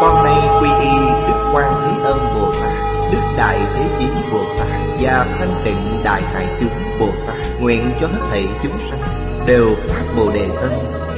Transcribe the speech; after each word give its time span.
con 0.00 0.24
nay 0.24 0.48
quy 0.60 0.68
y 0.84 0.98
Đức 1.28 1.50
Quan 1.54 1.72
Thế 1.80 2.04
Âm 2.04 2.18
Bồ 2.34 2.52
Tát, 2.52 3.12
Đức 3.12 3.20
Đại 3.36 3.58
Thế 3.74 3.88
chín 3.98 4.14
Bồ 4.32 4.38
Tát 4.58 4.68
Và 5.00 5.26
Thanh 5.38 5.54
Tịnh 5.64 6.02
Đại 6.04 6.22
Hải 6.22 6.46
Chúng 6.60 7.00
Bồ 7.00 7.06
Tát 7.26 7.36
Nguyện 7.60 7.92
cho 8.00 8.06
hết 8.06 8.20
thảy 8.30 8.46
chúng 8.62 8.78
sanh 8.90 9.00
Đều 9.46 9.68
phát 9.88 10.02
Bồ 10.16 10.32
Đề 10.32 10.48
thân, 10.60 10.72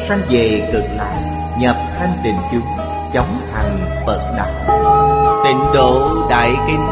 Sanh 0.09 0.21
về 0.31 0.71
cực 0.73 0.85
lạc, 0.97 1.17
Nhập 1.61 1.77
thanh 1.99 2.13
tịnh 2.25 2.37
chúng, 2.53 2.67
Chóng 3.13 3.41
thành 3.53 3.79
Phật 4.07 4.35
Đạo. 4.37 4.81
Tịnh 5.45 5.59
độ 5.75 6.09
Đại 6.31 6.53
Kinh, 6.67 6.87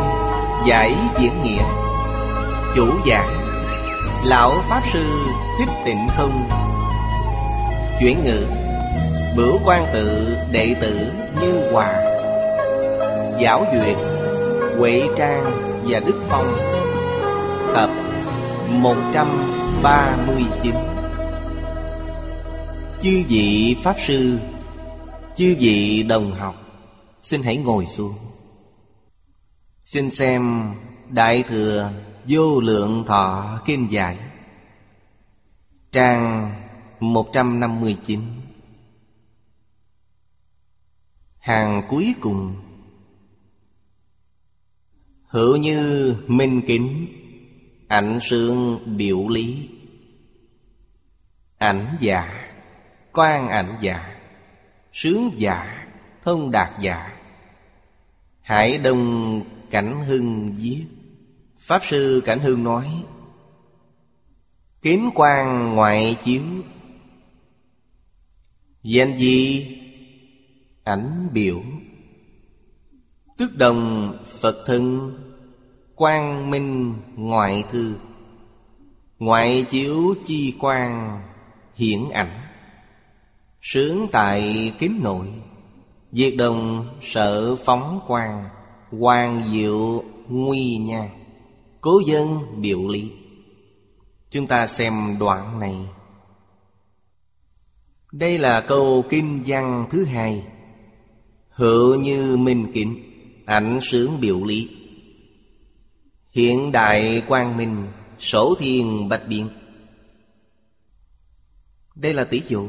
Giải 0.66 0.94
diễn 1.18 1.42
nghĩa. 1.42 1.62
Chủ 2.74 2.86
giảng, 3.06 3.28
Lão 4.24 4.52
Pháp 4.68 4.80
Sư 4.92 5.04
Thích 5.58 5.74
Tịnh 5.84 6.08
Không 6.16 6.42
Chuyển 8.00 8.24
ngữ 8.24 8.59
Bửu 9.36 9.60
quan 9.64 9.86
tự 9.92 10.36
đệ 10.52 10.74
tử 10.80 11.12
Như 11.40 11.70
Hòa, 11.72 11.94
Giáo 13.42 13.66
duyệt, 13.72 13.96
Huệ 14.78 15.02
Trang 15.16 15.44
và 15.88 16.00
Đức 16.00 16.20
Phong. 16.28 16.56
Tập 17.74 17.90
139 18.68 20.74
Chư 23.02 23.22
vị 23.28 23.76
Pháp 23.82 23.96
Sư, 23.98 24.38
Chư 25.36 25.56
vị 25.60 26.02
đồng 26.02 26.32
học, 26.32 26.54
Xin 27.22 27.42
hãy 27.42 27.56
ngồi 27.56 27.86
xuống. 27.86 28.14
Xin 29.84 30.10
xem 30.10 30.72
Đại 31.08 31.42
Thừa 31.42 31.90
Vô 32.28 32.60
Lượng 32.60 33.04
Thọ 33.06 33.58
kim 33.64 33.88
Giải, 33.88 34.16
Trang 35.92 36.54
159 37.00 38.39
Hàng 41.40 41.82
cuối 41.88 42.14
cùng. 42.20 42.56
Hữu 45.26 45.56
như 45.56 46.14
minh 46.26 46.62
kính, 46.66 47.06
Ảnh 47.88 48.18
sương 48.22 48.80
biểu 48.96 49.28
lý. 49.28 49.68
Ảnh 51.58 51.96
giả 52.00 52.50
Quan 53.12 53.48
ảnh 53.48 53.78
giả 53.80 54.20
Sướng 54.92 55.30
giả 55.36 55.86
Thông 56.22 56.50
đạt 56.50 56.80
giả 56.80 57.20
Hải 58.40 58.78
Đông 58.78 59.42
Cảnh 59.70 60.04
Hưng 60.04 60.54
viết, 60.54 60.84
Pháp 61.58 61.84
Sư 61.84 62.22
Cảnh 62.24 62.38
Hưng 62.38 62.64
nói, 62.64 63.04
Kiếm 64.82 65.10
quan 65.14 65.74
ngoại 65.74 66.16
chiếu. 66.24 66.42
Danh 68.82 69.16
gì? 69.16 69.66
Ảnh 70.90 71.28
biểu. 71.32 71.62
Tức 73.38 73.56
đồng 73.56 74.12
Phật 74.40 74.64
thân, 74.66 75.12
Quang 75.94 76.50
minh 76.50 76.94
ngoại 77.16 77.64
thư. 77.72 77.94
Ngoại 79.18 79.66
chiếu 79.68 80.14
chi 80.26 80.54
quang, 80.58 81.22
hiển 81.74 82.10
ảnh. 82.10 82.40
Sướng 83.60 84.06
tại 84.12 84.72
kính 84.78 85.00
nội, 85.02 85.26
Diệt 86.12 86.34
đồng 86.36 86.88
sợ 87.00 87.56
phóng 87.56 88.00
quang 88.06 88.48
Hoàng 88.90 89.42
diệu 89.50 90.04
nguy 90.28 90.76
nha. 90.76 91.10
Cố 91.80 92.00
dân 92.06 92.38
biểu 92.60 92.88
lý. 92.88 93.12
Chúng 94.30 94.46
ta 94.46 94.66
xem 94.66 95.16
đoạn 95.20 95.60
này. 95.60 95.76
Đây 98.12 98.38
là 98.38 98.60
câu 98.60 99.04
kinh 99.08 99.42
văn 99.46 99.86
thứ 99.90 100.04
hai. 100.04 100.44
Hữu 101.60 101.94
như 101.94 102.36
minh 102.36 102.70
kính 102.74 103.02
Ảnh 103.46 103.78
sướng 103.82 104.20
biểu 104.20 104.44
lý. 104.44 104.70
Hiện 106.30 106.72
đại 106.72 107.22
quang 107.28 107.56
minh, 107.56 107.88
Sổ 108.18 108.54
thiên 108.58 109.08
bạch 109.08 109.22
biến 109.28 109.48
Đây 111.94 112.14
là 112.14 112.24
tỷ 112.24 112.42
dụ. 112.48 112.68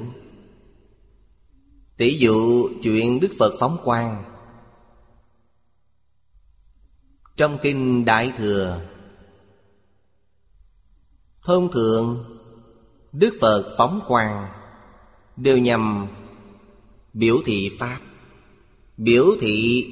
Tỷ 1.98 2.18
dụ 2.18 2.70
chuyện 2.84 3.20
Đức 3.20 3.36
Phật 3.40 3.54
phóng 3.60 3.78
quang. 3.84 4.24
Trong 7.38 7.58
kinh 7.62 8.06
Đại 8.06 8.34
Thừa 8.38 8.82
Thông 11.44 11.72
thường 11.72 12.24
Đức 13.12 13.38
Phật 13.42 13.76
phóng 13.78 14.02
quang 14.08 14.52
Đều 15.38 15.58
nhằm 15.58 16.08
biểu 17.14 17.38
thị 17.46 17.78
Pháp. 17.80 18.00
Biểu 19.04 19.26
thị 19.42 19.88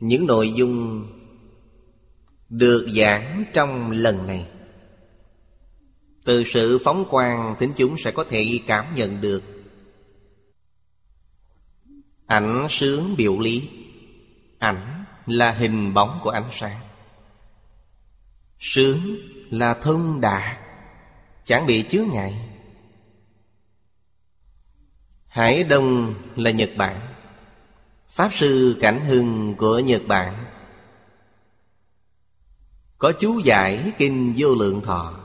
những 0.00 0.26
nội 0.26 0.52
dung 0.56 1.06
được 2.48 2.86
giảng 2.96 3.44
trong 3.54 3.90
lần 3.90 4.26
này. 4.26 4.48
Từ 6.24 6.44
sự 6.44 6.78
phóng 6.84 7.04
quang 7.10 7.56
Tính 7.58 7.72
chúng 7.76 7.96
sẽ 7.98 8.10
có 8.10 8.24
thể 8.24 8.60
cảm 8.66 8.94
nhận 8.94 9.20
được 9.20 9.42
Ảnh 12.26 12.66
sướng 12.70 13.14
biểu 13.16 13.38
lý. 13.38 13.68
Ảnh 14.58 15.04
là 15.26 15.52
hình 15.52 15.94
bóng 15.94 16.20
của 16.22 16.30
ánh 16.30 16.48
sáng. 16.50 16.80
Sướng 18.58 19.16
là 19.50 19.74
thông 19.74 20.20
đạt 20.20 20.58
Chẳng 21.44 21.66
bị 21.66 21.84
chướng 21.88 22.08
ngại. 22.12 22.48
Hải 25.26 25.64
Đông 25.64 26.14
là 26.36 26.50
Nhật 26.50 26.70
Bản. 26.76 27.07
Pháp 28.18 28.32
Sư 28.32 28.76
Cảnh 28.80 29.04
Hưng 29.04 29.54
của 29.58 29.78
Nhật 29.78 30.02
Bản. 30.06 30.44
Có 32.98 33.12
chú 33.20 33.38
giải 33.44 33.92
Kinh 33.98 34.34
Vô 34.36 34.54
Lượng 34.54 34.80
Thọ. 34.80 35.20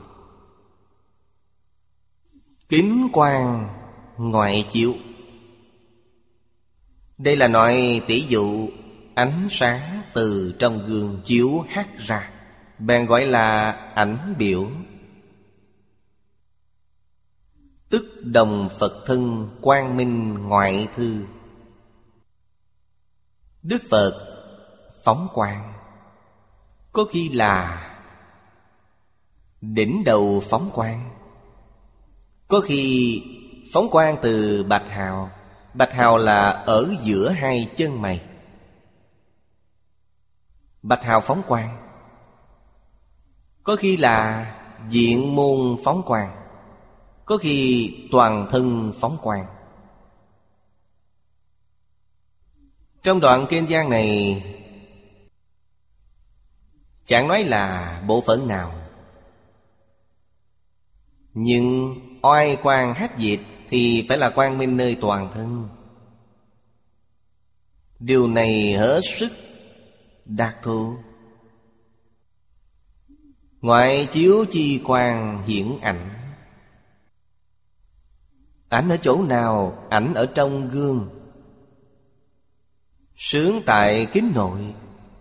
Kính 2.68 3.08
quang 3.12 3.68
ngoại 4.18 4.66
chiếu. 4.70 4.94
Đây 7.18 7.36
là 7.36 7.48
loại 7.48 8.00
tỷ 8.06 8.20
dụ 8.28 8.68
ánh 9.14 9.48
sáng 9.50 10.02
từ 10.12 10.54
trong 10.58 10.86
gương 10.86 11.20
chiếu 11.24 11.64
hắt 11.68 11.98
ra, 11.98 12.30
Bèn 12.78 13.06
gọi 13.06 13.26
là 13.26 13.72
ảnh 13.94 14.34
biểu. 14.38 14.70
Tức 17.88 18.22
đồng 18.24 18.68
Phật 18.78 19.02
thân 19.06 19.48
quang 19.60 19.96
minh 19.96 20.34
ngoại 20.34 20.88
thư. 20.96 21.24
Đức 23.64 23.82
Phật 23.90 24.12
phóng 25.04 25.28
quang. 25.34 25.72
Có 26.92 27.04
khi 27.10 27.28
là 27.28 27.80
Đỉnh 29.60 30.04
đầu 30.04 30.42
phóng 30.50 30.70
quang. 30.74 31.10
Có 32.48 32.60
khi 32.60 33.22
phóng 33.72 33.90
quang 33.90 34.16
từ 34.22 34.64
bạch 34.64 34.88
hào. 34.88 35.30
Bạch 35.74 35.92
hào 35.92 36.18
là 36.18 36.50
ở 36.50 36.94
giữa 37.02 37.30
hai 37.30 37.70
chân 37.76 38.02
mày. 38.02 38.22
Bạch 40.82 41.02
hào 41.02 41.20
phóng 41.20 41.42
quang. 41.42 41.76
Có 43.62 43.76
khi 43.76 43.96
là 43.96 44.46
diện 44.88 45.36
môn 45.36 45.76
phóng 45.84 46.02
quang. 46.02 46.36
Có 47.24 47.36
khi 47.36 47.90
toàn 48.12 48.46
thân 48.50 48.92
phóng 49.00 49.18
quang. 49.22 49.53
Trong 53.04 53.20
đoạn 53.20 53.46
kinh 53.48 53.68
giang 53.68 53.90
này, 53.90 54.42
Chẳng 57.06 57.28
nói 57.28 57.44
là 57.44 58.02
bộ 58.06 58.22
phận 58.26 58.48
nào, 58.48 58.74
Nhưng 61.34 61.94
oai 62.22 62.56
quan 62.62 62.94
hát 62.94 63.12
diệt 63.18 63.40
Thì 63.68 64.06
phải 64.08 64.18
là 64.18 64.30
quang 64.30 64.58
minh 64.58 64.76
nơi 64.76 64.96
toàn 65.00 65.30
thân. 65.34 65.68
Điều 67.98 68.28
này 68.28 68.72
hết 68.72 69.00
sức, 69.18 69.32
đặc 70.24 70.56
thù. 70.62 70.96
Ngoại 73.60 74.08
chiếu 74.10 74.44
chi 74.50 74.82
quang 74.84 75.42
hiển 75.46 75.78
ảnh. 75.80 76.10
Ảnh 78.68 78.88
ở 78.88 78.96
chỗ 78.96 79.22
nào? 79.22 79.86
Ảnh 79.90 80.14
ở 80.14 80.26
trong 80.26 80.68
gương. 80.68 81.23
Sướng 83.16 83.62
tại 83.66 84.06
kính 84.12 84.32
nội, 84.34 84.60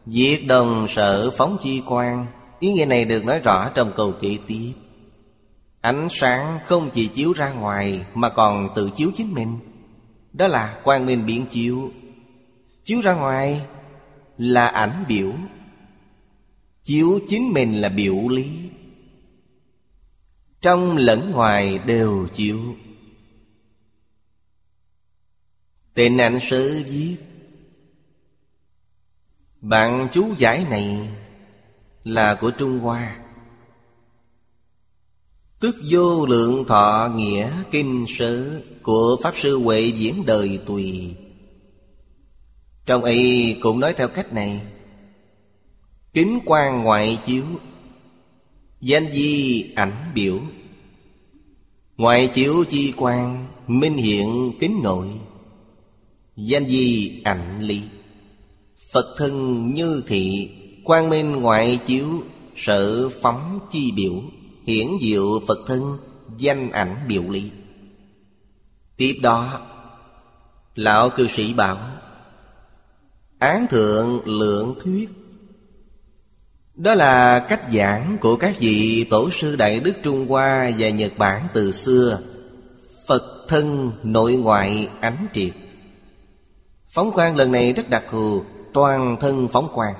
Diệt 0.05 0.39
đồng 0.47 0.85
sợ 0.89 1.31
phóng 1.37 1.57
chi 1.61 1.81
quan 1.85 2.25
Ý 2.63 2.71
nghĩa 2.71 2.85
này 2.85 3.05
được 3.05 3.25
nói 3.25 3.39
rõ 3.39 3.69
trong 3.69 3.91
câu 3.95 4.11
kế 4.11 4.37
tiếp. 4.47 4.73
Ánh 5.81 6.07
sáng 6.11 6.59
không 6.65 6.89
chỉ 6.93 7.07
chiếu 7.07 7.33
ra 7.33 7.53
ngoài 7.53 8.05
Mà 8.13 8.29
còn 8.29 8.69
tự 8.75 8.89
chiếu 8.95 9.11
chính 9.15 9.33
mình. 9.33 9.57
Đó 10.33 10.47
là 10.47 10.81
quang 10.83 11.05
minh 11.05 11.25
biến 11.25 11.45
chiếu. 11.45 11.91
Chiếu 12.83 13.01
ra 13.01 13.13
ngoài 13.13 13.65
là 14.37 14.67
ảnh 14.67 15.05
biểu. 15.07 15.33
Chiếu 16.83 17.19
chính 17.29 17.53
mình 17.53 17.81
là 17.81 17.89
biểu 17.89 18.27
lý. 18.27 18.69
Trong 20.61 20.97
lẫn 20.97 21.31
ngoài 21.31 21.77
đều 21.77 22.27
chiếu. 22.33 22.59
Tên 25.93 26.17
ảnh 26.17 26.39
sớ 26.41 26.71
viết 26.87 27.15
bạn 29.63 30.07
chú 30.11 30.33
giải 30.37 30.65
này 30.69 31.09
Là 32.03 32.35
của 32.35 32.51
Trung 32.51 32.79
Hoa. 32.79 33.17
Tức 35.59 35.75
vô 35.89 36.25
lượng 36.25 36.65
thọ 36.67 37.11
nghĩa 37.15 37.51
kinh 37.71 38.05
sớ 38.07 38.61
Của 38.81 39.17
Pháp 39.23 39.37
Sư 39.37 39.57
Huệ 39.57 39.81
diễn 39.81 40.25
đời 40.25 40.59
tùy. 40.65 41.15
Trong 42.85 43.03
ấy 43.03 43.57
cũng 43.61 43.79
nói 43.79 43.93
theo 43.93 44.07
cách 44.07 44.33
này. 44.33 44.61
Kính 46.13 46.39
quan 46.45 46.83
ngoại 46.83 47.19
chiếu, 47.25 47.45
Danh 48.81 49.13
di 49.13 49.63
ảnh 49.75 50.11
biểu. 50.15 50.39
Ngoại 51.97 52.27
chiếu 52.27 52.63
chi 52.63 52.93
quan 52.97 53.47
Minh 53.67 53.93
hiện 53.93 54.51
kính 54.59 54.79
nội, 54.83 55.07
Danh 56.35 56.67
di 56.67 57.21
ảnh 57.23 57.61
lý. 57.61 57.81
Phật 58.93 59.15
thân 59.17 59.65
như 59.73 60.03
thị 60.07 60.49
Quang 60.83 61.09
minh 61.09 61.31
ngoại 61.31 61.79
chiếu, 61.85 62.23
Sở 62.55 63.09
phóng 63.09 63.59
chi 63.71 63.91
biểu, 63.91 64.13
Hiển 64.65 64.87
diệu 65.01 65.39
Phật 65.47 65.59
thân, 65.67 65.97
Danh 66.37 66.71
ảnh 66.71 66.95
biểu 67.07 67.23
lý. 67.29 67.51
Tiếp 68.97 69.19
đó, 69.21 69.61
Lão 70.75 71.09
cư 71.09 71.27
sĩ 71.27 71.53
bảo, 71.53 71.77
Án 73.39 73.67
thượng 73.67 74.19
lượng 74.25 74.75
thuyết. 74.83 75.09
Đó 76.75 76.93
là 76.93 77.39
cách 77.39 77.61
giảng 77.73 78.17
của 78.21 78.35
các 78.35 78.55
vị 78.59 79.03
Tổ 79.09 79.29
sư 79.29 79.55
Đại 79.55 79.79
Đức 79.79 79.93
Trung 80.03 80.27
Hoa 80.27 80.71
và 80.77 80.89
Nhật 80.89 81.11
Bản 81.17 81.47
từ 81.53 81.71
xưa. 81.71 82.19
Phật 83.07 83.45
thân 83.47 83.91
nội 84.03 84.33
ngoại 84.33 84.89
ánh 85.01 85.27
triệt. 85.33 85.53
Phóng 86.89 87.11
quan 87.13 87.35
lần 87.35 87.51
này 87.51 87.73
rất 87.73 87.89
đặc 87.89 88.03
thù. 88.11 88.43
Toàn 88.73 89.17
thân 89.19 89.47
phóng 89.51 89.69
quang. 89.73 89.95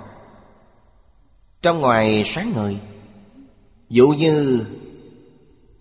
Trong 1.61 1.81
ngoài 1.81 2.23
sáng 2.25 2.51
ngời, 2.55 2.77
Dụ 3.89 4.07
như 4.07 4.65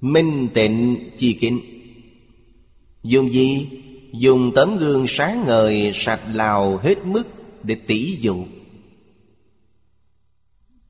Minh 0.01 0.49
tịnh 0.55 1.11
chi 1.19 1.39
kính. 1.41 1.61
Dùng 3.03 3.33
gì? 3.33 3.71
Dùng 4.13 4.53
tấm 4.55 4.77
gương 4.77 5.07
sáng 5.09 5.45
ngời 5.47 5.93
sạch 5.95 6.21
lào 6.33 6.77
hết 6.77 7.07
mức 7.07 7.23
để 7.63 7.75
tỷ 7.75 8.17
dụ. 8.17 8.45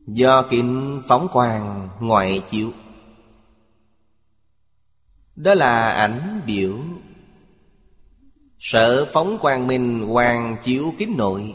Do 0.06 0.43
kính 0.43 1.02
phóng 1.08 1.28
quang 1.32 1.88
ngoại 2.00 2.43
chiếu. 2.50 2.70
Đó 5.37 5.54
là 5.54 5.90
ảnh 5.90 6.40
biểu. 6.46 6.78
Sở 8.58 9.04
phóng 9.12 9.38
quang 9.40 9.66
minh 9.66 10.08
quang 10.12 10.56
chiếu 10.62 10.94
kính 10.99 11.14
nội. 11.16 11.54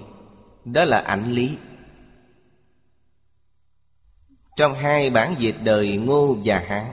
Đó 0.73 0.85
là 0.85 0.99
ảnh 0.99 1.31
lý. 1.31 1.57
Trong 4.57 4.73
hai 4.73 5.09
bản 5.09 5.35
dịch 5.39 5.55
đời 5.63 5.97
Ngô 5.97 6.37
và 6.43 6.59
Hán 6.67 6.85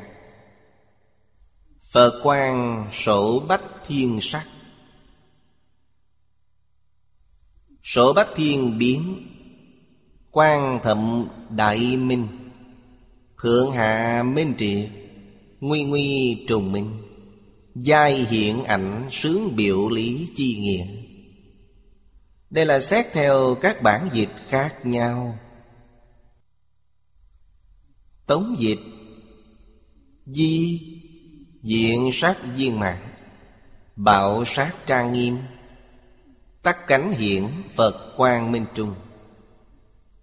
Phật 1.93 2.21
quan 2.23 2.85
sổ 2.93 3.45
bách 3.49 3.63
thiên 3.87 4.19
sắc. 4.23 4.47
Sổ 7.83 8.13
bách 8.13 8.29
thiên 8.37 8.79
biến 8.79 9.29
quan 10.31 10.81
thậm 10.83 11.29
đại 11.51 11.97
minh, 11.97 12.27
Thượng 13.43 13.73
hạ 13.73 14.23
minh 14.23 14.55
triệt 14.59 14.91
Nguy 15.61 15.85
nguy 15.85 16.45
trùng 16.49 16.73
minh, 16.73 16.91
Giai 17.75 18.15
hiện 18.15 18.65
ảnh 18.65 19.09
sướng 19.11 19.57
biểu 19.57 19.89
lý 19.89 20.29
chi 20.37 20.57
nghĩa. 20.61 21.04
Đây 22.55 22.65
là 22.65 22.81
xét 22.81 23.07
theo 23.13 23.57
các 23.61 23.83
bản 23.83 24.09
dịch 24.13 24.29
khác 24.49 24.87
nhau. 24.87 25.39
Tống 28.27 28.57
dịch, 28.59 28.79
Di, 30.27 30.81
Diện 31.63 32.11
sát 32.13 32.37
viên 32.57 32.81
mạng 32.81 33.09
Bạo 33.97 34.45
sát 34.45 34.73
trang 34.87 35.13
nghiêm, 35.13 35.39
Tắc 36.63 36.87
cánh 36.87 37.13
hiện 37.13 37.51
Phật 37.75 38.17
quang 38.17 38.53
minh 38.53 38.67
trung. 38.75 38.95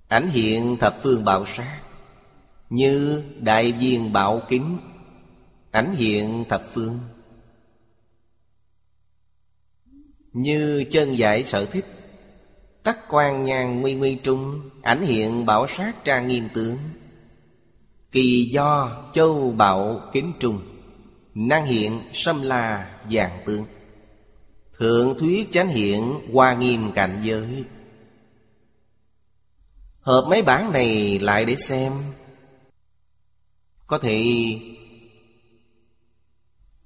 Ảnh 0.07 0.27
hiện 0.27 0.77
thập 0.79 0.99
phương 1.03 1.25
bạo 1.25 1.45
sát, 1.45 1.81
Như 2.69 3.23
đại 3.39 3.71
viên 3.71 4.13
bạo 4.13 4.41
kính, 4.49 4.77
Ảnh 5.71 5.95
hiện 5.95 6.45
thập 6.49 6.63
phương. 6.73 6.99
Như 10.33 10.85
chân 10.91 11.17
giải 11.17 11.45
sở 11.45 11.65
thích 11.65 11.85
Tắc 12.83 12.99
quan 13.09 13.43
nhàn 13.43 13.81
nguy 13.81 13.95
nguy 13.95 14.15
trung, 14.15 14.69
Ảnh 14.81 15.01
hiện 15.01 15.45
bảo 15.45 15.67
sát 15.67 16.05
tra 16.05 16.21
nghiêm 16.21 16.49
tướng. 16.53 16.77
Kỳ 18.11 18.49
do 18.51 18.97
châu 19.13 19.51
bạo 19.51 20.09
kính 20.13 20.33
trung 20.39 20.61
Năng 21.35 21.65
hiện 21.65 22.01
xâm 22.13 22.41
la 22.41 22.95
dạng 23.11 23.43
tướng. 23.45 23.65
Thượng 24.77 25.19
thuyết 25.19 25.51
chánh 25.51 25.67
hiện 25.67 26.13
hoa 26.33 26.53
nghiêm 26.53 26.91
cảnh 26.91 27.21
giới. 27.23 27.65
Hợp 29.99 30.25
mấy 30.29 30.41
bản 30.41 30.71
này 30.71 31.19
lại 31.19 31.45
để 31.45 31.55
xem. 31.55 31.93
Có 33.87 33.97
thể 33.97 34.25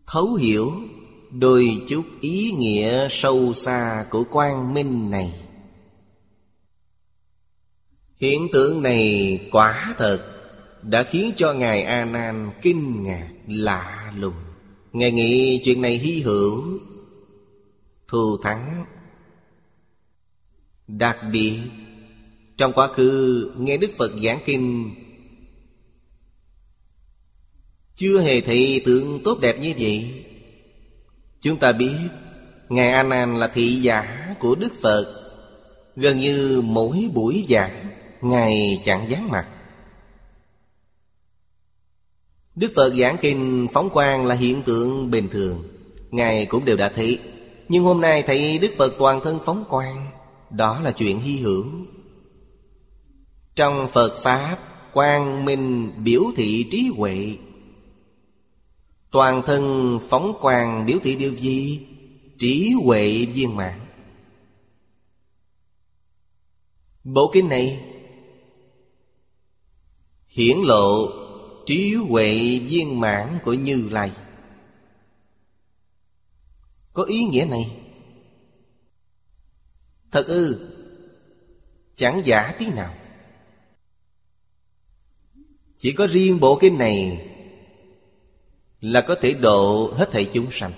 thấu 0.07 0.33
hiểu 0.33 0.71
đôi 1.31 1.81
chút 1.87 2.05
ý 2.21 2.51
nghĩa 2.51 3.07
sâu 3.11 3.53
xa 3.53 4.05
của 4.09 4.23
quang 4.31 4.73
minh 4.73 5.11
này 5.11 5.44
hiện 8.25 8.47
tượng 8.53 8.83
này 8.83 9.39
quả 9.51 9.95
thật 9.97 10.19
đã 10.81 11.03
khiến 11.03 11.31
cho 11.35 11.53
ngài 11.53 11.83
a 11.83 12.05
nan 12.05 12.51
kinh 12.61 13.03
ngạc 13.03 13.29
lạ 13.47 14.13
lùng. 14.17 14.33
Ngài 14.93 15.11
nghĩ 15.11 15.61
chuyện 15.65 15.81
này 15.81 15.97
hy 15.97 16.21
hữu, 16.21 16.79
thù 18.07 18.37
thắng. 18.43 18.85
Đặc 20.87 21.17
biệt, 21.31 21.57
trong 22.57 22.73
quá 22.73 22.87
khứ, 22.87 23.51
nghe 23.57 23.77
đức 23.77 23.91
phật 23.97 24.11
giảng 24.23 24.39
kinh, 24.45 24.95
chưa 27.95 28.21
hề 28.21 28.41
thấy 28.41 28.81
tượng 28.85 29.19
tốt 29.23 29.39
đẹp 29.41 29.59
như 29.59 29.73
vậy. 29.79 30.25
Chúng 31.41 31.57
ta 31.57 31.71
biết, 31.71 31.97
Ngài 32.69 32.91
A 32.91 33.03
Nan 33.03 33.39
là 33.39 33.47
thị 33.47 33.75
giả 33.81 34.35
của 34.39 34.55
Đức 34.55 34.73
Phật, 34.81 35.21
Gần 35.95 36.19
như 36.19 36.61
mỗi 36.65 37.09
buổi 37.13 37.45
giảng 37.49 37.94
Ngài 38.21 38.81
chẳng 38.85 39.09
dán 39.09 39.29
mặt. 39.31 39.47
Đức 42.55 42.71
Phật 42.75 42.93
giảng 42.95 43.17
kinh 43.21 43.67
phóng 43.73 43.89
quang 43.89 44.25
là 44.25 44.35
hiện 44.35 44.63
tượng 44.63 45.11
bình 45.11 45.27
thường. 45.29 45.63
Ngài 46.11 46.45
cũng 46.45 46.65
đều 46.65 46.77
đã 46.77 46.89
thấy. 46.89 47.19
Nhưng 47.69 47.83
hôm 47.83 48.01
nay 48.01 48.23
thấy 48.23 48.57
Đức 48.57 48.71
Phật 48.77 48.93
toàn 48.99 49.19
thân 49.23 49.39
phóng 49.45 49.65
quang, 49.69 50.07
Đó 50.49 50.79
là 50.79 50.91
chuyện 50.91 51.19
hy 51.19 51.37
hữu. 51.37 51.65
Trong 53.55 53.87
Phật 53.93 54.23
Pháp, 54.23 54.57
Quang 54.93 55.45
minh 55.45 55.91
biểu 56.03 56.21
thị 56.35 56.67
trí 56.71 56.91
huệ. 56.97 57.37
Toàn 59.11 59.41
thân 59.45 59.99
phóng 60.09 60.37
quang 60.41 60.85
biểu 60.85 60.97
thị 61.03 61.15
điều 61.15 61.35
gì? 61.35 61.87
Trí 62.39 62.73
huệ 62.83 63.25
viên 63.25 63.55
mãn. 63.55 63.79
Bộ 67.03 67.31
kinh 67.33 67.49
này 67.49 67.94
Hiển 70.35 70.57
lộ 70.57 71.09
trí 71.65 71.93
huệ 72.09 72.59
viên 72.59 72.99
mãn 72.99 73.39
của 73.43 73.53
Như 73.53 73.89
Lai. 73.91 74.11
Có 76.93 77.03
ý 77.03 77.23
nghĩa 77.23 77.45
này. 77.49 77.77
Thật 80.11 80.27
ư? 80.27 80.71
Chẳng 81.95 82.21
giả 82.25 82.55
tí 82.59 82.71
nào. 82.71 82.95
Chỉ 85.77 85.91
có 85.91 86.07
riêng 86.07 86.39
bộ 86.39 86.57
kinh 86.61 86.77
này 86.77 87.27
là 88.81 89.01
có 89.01 89.15
thể 89.21 89.33
độ 89.33 89.93
hết 89.93 90.09
thảy 90.11 90.29
chúng 90.33 90.51
sanh. 90.51 90.71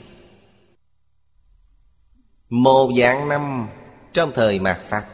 Một 2.49 2.91
dạng 2.99 3.29
năm 3.29 3.67
Trong 4.13 4.31
thời 4.35 4.59
mạt 4.59 4.79
Pháp. 4.89 5.05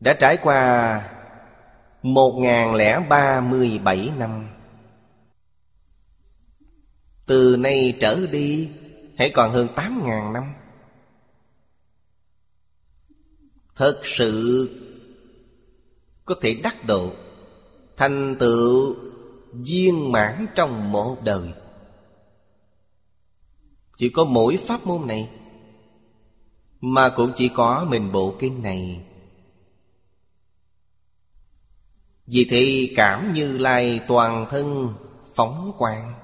Đã 0.00 0.16
trải 0.20 0.36
qua 0.42 1.11
một 2.02 2.40
lẻ 2.74 3.06
ba 3.08 3.40
mươi 3.40 3.80
bảy 3.84 4.10
năm. 4.18 4.48
Từ 7.26 7.56
nay 7.56 7.98
trở 8.00 8.26
đi, 8.26 8.70
Hãy 9.18 9.30
còn 9.30 9.52
hơn 9.52 9.68
tám 9.76 10.02
ngàn 10.04 10.32
năm. 10.32 10.44
Thật 13.76 14.00
sự 14.04 14.68
Có 16.24 16.34
thể 16.40 16.54
đắc 16.62 16.86
độ 16.86 17.10
Thành 17.96 18.36
tựu 18.38 18.96
viên 19.52 20.12
mãn 20.12 20.46
trong 20.54 20.92
một 20.92 21.16
đời. 21.24 21.48
Chỉ 23.96 24.08
có 24.08 24.24
mỗi 24.24 24.56
pháp 24.56 24.86
môn 24.86 25.06
này 25.06 25.30
Mà 26.80 27.08
cũng 27.16 27.32
chỉ 27.36 27.48
có 27.48 27.86
mình 27.90 28.12
bộ 28.12 28.34
kinh 28.38 28.62
này. 28.62 29.04
Vì 32.32 32.44
thế 32.44 32.88
cảm 32.96 33.34
như 33.34 33.58
lai 33.58 34.00
toàn 34.08 34.46
thân 34.50 34.88
phóng 35.34 35.72
quang. 35.78 36.14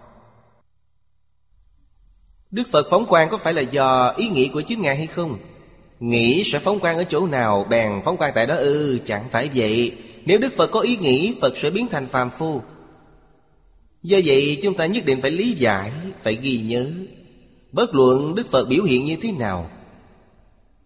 Đức 2.50 2.62
Phật 2.72 2.86
phóng 2.90 3.06
quang 3.06 3.30
có 3.30 3.38
phải 3.38 3.54
là 3.54 3.62
do 3.62 4.14
ý 4.16 4.28
nghĩ 4.28 4.48
của 4.48 4.60
chính 4.60 4.80
Ngài 4.80 4.96
hay 4.96 5.06
không? 5.06 5.38
Nghĩ 6.00 6.42
sẽ 6.44 6.58
phóng 6.58 6.80
quang 6.80 6.96
ở 6.96 7.04
chỗ 7.04 7.26
nào? 7.26 7.66
Bèn 7.70 7.92
phóng 8.04 8.16
quang 8.16 8.32
tại 8.34 8.46
đó 8.46 8.54
ư? 8.54 8.98
Chẳng 9.04 9.28
phải 9.30 9.50
vậy. 9.54 9.96
Nếu 10.24 10.38
Đức 10.38 10.56
Phật 10.56 10.70
có 10.70 10.80
ý 10.80 10.96
nghĩ, 10.96 11.34
Phật 11.40 11.56
sẽ 11.56 11.70
biến 11.70 11.86
thành 11.90 12.08
phàm 12.08 12.30
phu. 12.38 12.62
Do 14.02 14.18
vậy, 14.24 14.58
chúng 14.62 14.74
ta 14.74 14.86
nhất 14.86 15.04
định 15.04 15.20
phải 15.20 15.30
lý 15.30 15.52
giải, 15.52 15.92
Phải 16.22 16.38
ghi 16.42 16.58
nhớ. 16.58 16.90
Bất 17.72 17.94
luận 17.94 18.34
Đức 18.34 18.50
Phật 18.50 18.68
biểu 18.68 18.84
hiện 18.84 19.04
như 19.04 19.16
thế 19.22 19.32
nào, 19.32 19.70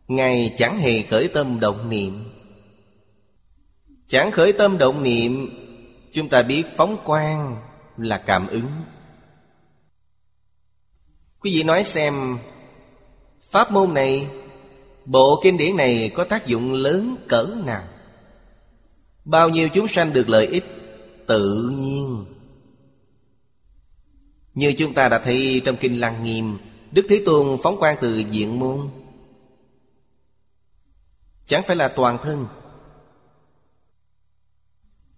Ngài 0.09 0.55
chẳng 0.59 0.79
hề 0.79 1.03
khởi 1.03 1.29
tâm 1.29 1.61
động 1.61 1.91
niệm. 1.91 2.32
Chẳng 4.07 4.31
khởi 4.31 4.53
tâm 4.53 4.79
động 4.79 5.03
niệm, 5.03 5.51
Chúng 6.13 6.29
ta 6.29 6.43
biết 6.43 6.65
phóng 6.77 6.97
quang 7.05 7.63
là 7.97 8.19
cảm 8.19 8.47
ứng. 8.47 8.71
Quý 11.41 11.51
vị 11.55 11.63
nói 11.63 11.85
xem, 11.85 12.39
Pháp 13.51 13.73
môn 13.73 13.95
này, 13.95 14.27
Bộ 15.05 15.41
kinh 15.43 15.59
điển 15.59 15.77
này 15.77 16.11
có 16.15 16.25
tác 16.25 16.47
dụng 16.47 16.73
lớn 16.73 17.17
cỡ 17.29 17.55
nào? 17.65 17.85
Bao 19.25 19.49
nhiêu 19.49 19.69
chúng 19.69 19.89
sanh 19.89 20.13
được 20.13 20.29
lợi 20.29 20.47
ích 20.47 20.65
Tự 21.27 21.71
nhiên? 21.77 22.25
Như 24.55 24.75
chúng 24.79 24.95
ta 24.95 25.09
đã 25.09 25.19
thấy 25.19 25.63
trong 25.65 25.77
Kinh 25.77 26.01
Lăng 26.01 26.25
Nghiêm, 26.25 26.59
Đức 26.91 27.07
Thế 27.09 27.23
Tôn 27.27 27.59
phóng 27.63 27.79
quang 27.79 27.97
từ 28.01 28.19
diện 28.19 28.59
môn. 28.59 28.89
Chẳng 31.47 31.63
phải 31.67 31.77
là 31.77 31.89
toàn 31.89 32.19
thân. 32.23 32.47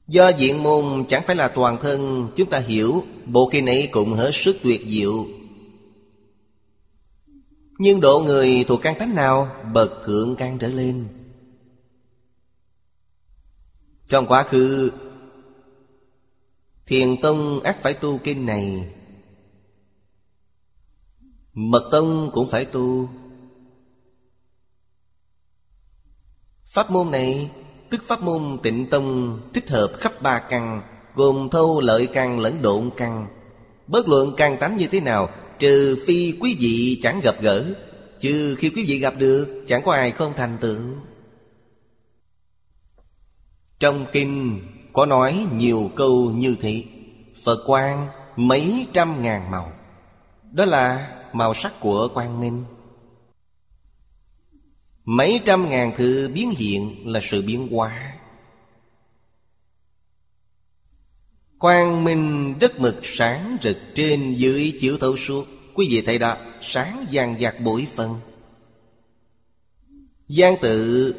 Do 0.09 0.29
diện 0.29 0.63
môn 0.63 1.05
chẳng 1.09 1.23
phải 1.27 1.37
là 1.37 1.49
toàn 1.49 1.79
thân, 1.83 2.29
Chúng 2.37 2.51
ta 2.51 2.59
hiểu, 2.59 3.05
Bộ 3.27 3.49
kinh 3.53 3.67
ấy 3.67 3.89
cũng 3.93 4.13
hết 4.13 4.31
sức 4.33 4.57
tuyệt 4.63 4.81
diệu. 4.89 5.27
Nhưng 7.79 8.01
độ 8.01 8.21
người 8.21 8.65
thuộc 8.69 8.81
căn 8.83 8.95
tánh 8.99 9.15
nào, 9.15 9.57
Bậc 9.73 9.91
thượng 10.05 10.37
căn 10.37 10.59
trở 10.59 10.69
lên. 10.69 11.09
Trong 14.09 14.27
quá 14.27 14.43
khứ, 14.43 14.91
Thiền 16.87 17.17
Tông 17.23 17.61
ác 17.61 17.83
phải 17.83 17.95
tu 17.95 18.19
kinh 18.19 18.47
này. 18.47 18.93
Mật 21.53 21.89
Tông 21.93 22.31
cũng 22.33 22.51
phải 22.51 22.65
tu. 22.65 23.09
Pháp 26.65 26.91
môn 26.91 27.11
này 27.11 27.51
Tức 27.95 28.05
pháp 28.07 28.23
môn 28.23 28.59
tịnh 28.63 28.87
tông 28.87 29.39
thích 29.53 29.71
hợp 29.71 29.93
khắp 30.01 30.23
ba 30.23 30.39
căn, 30.39 30.83
Gồm 31.15 31.49
thâu, 31.51 31.81
lợi 31.81 32.07
căn 32.07 32.39
lẫn 32.39 32.63
độn 32.63 32.91
căn. 32.97 33.27
Bất 33.87 34.09
luận 34.09 34.35
căn 34.37 34.57
tánh 34.57 34.77
như 34.77 34.87
thế 34.87 35.01
nào, 35.01 35.29
Trừ 35.59 36.05
phi 36.07 36.33
quý 36.41 36.57
vị 36.61 36.99
chẳng 37.03 37.21
gặp 37.21 37.37
gỡ. 37.41 37.65
Chứ 38.21 38.57
khi 38.59 38.71
quý 38.71 38.85
vị 38.87 38.99
gặp 38.99 39.15
được, 39.19 39.65
Chẳng 39.67 39.83
có 39.85 39.93
ai 39.93 40.11
không 40.11 40.33
thành 40.37 40.59
tựu. 40.61 40.81
Trong 43.81 44.07
kinh 44.13 44.61
có 44.93 45.07
nói 45.07 45.47
nhiều 45.53 45.91
câu 45.97 46.31
như 46.31 46.57
thế. 46.61 46.85
Phật 47.45 47.59
quan 47.67 48.07
mấy 48.37 48.87
trăm 48.93 49.23
ngàn 49.23 49.51
màu. 49.51 49.73
Đó 50.53 50.65
là 50.65 51.13
màu 51.33 51.55
sắc 51.55 51.81
của 51.81 52.09
quang 52.09 52.41
minh. 52.41 52.65
Mấy 55.05 55.41
trăm 55.45 55.69
ngàn 55.69 55.93
thứ 55.97 56.31
biến 56.35 56.51
hiện 56.51 57.13
là 57.13 57.21
sự 57.23 57.43
biến 57.43 57.69
hóa. 57.69 58.15
Quang 61.59 62.05
minh 62.05 62.55
đất 62.61 62.81
mực 62.81 63.01
sáng 63.03 63.57
rực 63.63 63.77
trên 63.95 64.35
dưới 64.35 64.77
chiếu 64.81 64.99
thấu 64.99 65.17
suốt. 65.17 65.47
Quý 65.75 65.87
vị 65.91 66.03
thấy 66.03 66.19
đó, 66.19 66.37
Sáng 66.61 67.07
vàng 67.13 67.41
dạt 67.41 67.61
bụi 67.61 67.87
phân. 67.95 68.15
Giang 70.29 70.57
tự 70.63 71.15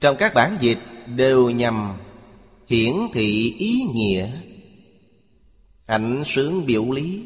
Trong 0.00 0.16
các 0.18 0.34
bản 0.34 0.56
dịch 0.60 0.78
đều 1.06 1.50
nhằm 1.50 1.96
Hiển 2.66 2.94
thị 3.12 3.54
ý 3.58 3.82
nghĩa, 3.94 4.30
Ảnh 5.86 6.22
sướng 6.26 6.66
biểu 6.66 6.90
lý. 6.90 7.22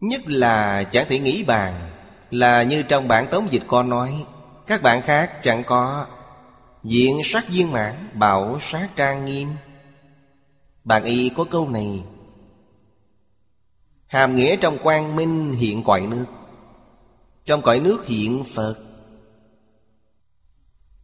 Nhất 0.00 0.22
là 0.26 0.84
chẳng 0.92 1.06
thể 1.08 1.18
nghĩ 1.18 1.44
bàn 1.44 1.93
là 2.30 2.62
như 2.62 2.82
trong 2.82 3.08
bản 3.08 3.26
tóm 3.30 3.48
dịch 3.50 3.62
con 3.66 3.88
nói, 3.88 4.24
Các 4.66 4.82
bạn 4.82 5.02
khác 5.02 5.38
chẳng 5.42 5.64
có. 5.66 6.06
Diện 6.84 7.20
sắc 7.24 7.48
viên 7.48 7.72
mãn, 7.72 8.08
Bảo 8.14 8.58
sát 8.60 8.88
trang 8.96 9.24
nghiêm. 9.24 9.48
Bạn 10.84 11.04
y 11.04 11.28
có 11.28 11.44
câu 11.44 11.68
này, 11.68 12.04
Hàm 14.06 14.36
nghĩa 14.36 14.56
trong 14.56 14.78
quang 14.78 15.16
minh 15.16 15.52
hiện 15.52 15.84
cõi 15.84 16.00
nước, 16.00 16.26
Trong 17.44 17.62
cõi 17.62 17.80
nước 17.80 18.06
hiện 18.06 18.44
Phật. 18.54 18.76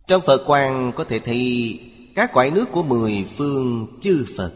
Trong 0.06 0.22
Phật 0.26 0.44
quang 0.46 0.92
có 0.96 1.04
thể 1.04 1.18
thấy 1.18 1.80
Các 2.14 2.32
cõi 2.32 2.50
nước 2.50 2.68
của 2.72 2.82
mười 2.82 3.28
phương 3.36 3.86
chư 4.00 4.26
Phật. 4.36 4.52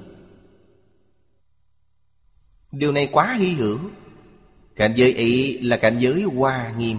Điều 2.72 2.92
này 2.92 3.08
quá 3.12 3.36
hy 3.38 3.54
hữu. 3.54 3.78
Cảnh 4.76 4.92
giới 4.96 5.14
ấy 5.14 5.58
là 5.62 5.76
cảnh 5.76 5.98
giới 6.00 6.22
hoa 6.22 6.74
nghiêm. 6.78 6.98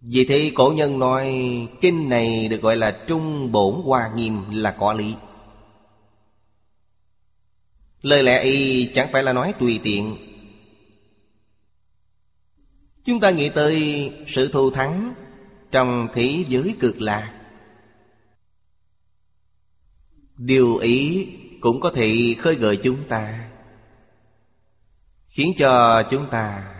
Vì 0.00 0.24
thế 0.24 0.52
cổ 0.54 0.72
nhân 0.72 0.98
nói, 0.98 1.34
Kinh 1.80 2.08
này 2.08 2.48
được 2.48 2.62
gọi 2.62 2.76
là 2.76 3.04
trung 3.06 3.52
bổn 3.52 3.74
hoa 3.84 4.10
nghiêm 4.14 4.42
là 4.50 4.76
có 4.78 4.92
lý. 4.92 5.14
Lời 8.02 8.22
lẽ 8.22 8.42
y 8.42 8.90
chẳng 8.94 9.08
phải 9.12 9.22
là 9.22 9.32
nói 9.32 9.54
tùy 9.58 9.80
tiện. 9.82 10.16
Chúng 13.04 13.20
ta 13.20 13.30
nghĩ 13.30 13.48
tới 13.48 14.10
sự 14.26 14.48
thù 14.48 14.70
thắng 14.70 15.14
Trong 15.70 16.08
thế 16.14 16.44
giới 16.48 16.74
cực 16.80 17.00
lạc. 17.00 17.40
Điều 20.36 20.76
ý 20.76 21.28
cũng 21.60 21.80
có 21.80 21.90
thể 21.90 22.34
khơi 22.38 22.54
gợi 22.54 22.76
chúng 22.76 23.04
ta. 23.08 23.49
Khiến 25.30 25.52
cho 25.56 26.02
chúng 26.10 26.26
ta 26.30 26.74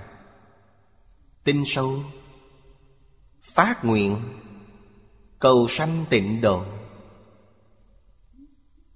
Tin 1.45 1.63
sâu, 1.67 2.03
Phát 3.43 3.85
nguyện, 3.85 4.17
Cầu 5.39 5.67
sanh 5.69 6.05
tịnh 6.11 6.41
độ. 6.41 6.65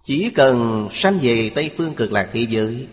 Chỉ 0.05 0.31
cần 0.35 0.89
sanh 0.93 1.19
về 1.23 1.51
Tây 1.55 1.71
Phương 1.77 1.95
cực 1.95 2.13
lạc 2.13 2.31
thế 2.33 2.47
giới, 2.51 2.89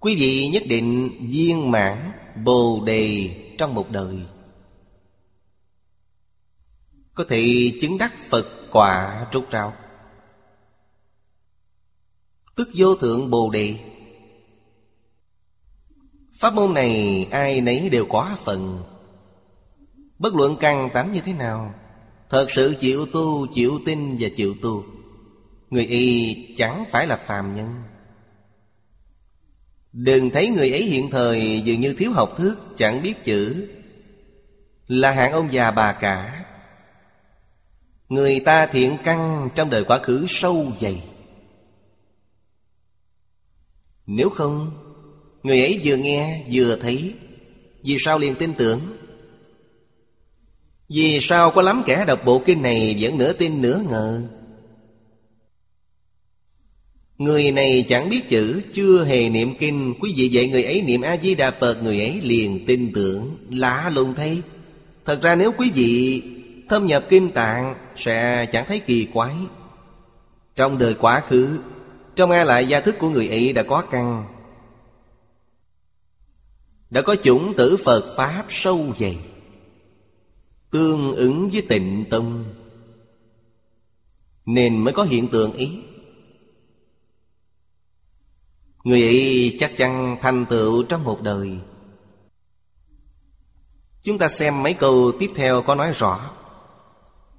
Quý 0.00 0.16
vị 0.16 0.48
nhất 0.52 0.62
định 0.66 1.10
viên 1.30 1.70
mãn 1.70 2.12
Bồ 2.44 2.82
đề 2.86 3.30
trong 3.58 3.74
một 3.74 3.90
đời. 3.90 4.16
Có 7.14 7.24
thể 7.28 7.72
chứng 7.80 7.98
đắc 7.98 8.14
Phật 8.30 8.46
quả 8.70 9.26
trúc 9.32 9.50
ráo 9.50 9.74
Tức 12.58 12.68
vô 12.74 12.94
thượng 12.94 13.30
Bồ 13.30 13.50
đề. 13.50 13.74
Pháp 16.38 16.54
môn 16.54 16.74
này 16.74 17.26
ai 17.30 17.60
nấy 17.60 17.88
đều 17.88 18.06
có 18.08 18.36
phần. 18.44 18.82
Bất 20.18 20.34
luận 20.34 20.56
căn 20.60 20.90
tánh 20.94 21.12
như 21.12 21.20
thế 21.20 21.32
nào 21.32 21.74
Thật 22.30 22.46
sự 22.50 22.76
chịu 22.80 23.06
tu, 23.06 23.46
chịu 23.46 23.80
tin 23.86 24.16
và 24.20 24.28
chịu 24.36 24.54
tu 24.62 24.84
Người 25.70 25.86
y 25.86 26.36
chẳng 26.56 26.84
phải 26.90 27.06
là 27.06 27.16
phàm 27.16 27.56
nhân. 27.56 27.82
Đừng 29.92 30.30
thấy 30.30 30.50
người 30.50 30.70
ấy 30.72 30.82
hiện 30.82 31.10
thời 31.10 31.62
dường 31.64 31.80
như 31.80 31.94
thiếu 31.94 32.12
học 32.12 32.34
thức 32.36 32.58
Chẳng 32.76 33.02
biết 33.02 33.24
chữ 33.24 33.68
Là 34.86 35.10
hạng 35.10 35.32
ông 35.32 35.52
già 35.52 35.70
bà 35.70 35.92
cả. 35.92 36.44
Người 38.08 38.40
ta 38.40 38.66
thiện 38.66 38.96
căn 39.04 39.48
trong 39.54 39.70
đời 39.70 39.84
quá 39.84 39.98
khứ 40.02 40.26
sâu 40.28 40.72
dày. 40.80 41.02
Nếu 44.08 44.28
không, 44.30 44.70
Người 45.42 45.60
ấy 45.60 45.80
vừa 45.84 45.96
nghe, 45.96 46.44
vừa 46.52 46.76
thấy. 46.76 47.14
Vì 47.82 47.96
sao 47.98 48.18
liền 48.18 48.34
tin 48.34 48.54
tưởng? 48.54 48.80
Vì 50.88 51.18
sao 51.20 51.50
có 51.50 51.62
lắm 51.62 51.82
kẻ 51.86 52.04
đọc 52.04 52.20
bộ 52.24 52.42
kinh 52.46 52.62
này 52.62 52.96
Vẫn 53.00 53.18
nửa 53.18 53.32
tin 53.32 53.62
nửa 53.62 53.80
ngờ? 53.90 54.22
Người 57.18 57.50
này 57.52 57.84
chẳng 57.88 58.10
biết 58.10 58.28
chữ, 58.28 58.60
Chưa 58.72 59.04
hề 59.04 59.28
niệm 59.28 59.54
kinh. 59.58 59.94
Quý 60.00 60.12
vị 60.16 60.28
dạy 60.28 60.48
người 60.48 60.64
ấy 60.64 60.82
niệm 60.82 61.00
A-di-đà 61.00 61.50
Phật 61.50 61.82
Người 61.82 62.00
ấy 62.00 62.20
liền 62.22 62.66
tin 62.66 62.92
tưởng. 62.94 63.36
Lạ 63.50 63.90
lùng 63.94 64.14
thấy 64.14 64.42
Thật 65.04 65.22
ra 65.22 65.34
nếu 65.34 65.52
quý 65.52 65.70
vị 65.74 66.22
thâm 66.68 66.86
nhập 66.86 67.06
kinh 67.08 67.30
tạng, 67.30 67.74
Sẽ 67.96 68.46
chẳng 68.52 68.64
thấy 68.68 68.80
kỳ 68.80 69.06
quái. 69.12 69.34
Trong 70.56 70.78
đời 70.78 70.94
quá 70.94 71.20
khứ 71.20 71.58
trong 72.18 72.30
A 72.30 72.44
lại 72.44 72.66
gia 72.66 72.80
thức 72.80 72.96
của 72.98 73.10
người 73.10 73.28
ấy 73.28 73.52
đã 73.52 73.62
có 73.62 73.82
căn? 73.90 74.26
Đã 76.90 77.02
có 77.02 77.16
chủng 77.22 77.54
tử 77.56 77.76
Phật 77.84 78.14
Pháp 78.16 78.46
sâu 78.48 78.86
dày, 78.98 79.18
Tương 80.70 81.16
ứng 81.16 81.50
với 81.50 81.62
tịnh 81.68 82.04
tâm 82.10 82.44
Nên 84.46 84.84
mới 84.84 84.94
có 84.94 85.02
hiện 85.02 85.28
tượng 85.28 85.52
ý 85.52 85.78
Người 88.84 89.02
ấy 89.02 89.56
chắc 89.60 89.76
chắn 89.76 90.16
thành 90.22 90.46
tựu 90.50 90.82
trong 90.82 91.04
một 91.04 91.22
đời. 91.22 91.50
Chúng 94.02 94.18
ta 94.18 94.28
xem 94.28 94.62
mấy 94.62 94.74
câu 94.74 95.12
tiếp 95.18 95.30
theo 95.34 95.62
có 95.62 95.74
nói 95.74 95.92
rõ. 95.92 96.30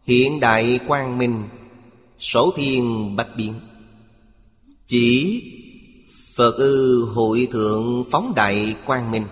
Hiện 0.04 0.40
đại 0.40 0.80
quang 0.88 1.18
minh, 1.18 1.44
Sổ 2.20 2.54
thiên 2.56 3.16
bạch 3.16 3.30
biến. 3.38 3.69
Chỉ 4.90 5.44
Phật 6.36 6.56
ư 6.58 7.06
hội 7.06 7.48
thượng 7.52 8.04
phóng 8.12 8.34
đại 8.36 8.76
quang 8.86 9.12
minh. 9.12 9.26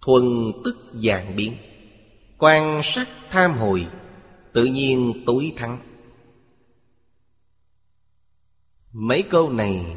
Thuần 0.00 0.52
tức 0.64 0.76
dạng 0.94 1.36
biến. 1.36 1.56
Quan 2.38 2.80
sát 2.84 3.08
tham 3.30 3.52
hồi, 3.52 3.86
Tự 4.52 4.64
nhiên 4.64 5.22
tối 5.26 5.52
thắng. 5.56 5.78
Mấy 8.92 9.22
câu 9.22 9.52
này 9.52 9.96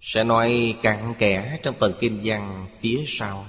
Sẽ 0.00 0.24
nói 0.24 0.76
cặn 0.82 1.14
kẽ 1.18 1.60
trong 1.62 1.74
phần 1.80 1.94
kinh 2.00 2.20
văn 2.24 2.66
phía 2.80 3.04
sau. 3.06 3.46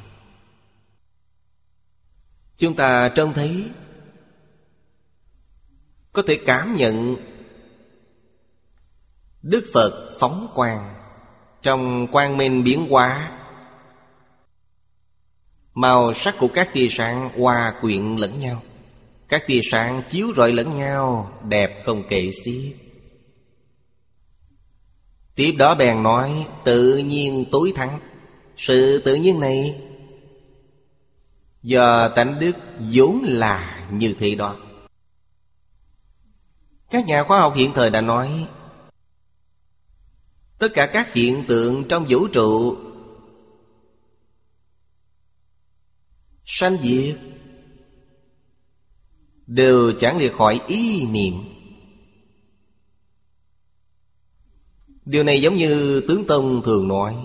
Chúng 2.58 2.76
ta 2.76 3.10
trông 3.10 3.34
thấy, 3.34 3.66
Có 6.14 6.24
thể 6.28 6.40
cảm 6.46 6.76
nhận 6.76 7.16
Đức 9.46 9.66
Phật 9.74 10.18
phóng 10.20 10.48
quang. 10.56 10.96
Trong 11.62 12.08
quang 12.12 12.38
minh 12.38 12.64
biến 12.64 12.88
hóa, 12.90 13.32
Màu 15.74 16.14
sắc 16.14 16.36
của 16.40 16.48
các 16.48 16.70
tia 16.74 16.88
sáng 16.92 17.40
hòa 17.40 17.74
quyện 17.82 18.16
lẫn 18.16 18.40
nhau. 18.40 18.62
Các 19.30 19.44
tia 19.48 19.60
sáng 19.72 20.02
chiếu 20.10 20.34
rọi 20.38 20.52
lẫn 20.52 20.78
nhau, 20.78 21.34
Đẹp 21.48 21.84
không 21.86 22.04
kể 22.10 22.32
xiết. 22.46 22.76
Tiếp 25.36 25.56
đó 25.58 25.76
bèn 25.76 26.04
nói, 26.04 26.48
Tự 26.64 26.98
nhiên 26.98 27.46
tối 27.52 27.74
thắng. 27.76 28.00
Sự 28.58 29.02
tự 29.06 29.16
nhiên 29.16 29.40
này, 29.40 29.82
Do 31.64 32.08
tánh 32.08 32.40
đức 32.40 32.56
vốn 32.94 33.22
là 33.24 33.88
như 33.92 34.16
thế 34.20 34.36
đó. 34.36 34.56
Các 36.90 37.06
nhà 37.06 37.24
khoa 37.24 37.40
học 37.40 37.54
hiện 37.56 37.72
thời 37.76 37.90
đã 37.90 38.02
nói 38.02 38.48
Tất 40.58 40.68
cả 40.74 40.86
các 40.86 41.14
hiện 41.14 41.44
tượng 41.48 41.84
trong 41.90 42.06
vũ 42.10 42.28
trụ. 42.28 42.78
Sanh 46.46 46.78
diệt 46.84 47.18
Đều 49.48 49.94
chẳng 50.00 50.18
liệt 50.18 50.34
khỏi 50.34 50.62
ý 50.68 51.06
niệm. 51.06 51.34
Điều 55.06 55.24
này 55.24 55.42
giống 55.42 55.56
như 55.56 56.02
tướng 56.08 56.26
Tông 56.26 56.62
thường 56.66 56.88
nói, 56.88 57.16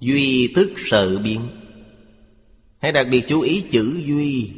Duy 0.00 0.52
thức 0.54 0.72
sợ 0.76 1.18
biến. 1.18 1.40
Hãy 2.78 2.92
đặc 2.92 3.06
biệt 3.10 3.24
chú 3.28 3.40
ý 3.40 3.64
chữ 3.70 4.02
duy. 4.06 4.52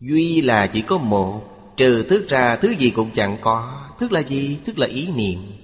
Duy 0.00 0.40
là 0.40 0.66
chỉ 0.66 0.82
có 0.82 0.98
một, 0.98 1.42
Trừ 1.76 2.02
thức 2.02 2.28
ra 2.28 2.56
thứ 2.56 2.74
gì 2.78 2.90
cũng 2.90 3.10
chẳng 3.14 3.38
có, 3.40 3.88
Thức 4.00 4.12
là 4.12 4.20
gì? 4.20 4.58
Thức 4.64 4.78
là 4.78 4.86
ý 4.86 5.08
niệm. 5.16 5.55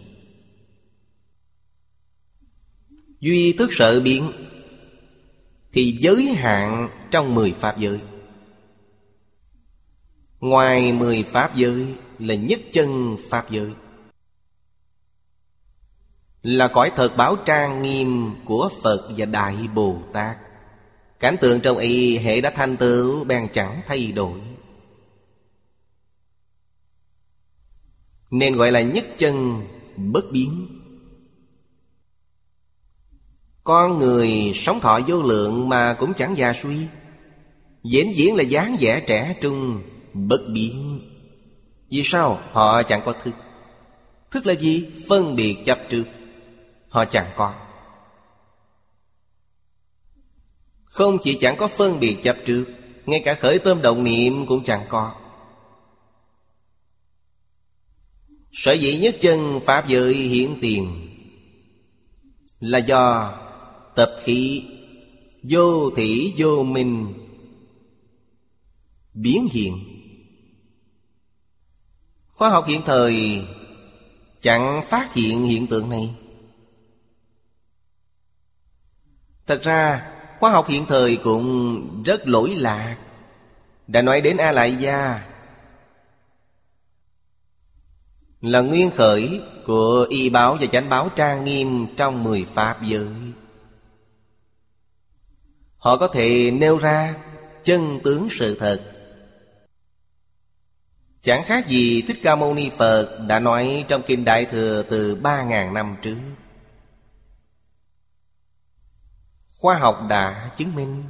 Duy 3.23 3.53
tức 3.59 3.73
sợ 3.73 4.01
biến 4.01 4.33
Thì 5.73 5.99
giới 6.01 6.25
hạn 6.25 6.89
trong 7.11 7.35
mười 7.35 7.53
pháp 7.53 7.79
giới. 7.79 8.01
Ngoài 10.41 10.93
mười 10.93 11.23
pháp 11.23 11.57
giới 11.57 11.95
là 12.19 12.35
nhất 12.35 12.61
chân 12.73 13.17
pháp 13.31 13.51
giới. 13.51 13.71
Là 16.43 16.69
cõi 16.69 16.93
thật 16.97 17.17
bảo 17.17 17.37
trang 17.37 17.83
nghiêm 17.83 18.31
của 18.45 18.71
Phật 18.83 19.11
và 19.17 19.27
Đại 19.27 19.57
Bồ 19.75 20.03
Tát. 20.13 20.37
Cảnh 21.21 21.37
tượng 21.41 21.61
trong 21.61 21.79
y 21.79 22.19
hệ 22.19 22.41
đã 22.41 22.51
thanh 22.51 22.77
tựu, 22.77 23.25
bèn 23.25 23.49
chẳng 23.53 23.83
thay 23.87 24.13
đổi. 24.13 24.41
Nên 28.31 28.57
gọi 28.57 28.71
là 28.71 28.83
nhất 28.83 29.07
chân 29.19 29.63
bất 29.97 30.25
biến. 30.33 30.82
Con 33.65 33.99
người 33.99 34.53
sống 34.55 34.81
thọ 34.81 35.01
vô 35.07 35.23
lượng 35.23 35.69
mà 35.69 35.95
cũng 35.99 36.15
chẳng 36.15 36.37
già 36.37 36.53
suy. 36.53 36.87
Diễn 37.85 38.17
diễn 38.17 38.37
là 38.37 38.43
dáng 38.43 38.77
vẻ 38.81 39.05
trẻ 39.07 39.37
trung, 39.41 39.83
Bất 40.13 40.41
biến. 40.53 41.01
Vì 41.91 42.03
sao? 42.05 42.41
Họ 42.53 42.83
chẳng 42.83 43.03
có 43.05 43.15
thức. 43.25 43.35
Thức 44.31 44.47
là 44.47 44.55
gì? 44.55 44.93
Phân 45.09 45.37
biệt 45.37 45.57
chấp 45.65 45.79
trước. 45.89 46.05
Họ 46.89 47.05
chẳng 47.05 47.31
có. 47.37 47.55
Không 50.85 51.19
chỉ 51.23 51.39
chẳng 51.41 51.57
có 51.57 51.69
phân 51.69 52.01
biệt 52.01 52.17
chấp 52.23 52.37
trước, 52.47 52.65
Ngay 53.07 53.21
cả 53.21 53.35
khởi 53.35 53.59
tâm 53.59 53.83
động 53.83 54.05
niệm 54.05 54.47
cũng 54.47 54.65
chẳng 54.65 54.87
có. 54.89 55.15
Sở 58.53 58.73
dĩ 58.73 58.99
nhất 58.99 59.17
chân 59.21 59.61
Pháp 59.67 59.89
giới 59.89 60.15
hiện 60.15 60.59
tiền 60.61 61.09
Là 62.61 62.79
do 62.79 63.35
tập 63.95 64.17
khí, 64.25 64.65
Vô 65.43 65.91
thị 65.97 66.35
vô 66.37 66.63
minh. 66.63 67.15
Biến 69.15 69.49
hiện. 69.53 69.79
Khoa 72.29 72.51
học 72.51 72.67
hiện 72.67 72.83
thời 72.87 73.43
Chẳng 74.41 74.83
phát 74.89 75.15
hiện 75.15 75.43
hiện 75.43 75.67
tượng 75.67 75.91
này. 75.91 76.15
Thật 79.47 79.63
ra, 79.63 80.09
Khoa 80.41 80.51
học 80.51 80.69
hiện 80.69 80.85
thời 80.89 81.17
cũng 81.17 82.03
rất 82.05 82.29
lỗi 82.29 82.55
lạc. 82.57 82.97
Đã 83.87 84.03
nói 84.03 84.21
đến 84.21 84.37
A 84.37 84.53
Lại 84.53 84.77
Gia 84.77 85.29
Là 88.41 88.61
nguyên 88.61 88.91
khởi 88.91 89.41
của 89.67 90.07
y 90.11 90.31
báo 90.31 90.57
và 90.61 90.67
chánh 90.67 90.89
báo 90.89 91.09
trang 91.17 91.45
nghiêm 91.45 91.87
trong 91.97 92.25
mười 92.25 92.45
pháp 92.45 92.83
giới. 92.83 93.09
Họ 95.83 95.97
có 95.97 96.09
thể 96.09 96.51
nêu 96.51 96.79
ra 96.79 97.15
chân 97.65 98.01
tướng 98.05 98.29
sự 98.31 98.57
thật. 98.61 98.81
Chẳng 101.23 101.45
khác 101.45 101.69
gì 101.69 102.03
Thích 102.03 102.19
Ca 102.23 102.37
Mâu 102.37 102.55
Ni 102.55 102.71
Phật 102.79 103.19
đã 103.29 103.39
nói 103.39 103.85
trong 103.89 104.03
Kinh 104.07 104.25
Đại 104.25 104.45
Thừa 104.45 104.83
từ 104.91 105.15
ba 105.15 105.43
ngàn 105.43 105.75
năm 105.75 105.97
trước. 106.03 106.17
Khoa 109.59 109.79
học 109.79 109.99
đã 110.09 110.55
chứng 110.57 110.75
minh. 110.75 111.05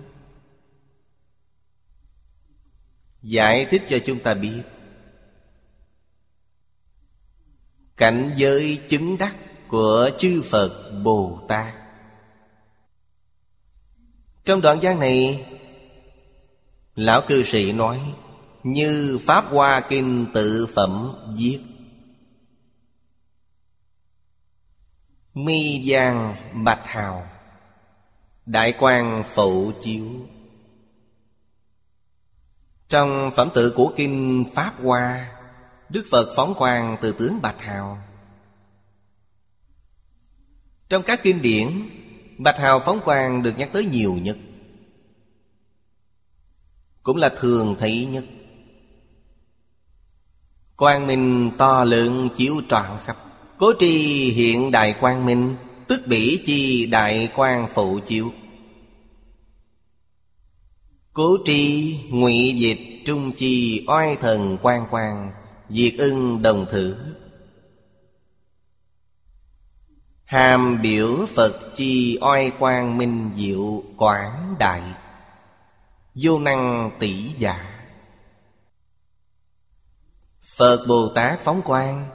Giải 3.23 3.67
thích 3.71 3.83
cho 3.89 3.99
chúng 4.05 4.19
ta 4.19 4.35
biết. 4.35 4.63
Cảnh 7.97 8.33
giới 8.37 8.81
chứng 8.89 9.19
đắc 9.19 9.37
của 9.69 10.11
chư 10.19 10.43
phật 10.51 10.91
bồ 11.05 11.41
tát 11.49 11.82
trong 14.45 14.61
đoạn 14.61 14.79
văn 14.83 15.01
này, 15.01 15.47
lão 16.95 17.23
cư 17.29 17.43
sĩ 17.45 17.73
nói, 17.73 18.01
như 18.63 19.19
pháp 19.27 19.45
hoa 19.45 19.81
kinh 19.89 20.27
tự 20.35 20.67
phẩm 20.75 21.15
viết, 21.37 21.61
mi 25.35 25.91
giang 25.91 26.35
bạch 26.65 26.83
hào, 26.85 27.29
Đại 28.47 28.73
quang 28.73 29.25
phụ 29.35 29.73
chiếu. 29.83 30.07
Trong 32.89 33.31
phẩm 33.37 33.49
tự 33.55 33.73
của 33.77 33.93
Kinh 33.97 34.45
Pháp 34.55 34.75
Hoa, 34.83 35.33
Đức 35.89 36.05
Phật 36.11 36.33
phóng 36.37 36.55
quang 36.55 36.97
từ 37.01 37.13
tướng 37.13 37.43
Bạch 37.43 37.61
Hào. 37.61 37.99
Trong 40.89 41.03
các 41.03 41.21
kinh 41.23 41.43
điển 41.43 41.89
Bạch 42.43 42.59
hào 42.59 42.81
phóng 42.81 43.01
quang 43.05 43.43
được 43.43 43.59
nhắc 43.59 43.71
tới 43.73 43.85
nhiều 43.85 44.15
nhất, 44.15 44.37
Cũng 47.03 47.17
là 47.17 47.29
thường 47.41 47.77
thấy 47.79 48.07
nhất. 48.07 48.25
Quang 50.77 51.07
minh 51.07 51.51
to 51.59 51.85
lượng 51.85 52.29
chiếu 52.37 52.63
trọn 52.69 52.99
khắp, 53.05 53.17
Cố 53.59 53.73
tri 53.79 53.97
hiện 54.31 54.71
đại 54.71 54.95
quang 55.01 55.27
minh 55.27 55.57
Tức 55.89 56.03
bỉ 56.07 56.43
chi 56.47 56.87
đại 56.87 57.29
quang 57.35 57.69
phụ 57.75 57.99
chiếu. 58.07 58.33
Cố 61.13 61.39
tri 61.45 61.97
ngụy 62.11 62.55
dịch 62.59 63.03
trung 63.07 63.33
chi 63.33 63.85
oai 63.87 64.17
thần 64.17 64.59
quan 64.63 64.87
quan 64.91 65.33
Diệt 65.71 65.95
ưng 65.99 66.43
đồng 66.43 66.67
thử. 66.71 66.97
Hàm 70.33 70.83
biểu 70.83 71.27
Phật 71.35 71.75
chi 71.75 72.19
oai 72.21 72.51
quang 72.59 72.99
minh 72.99 73.31
diệu 73.37 73.83
quảng 73.97 74.55
đại. 74.59 74.83
Vô 76.15 76.39
năng 76.39 76.91
tỷ 76.99 77.35
giả 77.37 77.83
Phật 80.57 80.85
Bồ 80.89 81.09
Tát 81.15 81.41
phóng 81.45 81.63
quang. 81.63 82.09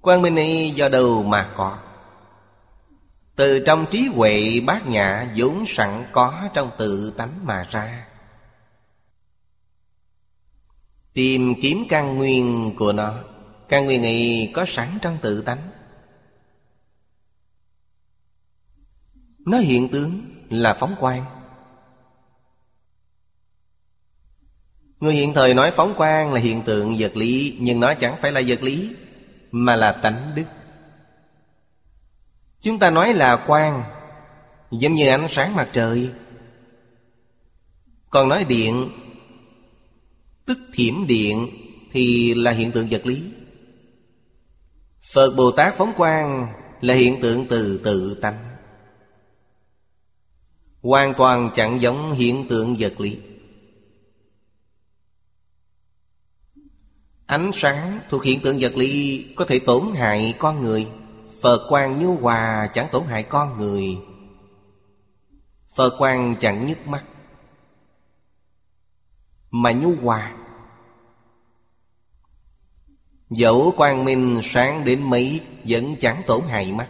Quang 0.00 0.22
minh 0.22 0.36
ấy 0.36 0.72
do 0.76 0.88
đâu 0.88 1.22
mà 1.22 1.54
có? 1.56 1.78
Từ 3.36 3.64
trong 3.66 3.86
trí 3.90 4.08
huệ 4.14 4.60
bát 4.66 4.86
nhã 4.86 5.32
vốn 5.36 5.64
sẵn 5.66 6.04
có 6.12 6.48
trong 6.54 6.70
tự 6.78 7.10
tánh 7.16 7.46
mà 7.46 7.66
ra. 7.70 8.06
Tìm 11.12 11.54
kiếm 11.62 11.84
căn 11.88 12.16
nguyên 12.16 12.74
của 12.78 12.92
nó. 12.92 13.14
Căn 13.68 13.84
nguyên 13.84 14.02
này 14.02 14.50
có 14.54 14.64
sẵn 14.66 14.98
trong 15.02 15.18
tự 15.22 15.42
tánh. 15.42 15.70
Nó 19.38 19.58
hiện 19.58 19.88
tướng 19.88 20.22
là 20.50 20.74
phóng 20.74 20.94
quang. 21.00 21.24
Người 25.00 25.14
hiện 25.14 25.34
thời 25.34 25.54
nói 25.54 25.70
phóng 25.70 25.94
quang 25.96 26.32
là 26.32 26.40
hiện 26.40 26.62
tượng 26.62 26.96
vật 26.98 27.16
lý, 27.16 27.56
Nhưng 27.60 27.80
nó 27.80 27.94
chẳng 27.94 28.16
phải 28.20 28.32
là 28.32 28.42
vật 28.46 28.62
lý, 28.62 28.96
Mà 29.50 29.76
là 29.76 29.92
tánh 29.92 30.32
đức. 30.34 30.44
Chúng 32.60 32.78
ta 32.78 32.90
nói 32.90 33.14
là 33.14 33.44
quang, 33.46 33.84
Giống 34.70 34.94
như 34.94 35.08
ánh 35.08 35.26
sáng 35.28 35.56
mặt 35.56 35.68
trời. 35.72 36.10
Còn 38.10 38.28
nói 38.28 38.44
điện, 38.44 38.88
Tức 40.44 40.58
thiểm 40.72 41.06
điện, 41.06 41.48
Thì 41.92 42.34
là 42.34 42.50
hiện 42.50 42.72
tượng 42.72 42.88
vật 42.90 43.06
lý. 43.06 43.22
Phật 45.12 45.34
Bồ 45.36 45.50
Tát 45.50 45.74
phóng 45.78 45.92
quang 45.96 46.52
Là 46.80 46.94
hiện 46.94 47.20
tượng 47.22 47.46
từ 47.50 47.80
tự 47.84 48.18
tánh. 48.22 48.56
Hoàn 50.82 51.14
toàn 51.14 51.50
chẳng 51.54 51.80
giống 51.80 52.12
hiện 52.12 52.48
tượng 52.48 52.76
vật 52.78 53.00
lý. 53.00 53.18
Ánh 57.26 57.50
sáng 57.54 58.00
thuộc 58.08 58.24
hiện 58.24 58.40
tượng 58.40 58.56
vật 58.60 58.72
lý 58.76 59.24
Có 59.36 59.44
thể 59.44 59.58
tổn 59.58 59.82
hại 59.94 60.34
con 60.38 60.62
người. 60.62 60.88
Phật 61.42 61.66
quan 61.70 61.98
nhu 61.98 62.16
hòa 62.16 62.70
chẳng 62.74 62.88
tổn 62.92 63.04
hại 63.04 63.22
con 63.22 63.58
người. 63.58 63.98
Phật 65.74 65.94
quan 65.98 66.34
chẳng 66.40 66.66
nhức 66.66 66.86
mắt. 66.86 67.04
Mà 69.50 69.72
nhu 69.72 69.94
hòa 70.02 70.36
Dẫu 73.30 73.74
quang 73.76 74.04
minh 74.04 74.40
sáng 74.44 74.84
đến 74.84 75.02
mấy, 75.02 75.40
Vẫn 75.64 75.96
chẳng 76.00 76.22
tổn 76.26 76.40
hại 76.48 76.72
mắt. 76.72 76.88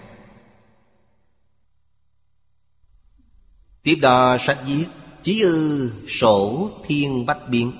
Tiếp 3.83 3.99
đó 4.03 4.37
sách 4.41 4.59
viết, 4.67 4.87
Chí 5.23 5.41
ư 5.43 5.93
sổ 6.09 6.71
thiên 6.85 7.27
bách 7.27 7.49
biến. 7.49 7.73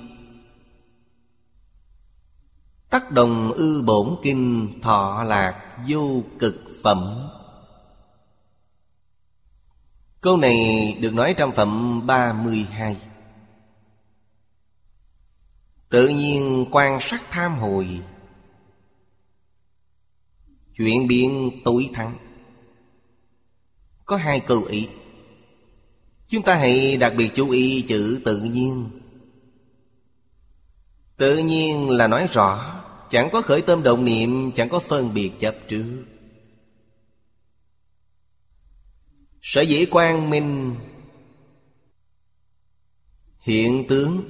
Tắc 2.89 3.11
đồng 3.11 3.51
ư 3.51 3.81
bổn 3.81 4.15
kinh 4.23 4.73
thọ 4.81 5.23
lạc 5.23 5.77
vô 5.87 6.23
cực 6.39 6.55
phẩm. 6.83 7.29
Câu 10.21 10.37
này 10.37 10.97
được 11.01 11.13
nói 11.13 11.33
trong 11.37 11.51
phẩm 11.51 12.01
32 12.07 12.97
Tự 15.89 16.07
nhiên 16.07 16.65
quan 16.71 16.99
sát 17.01 17.23
tham 17.31 17.55
hồi 17.55 18.01
Chuyện 20.77 21.07
biến 21.07 21.51
tối 21.65 21.89
thắng. 21.93 22.17
Có 24.05 24.15
hai 24.15 24.39
câu 24.39 24.63
ý. 24.63 24.89
Chúng 26.27 26.43
ta 26.43 26.55
hãy 26.55 26.97
đặc 26.97 27.13
biệt 27.17 27.31
chú 27.35 27.49
ý 27.49 27.81
chữ 27.87 28.21
tự 28.25 28.39
nhiên. 28.39 28.89
Tự 31.17 31.37
nhiên 31.37 31.89
là 31.89 32.07
nói 32.07 32.27
rõ, 32.33 32.73
Chẳng 33.09 33.29
có 33.33 33.41
khởi 33.41 33.61
tâm 33.61 33.83
động 33.83 34.05
niệm, 34.05 34.51
Chẳng 34.51 34.69
có 34.69 34.79
phân 34.79 35.13
biệt 35.13 35.31
chấp 35.39 35.55
trước. 35.67 36.05
Sở 39.41 39.61
dĩ 39.61 39.85
quang 39.85 40.29
minh 40.29 40.75
Hiện 43.39 43.87
tướng, 43.87 44.21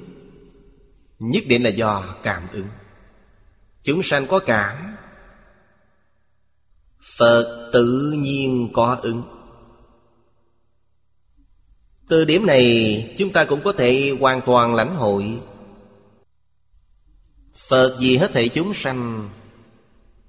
Nhất 1.18 1.44
định 1.46 1.62
là 1.62 1.70
do 1.70 2.14
cảm 2.22 2.48
ứng. 2.52 2.68
Chúng 3.82 4.02
sanh 4.02 4.26
có 4.26 4.38
cảm 4.38 4.96
Phật 7.16 7.70
tự 7.72 8.12
nhiên 8.18 8.68
có 8.72 8.98
ứng. 9.02 9.22
Từ 12.08 12.24
điểm 12.24 12.46
này, 12.46 13.14
chúng 13.18 13.30
ta 13.30 13.44
cũng 13.44 13.60
có 13.64 13.72
thể 13.72 14.16
hoàn 14.20 14.40
toàn 14.46 14.74
lãnh 14.74 14.94
hội. 14.96 15.40
Phật 17.68 17.96
vì 18.00 18.16
hết 18.16 18.32
thể 18.32 18.48
chúng 18.48 18.74
sanh 18.74 19.28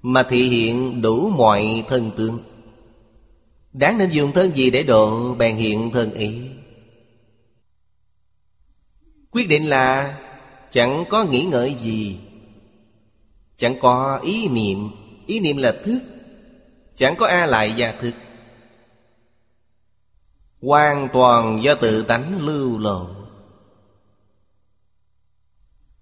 Mà 0.02 0.22
thị 0.22 0.48
hiện 0.48 1.02
đủ 1.02 1.30
mọi 1.30 1.84
thân 1.88 2.10
tướng 2.16 2.38
Đáng 3.72 3.98
nên 3.98 4.10
dùng 4.10 4.32
thân 4.32 4.56
gì 4.56 4.70
để 4.70 4.82
độ 4.82 5.34
bèn 5.34 5.56
hiện 5.56 5.90
thân 5.90 6.12
ý? 6.12 6.38
Quyết 9.30 9.48
định 9.48 9.68
là 9.68 10.18
chẳng 10.70 11.04
có 11.10 11.24
nghĩ 11.24 11.42
ngợi 11.42 11.76
gì, 11.80 12.16
Chẳng 13.56 13.74
có 13.80 14.20
ý 14.22 14.48
niệm. 14.48 14.90
Ý 15.26 15.40
niệm 15.40 15.56
là 15.56 15.74
thức 15.84 16.00
Chẳng 17.00 17.16
có 17.16 17.26
a 17.26 17.46
lại 17.46 17.72
gia 17.76 17.92
thực. 17.92 18.14
Hoàn 20.62 21.08
toàn 21.12 21.62
do 21.62 21.74
tự 21.74 22.02
tánh 22.02 22.46
lưu 22.46 22.78
lộ 22.78 23.08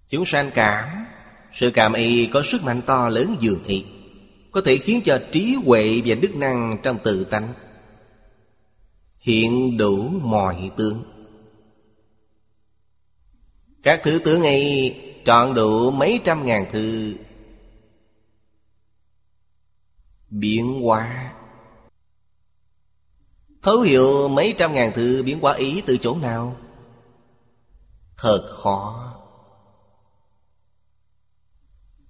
Chúng 0.09 0.25
sanh 0.25 0.51
cảm, 0.53 1.05
Sự 1.53 1.71
cảm 1.71 1.93
y 1.93 2.25
có 2.25 2.41
sức 2.43 2.63
mạnh 2.63 2.81
to 2.81 3.09
lớn 3.09 3.35
dường 3.39 3.63
y 3.63 3.85
Có 4.51 4.61
thể 4.65 4.77
khiến 4.77 5.01
cho 5.05 5.19
trí 5.31 5.55
huệ 5.65 6.01
và 6.05 6.15
đức 6.21 6.35
năng 6.35 6.77
trong 6.83 6.97
tự 7.03 7.23
tánh 7.23 7.53
Hiện 9.19 9.77
đủ 9.77 10.09
mọi 10.09 10.71
tướng. 10.77 11.03
Các 13.83 14.01
thứ 14.03 14.19
tướng 14.19 14.43
ấy 14.43 14.95
trọn 15.25 15.53
đủ 15.53 15.91
mấy 15.91 16.19
trăm 16.23 16.45
ngàn 16.45 16.65
thứ 16.71 17.13
Biến 20.29 20.81
hóa. 20.81 21.33
Thấu 23.61 23.81
hiểu 23.81 24.27
mấy 24.27 24.55
trăm 24.57 24.73
ngàn 24.73 24.91
thứ 24.95 25.23
biến 25.23 25.39
hóa 25.39 25.53
ý 25.53 25.81
từ 25.85 25.97
chỗ 25.97 26.15
nào? 26.15 26.57
Thật 28.17 28.51
khó. 28.63 29.13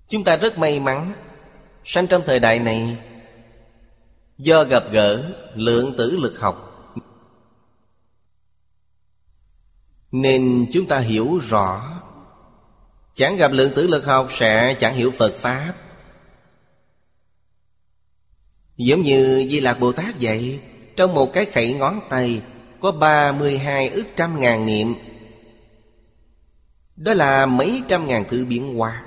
Chúng 0.08 0.24
ta 0.24 0.36
rất 0.36 0.58
may 0.58 0.80
mắn 0.80 1.14
Sanh 1.84 2.08
trong 2.08 2.22
thời 2.26 2.40
đại 2.40 2.60
này. 2.60 2.98
Do 4.38 4.64
gặp 4.64 4.84
gỡ 4.92 5.32
lượng 5.56 5.94
tử 5.98 6.18
lực 6.18 6.40
học, 6.40 6.66
Nên 10.12 10.66
chúng 10.74 10.86
ta 10.88 11.00
hiểu 11.00 11.40
rõ. 11.50 12.02
Chẳng 13.16 13.38
gặp 13.38 13.52
lượng 13.52 13.72
tử 13.76 13.88
lực 13.88 14.06
học 14.06 14.28
sẽ 14.32 14.76
chẳng 14.80 14.96
hiểu 14.96 15.12
Phật 15.12 15.34
Pháp. 15.36 15.74
Giống 18.80 19.02
như 19.02 19.48
Di 19.52 19.60
Lạc 19.60 19.80
Bồ 19.80 19.92
Tát 19.92 20.16
vậy, 20.22 20.60
Trong 20.96 21.14
một 21.14 21.34
cái 21.34 21.46
khẩy 21.46 21.74
ngón 21.74 22.00
tay 22.10 22.42
Có 22.80 22.92
ba 22.92 23.32
mươi 23.32 23.58
hai 23.58 23.90
ức 23.90 24.08
trăm 24.16 24.40
ngàn 24.40 24.66
niệm. 24.66 24.94
Đó 26.96 27.14
là 27.14 27.46
mấy 27.46 27.82
trăm 27.88 28.08
ngàn 28.08 28.24
thứ 28.30 28.46
biến 28.46 28.76
hóa. 28.76 29.06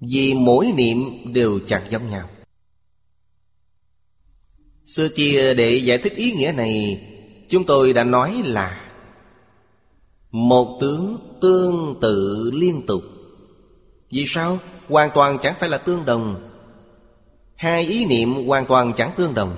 Vì 0.00 0.34
mỗi 0.34 0.72
niệm 0.76 0.98
đều 1.32 1.60
chẳng 1.66 1.86
giống 1.90 2.10
nhau. 2.10 2.28
Xưa 4.86 5.08
kia 5.08 5.54
để 5.54 5.76
giải 5.76 5.98
thích 5.98 6.14
ý 6.16 6.32
nghĩa 6.32 6.52
này, 6.56 7.06
Chúng 7.48 7.66
tôi 7.66 7.92
đã 7.92 8.04
nói 8.04 8.42
là 8.44 8.90
Một 10.30 10.78
tướng 10.80 11.18
tương 11.40 11.98
tự 12.00 12.50
liên 12.54 12.86
tục. 12.86 13.02
Vì 14.10 14.24
sao? 14.26 14.58
Hoàn 14.88 15.10
toàn 15.14 15.38
chẳng 15.42 15.54
phải 15.60 15.68
là 15.68 15.78
tương 15.78 16.04
đồng. 16.04 16.53
Hai 17.64 17.82
ý 17.82 18.06
niệm 18.06 18.46
hoàn 18.46 18.66
toàn 18.66 18.92
chẳng 18.96 19.10
tương 19.16 19.34
đồng. 19.34 19.56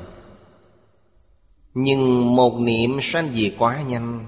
Nhưng 1.74 2.36
một 2.36 2.60
niệm 2.60 2.98
sanh 3.02 3.28
diệt 3.34 3.52
quá 3.58 3.82
nhanh. 3.82 4.26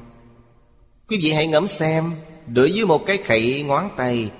Quý 1.09 1.19
vị 1.23 1.33
hãy 1.33 1.47
ngẫm 1.47 1.69
xem, 1.69 2.13
Đối 2.47 2.73
với 2.73 2.85
một 2.85 3.07
cái 3.07 3.17
khẩy 3.17 3.65
ngón 3.67 3.91
tay. 3.97 4.31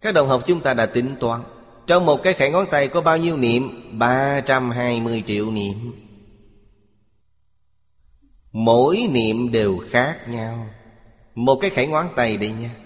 Các 0.00 0.14
đồng 0.14 0.28
học 0.28 0.42
chúng 0.46 0.60
ta 0.60 0.74
đã 0.74 0.86
tính 0.86 1.16
toán, 1.20 1.40
Trong 1.86 2.06
một 2.06 2.22
cái 2.22 2.34
khẩy 2.34 2.50
ngón 2.50 2.66
tay 2.70 2.88
có 2.88 3.00
bao 3.00 3.16
nhiêu 3.16 3.36
niệm? 3.36 3.98
320 3.98 5.22
triệu 5.26 5.50
niệm. 5.50 5.92
Mỗi 8.52 9.08
niệm 9.12 9.52
đều 9.52 9.78
khác 9.90 10.28
nhau. 10.28 10.66
Một 11.34 11.56
cái 11.60 11.70
khẩy 11.70 11.86
ngón 11.86 12.08
tay 12.16 12.36
đây 12.36 12.50
nha. 12.50 12.83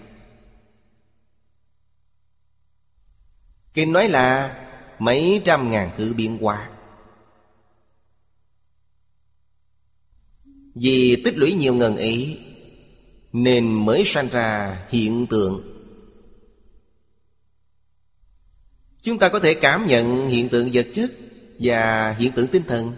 Kinh 3.73 3.93
nói 3.93 4.07
là 4.07 4.57
mấy 4.99 5.41
trăm 5.45 5.69
ngàn 5.69 5.91
thứ 5.97 6.13
biến 6.13 6.37
hóa. 6.41 6.69
Vì 10.75 11.21
tích 11.25 11.37
lũy 11.37 11.53
nhiều 11.53 11.73
ngần 11.73 11.95
ấy, 11.95 12.45
Nên 13.33 13.85
mới 13.85 14.03
sanh 14.05 14.27
ra 14.27 14.79
hiện 14.89 15.27
tượng. 15.29 15.75
Chúng 19.01 19.19
ta 19.19 19.29
có 19.29 19.39
thể 19.39 19.53
cảm 19.53 19.87
nhận 19.87 20.27
hiện 20.27 20.49
tượng 20.49 20.69
vật 20.73 20.87
chất 20.93 21.11
Và 21.59 22.11
hiện 22.11 22.31
tượng 22.31 22.47
tinh 22.47 22.63
thần. 22.67 22.93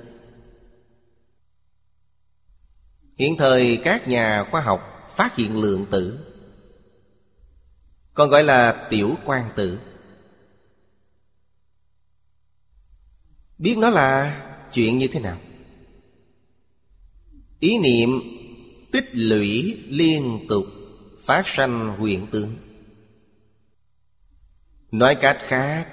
Hiện 3.16 3.36
thời 3.38 3.78
các 3.84 4.08
nhà 4.08 4.44
khoa 4.52 4.62
học 4.62 5.12
phát 5.16 5.36
hiện 5.36 5.62
lượng 5.62 5.86
tử, 5.92 6.20
Còn 8.14 8.30
gọi 8.30 8.44
là 8.44 8.88
tiểu 8.90 9.16
quan 9.26 9.50
tử. 9.56 9.80
Biết 13.62 13.78
nó 13.78 13.90
là 13.90 14.42
chuyện 14.74 14.98
như 14.98 15.08
thế 15.08 15.20
nào? 15.20 15.38
Ý 17.60 17.78
niệm 17.78 18.10
tích 18.92 19.10
lũy 19.14 19.78
liên 19.88 20.46
tục 20.50 20.66
Phát 21.24 21.48
sanh 21.48 21.88
huyện 21.88 22.28
tướng. 22.28 22.56
Nói 24.92 25.16
cách 25.22 25.38
khác, 25.42 25.88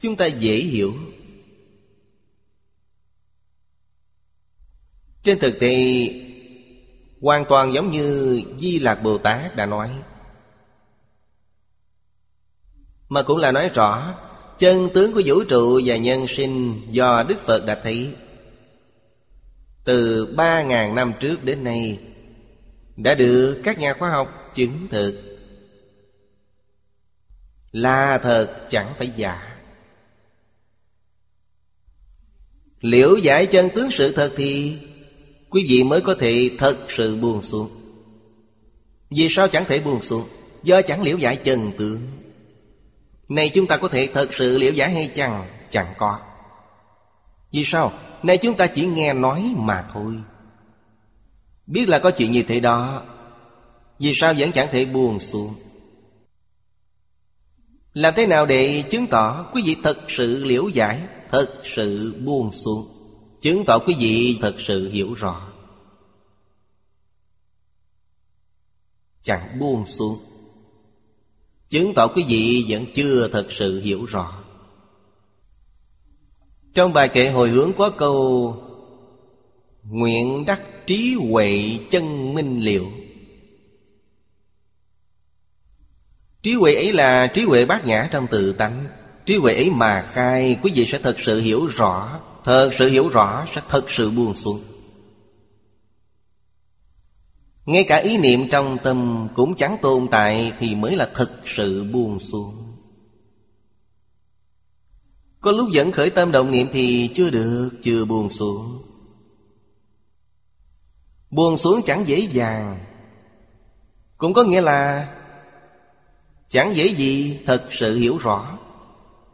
Chúng 0.00 0.16
ta 0.16 0.26
dễ 0.26 0.56
hiểu. 0.56 0.94
Trên 5.22 5.38
thực 5.38 5.60
tế, 5.60 6.06
Hoàn 7.20 7.44
toàn 7.48 7.72
giống 7.72 7.90
như 7.90 8.42
Di 8.58 8.78
Lạc 8.78 8.94
Bồ 9.02 9.18
Tát 9.18 9.56
đã 9.56 9.66
nói. 9.66 10.02
Mà 13.08 13.22
cũng 13.22 13.38
là 13.38 13.52
nói 13.52 13.70
rõ 13.74 14.14
Chân 14.58 14.88
tướng 14.94 15.12
của 15.12 15.22
vũ 15.24 15.44
trụ 15.44 15.80
và 15.84 15.96
nhân 15.96 16.26
sinh 16.28 16.82
Do 16.90 17.22
Đức 17.22 17.46
Phật 17.46 17.66
đã 17.66 17.80
thấy. 17.82 18.10
Từ 19.84 20.26
ba 20.36 20.62
ngàn 20.62 20.94
năm 20.94 21.12
trước 21.20 21.44
đến 21.44 21.64
nay, 21.64 21.98
Đã 22.96 23.14
được 23.14 23.60
các 23.64 23.78
nhà 23.78 23.94
khoa 23.98 24.10
học 24.10 24.52
chứng 24.54 24.88
thực. 24.90 25.38
Là 27.72 28.18
thật 28.18 28.66
chẳng 28.70 28.92
phải 28.98 29.10
giả. 29.16 29.58
Liễu 32.80 33.16
giải 33.16 33.46
chân 33.46 33.68
tướng 33.74 33.90
sự 33.90 34.12
thật 34.12 34.32
thì 34.36 34.78
Quý 35.52 35.66
vị 35.68 35.84
mới 35.84 36.00
có 36.00 36.14
thể 36.14 36.50
thật 36.58 36.76
sự 36.88 37.16
buông 37.16 37.42
xuống? 37.42 37.70
Vì 39.10 39.28
sao 39.30 39.48
chẳng 39.48 39.64
thể 39.68 39.78
buông 39.78 40.00
xuống? 40.00 40.28
Do 40.62 40.82
chẳng 40.82 41.02
liễu 41.02 41.18
giải 41.18 41.36
chân 41.36 41.72
tướng? 41.78 42.00
Này 43.32 43.50
chúng 43.54 43.66
ta 43.66 43.76
có 43.76 43.88
thể 43.88 44.08
thật 44.14 44.34
sự 44.34 44.58
liễu 44.58 44.72
giải 44.72 44.90
hay 44.90 45.10
chăng? 45.14 45.48
Chẳng 45.70 45.94
có. 45.98 46.18
Vì 47.52 47.64
sao? 47.64 47.92
Này 48.22 48.38
chúng 48.38 48.56
ta 48.56 48.66
chỉ 48.66 48.86
nghe 48.86 49.12
nói 49.12 49.54
mà 49.56 49.88
thôi. 49.92 50.14
Biết 51.66 51.88
là 51.88 51.98
có 51.98 52.10
chuyện 52.10 52.32
như 52.32 52.42
thế 52.42 52.60
đó. 52.60 53.02
Vì 53.98 54.12
sao 54.14 54.34
vẫn 54.38 54.52
chẳng 54.52 54.68
thể 54.72 54.84
buồn 54.84 55.18
xuống? 55.18 55.54
Làm 57.94 58.14
thế 58.16 58.26
nào 58.26 58.46
để 58.46 58.84
chứng 58.90 59.06
tỏ 59.06 59.50
Quý 59.52 59.62
vị 59.64 59.76
thật 59.82 59.98
sự 60.08 60.44
liễu 60.44 60.68
giải, 60.68 61.02
Thật 61.30 61.62
sự 61.64 62.20
buông 62.24 62.52
xuống? 62.52 62.88
Chứng 63.40 63.64
tỏ 63.64 63.78
quý 63.78 63.94
vị 63.98 64.38
thật 64.40 64.54
sự 64.58 64.90
hiểu 64.90 65.14
rõ. 65.14 65.48
Chẳng 69.22 69.58
buông 69.58 69.86
xuống. 69.86 70.18
Chứng 71.72 71.94
tỏ 71.94 72.08
quý 72.08 72.24
vị 72.28 72.64
vẫn 72.68 72.84
chưa 72.94 73.28
thật 73.28 73.46
sự 73.50 73.80
hiểu 73.80 74.04
rõ. 74.04 74.42
Trong 76.74 76.92
bài 76.92 77.08
kệ 77.08 77.30
hồi 77.30 77.48
hướng 77.48 77.72
có 77.78 77.90
câu, 77.90 78.56
Nguyện 79.82 80.44
đắc 80.46 80.60
trí 80.86 81.14
huệ 81.30 81.78
chân 81.90 82.34
minh 82.34 82.60
liệu. 82.60 82.86
Trí 86.42 86.54
huệ 86.54 86.74
ấy 86.74 86.92
là 86.92 87.26
trí 87.26 87.44
huệ 87.44 87.64
bát 87.64 87.86
nhã 87.86 88.08
trong 88.12 88.26
tự 88.26 88.52
tánh. 88.52 88.86
Trí 89.26 89.36
huệ 89.36 89.54
ấy 89.54 89.70
mà 89.70 90.08
khai, 90.12 90.58
Quý 90.62 90.72
vị 90.74 90.86
sẽ 90.86 90.98
thật 90.98 91.16
sự 91.18 91.40
hiểu 91.40 91.66
rõ, 91.66 92.20
Thật 92.44 92.70
sự 92.74 92.88
hiểu 92.88 93.08
rõ 93.08 93.46
sẽ 93.54 93.60
thật 93.68 93.90
sự 93.90 94.10
buông 94.10 94.34
xuống. 94.34 94.60
Ngay 97.66 97.84
cả 97.84 97.96
ý 97.96 98.18
niệm 98.18 98.48
trong 98.50 98.78
tâm 98.82 99.28
cũng 99.34 99.54
chẳng 99.56 99.76
tồn 99.82 100.08
tại 100.10 100.52
Thì 100.58 100.74
mới 100.74 100.96
là 100.96 101.10
thực 101.14 101.30
sự 101.44 101.84
buông 101.84 102.18
xuống. 102.18 102.54
Có 105.40 105.52
lúc 105.52 105.68
vẫn 105.72 105.92
khởi 105.92 106.10
tâm 106.10 106.32
động 106.32 106.50
niệm 106.50 106.66
thì 106.72 107.10
chưa 107.14 107.30
được, 107.30 107.70
Chưa 107.82 108.04
buông 108.04 108.30
xuống. 108.30 108.82
Buông 111.30 111.56
xuống 111.56 111.80
chẳng 111.86 112.08
dễ 112.08 112.18
dàng. 112.18 112.84
Cũng 114.18 114.34
có 114.34 114.44
nghĩa 114.44 114.60
là 114.60 115.08
Chẳng 116.48 116.76
dễ 116.76 116.86
gì 116.86 117.38
thật 117.46 117.68
sự 117.70 117.96
hiểu 117.96 118.18
rõ. 118.18 118.58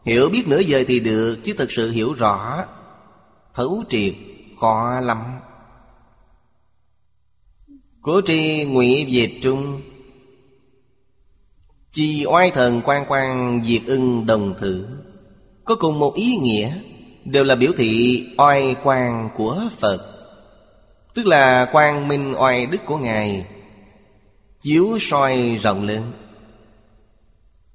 Hiểu 0.05 0.29
biết 0.29 0.47
nửa 0.47 0.59
giờ 0.59 0.83
thì 0.87 0.99
được, 0.99 1.39
Chứ 1.43 1.53
thật 1.57 1.71
sự 1.71 1.91
hiểu 1.91 2.13
rõ, 2.13 2.65
Thấu 3.53 3.83
triệt, 3.89 4.13
khó 4.59 4.99
lắm. 4.99 5.17
Cố 8.01 8.21
tri 8.21 8.65
ngụy 8.65 9.05
Việt 9.05 9.39
Trung. 9.41 9.81
Chi 11.91 12.25
oai 12.25 12.51
thần 12.51 12.81
quan 12.85 13.05
quan 13.07 13.61
diệt 13.65 13.81
ưng 13.85 14.25
đồng 14.25 14.53
thử. 14.59 14.87
Có 15.65 15.75
cùng 15.75 15.99
một 15.99 16.15
ý 16.15 16.35
nghĩa, 16.35 16.73
Đều 17.25 17.43
là 17.43 17.55
biểu 17.55 17.71
thị 17.77 18.25
oai 18.37 18.75
quan 18.83 19.29
của 19.35 19.69
Phật. 19.79 20.15
Tức 21.13 21.25
là 21.25 21.65
quang 21.71 22.07
minh 22.07 22.33
oai 22.37 22.65
đức 22.65 22.77
của 22.85 22.97
Ngài, 22.97 23.45
Chiếu 24.61 24.97
soi 24.99 25.59
rộng 25.63 25.85
lên 25.85 26.01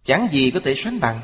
Chẳng 0.05 0.29
gì 0.33 0.51
có 0.51 0.61
thể 0.65 0.75
sánh 0.75 1.01
bằng. 1.01 1.21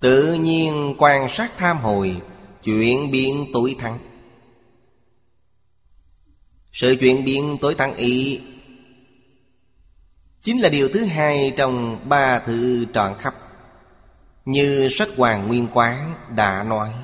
Tự 0.00 0.34
nhiên 0.34 0.94
quan 0.98 1.28
sát 1.28 1.52
tham 1.58 1.78
hồi 1.78 2.16
Chuyện 2.62 3.10
biến 3.10 3.46
tuổi 3.52 3.76
thắng. 3.78 3.98
Sự 6.76 6.96
chuyện 7.00 7.24
biến 7.24 7.58
tối 7.60 7.74
thắng 7.74 7.94
ý. 7.94 8.40
Chính 10.42 10.60
là 10.60 10.68
điều 10.68 10.88
thứ 10.88 11.04
hai 11.04 11.54
trong 11.56 11.98
ba 12.08 12.38
thư 12.38 12.86
trọn 12.92 13.14
khắp, 13.18 13.34
Như 14.44 14.88
sách 14.90 15.08
Hoàng 15.16 15.48
Nguyên 15.48 15.68
Quán 15.74 16.14
đã 16.36 16.62
nói. 16.62 16.94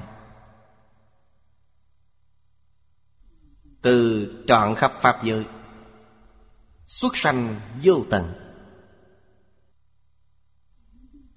Từ 3.82 4.26
trọn 4.46 4.74
khắp 4.74 4.92
Pháp 5.00 5.24
giới, 5.24 5.44
Xuất 6.86 7.16
sanh 7.16 7.54
vô 7.82 8.04
tận. 8.10 8.32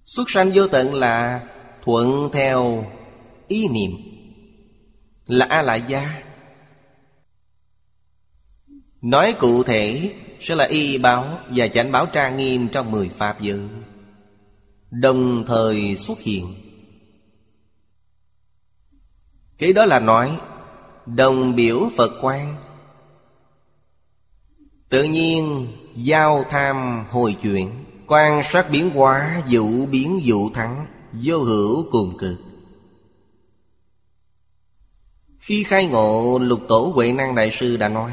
Xuất 0.06 0.30
sanh 0.30 0.52
vô 0.54 0.68
tận 0.68 0.94
là 0.94 1.48
thuận 1.84 2.30
theo 2.34 2.86
ý 3.48 3.68
niệm, 3.68 3.92
Là 5.28 5.46
A 5.50 5.62
Lại 5.62 5.84
Gia 5.88 6.25
Nói 9.06 9.36
cụ 9.40 9.64
thể, 9.64 10.14
sẽ 10.40 10.56
là 10.56 10.66
y 10.66 10.98
báo 10.98 11.40
và 11.50 11.68
chánh 11.68 11.92
báo 11.92 12.06
trang 12.06 12.38
nghiêm 12.38 12.68
trong 12.68 12.92
mười 12.92 13.10
pháp 13.10 13.42
giới. 13.42 13.60
Đồng 14.92 15.44
thời 15.48 15.98
xuất 15.98 16.20
hiện. 16.20 16.56
Cái 19.58 19.74
đó 19.74 19.86
là 19.86 20.00
nói, 20.00 20.40
Đồng 21.06 21.56
biểu 21.56 21.90
Phật 21.98 22.12
quan 22.22 22.56
Tự 24.90 25.04
nhiên, 25.04 25.68
giao 25.96 26.46
tham 26.50 27.06
hồi 27.10 27.38
chuyển 27.42 27.72
Quan 28.08 28.44
sát 28.44 28.70
biến 28.72 28.90
hóa, 28.90 29.44
dụ 29.48 29.86
biến 29.86 30.20
dụ 30.24 30.50
thắng, 30.50 30.86
Vô 31.24 31.38
hữu 31.38 31.86
cùng 31.92 32.18
cực. 32.18 32.38
Khi 35.40 35.64
khai 35.64 35.88
ngộ 35.88 36.40
lục 36.42 36.60
tổ 36.68 36.92
Huệ 36.96 37.12
Năng 37.12 37.36
Đại 37.36 37.52
Sư 37.52 37.78
đã 37.78 37.90
nói 37.90 38.12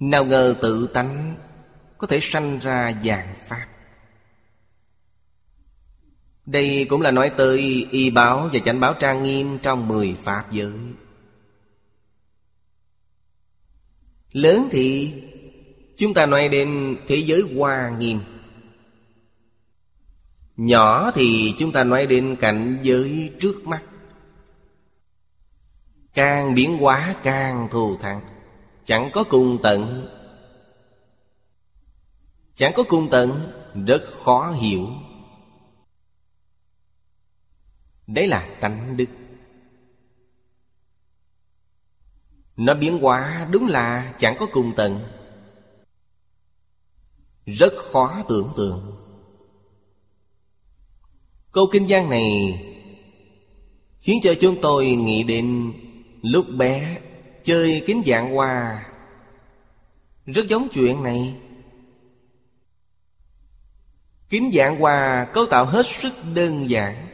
nào 0.00 0.24
ngờ 0.24 0.54
tự 0.62 0.86
tánh 0.86 1.34
Có 1.98 2.06
thể 2.06 2.18
sanh 2.20 2.58
ra 2.58 3.00
dạng 3.04 3.34
Pháp. 3.48 3.66
Đây 6.46 6.86
cũng 6.88 7.02
là 7.02 7.10
nói 7.10 7.30
tới 7.36 7.88
y 7.90 8.10
báo 8.10 8.48
và 8.52 8.60
chánh 8.64 8.80
báo 8.80 8.94
trang 8.94 9.22
nghiêm 9.22 9.58
trong 9.62 9.88
mười 9.88 10.16
Pháp 10.22 10.52
giới. 10.52 10.72
Lớn 14.32 14.68
thì 14.70 15.12
chúng 15.96 16.14
ta 16.14 16.26
nói 16.26 16.48
đến 16.48 16.96
thế 17.08 17.16
giới 17.16 17.42
hoa 17.56 17.90
nghiêm. 17.98 18.20
Nhỏ 20.56 21.10
thì 21.14 21.54
chúng 21.58 21.72
ta 21.72 21.84
nói 21.84 22.06
đến 22.06 22.36
cảnh 22.40 22.78
giới 22.82 23.32
trước 23.40 23.66
mắt. 23.66 23.82
Càng 26.14 26.54
biến 26.54 26.78
hóa 26.78 27.14
càng 27.22 27.68
thù 27.70 27.96
thắng. 27.96 28.29
Chẳng 28.90 29.10
có 29.12 29.24
cùng 29.24 29.58
tận. 29.62 30.08
Chẳng 32.54 32.72
có 32.76 32.82
cùng 32.88 33.08
tận, 33.10 33.52
Rất 33.86 34.02
khó 34.24 34.50
hiểu. 34.50 34.88
Đấy 38.06 38.28
là 38.28 38.56
tánh 38.60 38.96
đức. 38.96 39.06
Nó 42.56 42.74
biến 42.74 42.98
hóa 42.98 43.48
đúng 43.50 43.66
là 43.66 44.14
chẳng 44.18 44.36
có 44.38 44.46
cùng 44.52 44.72
tận. 44.76 45.00
Rất 47.46 47.72
khó 47.92 48.22
tưởng 48.28 48.52
tượng. 48.56 48.96
Câu 51.52 51.66
kinh 51.72 51.86
văn 51.88 52.10
này 52.10 52.26
Khiến 54.00 54.20
cho 54.22 54.34
chúng 54.40 54.56
tôi 54.62 54.86
nghĩ 54.86 55.22
đến 55.22 55.72
Lúc 56.22 56.46
bé 56.58 57.00
Chơi 57.44 57.82
kính 57.86 58.02
dạng 58.06 58.34
hoa. 58.34 58.86
Rất 60.26 60.48
giống 60.48 60.68
chuyện 60.72 61.02
này. 61.02 61.34
Kính 64.28 64.50
dạng 64.54 64.80
hoa 64.80 65.26
cấu 65.34 65.46
tạo 65.46 65.64
hết 65.64 65.86
sức 65.86 66.12
đơn 66.34 66.70
giản. 66.70 67.06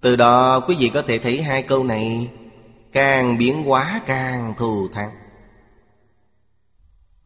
Từ 0.00 0.16
đó, 0.16 0.60
quý 0.68 0.76
vị 0.78 0.90
có 0.94 1.02
thể 1.02 1.18
thấy 1.18 1.42
hai 1.42 1.62
câu 1.62 1.84
này 1.84 2.30
Càng 2.92 3.38
biến 3.38 3.62
hóa 3.62 4.00
càng 4.06 4.54
thù 4.58 4.88
thắng. 4.88 5.10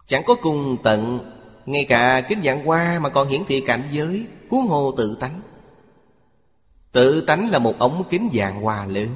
Chẳng 0.07 0.23
có 0.27 0.35
cùng 0.43 0.77
tận, 0.83 1.19
Ngay 1.67 1.85
cả 1.85 2.23
kính 2.29 2.43
dạng 2.45 2.65
hoa 2.67 2.99
mà 2.99 3.09
còn 3.09 3.29
hiển 3.29 3.41
thị 3.49 3.61
cảnh 3.61 3.83
giới, 3.93 4.27
Huống 4.51 4.67
hồ 4.67 4.95
tự 4.97 5.17
tánh. 5.21 5.41
Tự 6.93 7.21
tánh 7.21 7.51
là 7.51 7.59
một 7.59 7.79
ống 7.79 8.05
kính 8.11 8.31
dạng 8.35 8.63
hoa 8.63 8.85
lớn. 8.85 9.09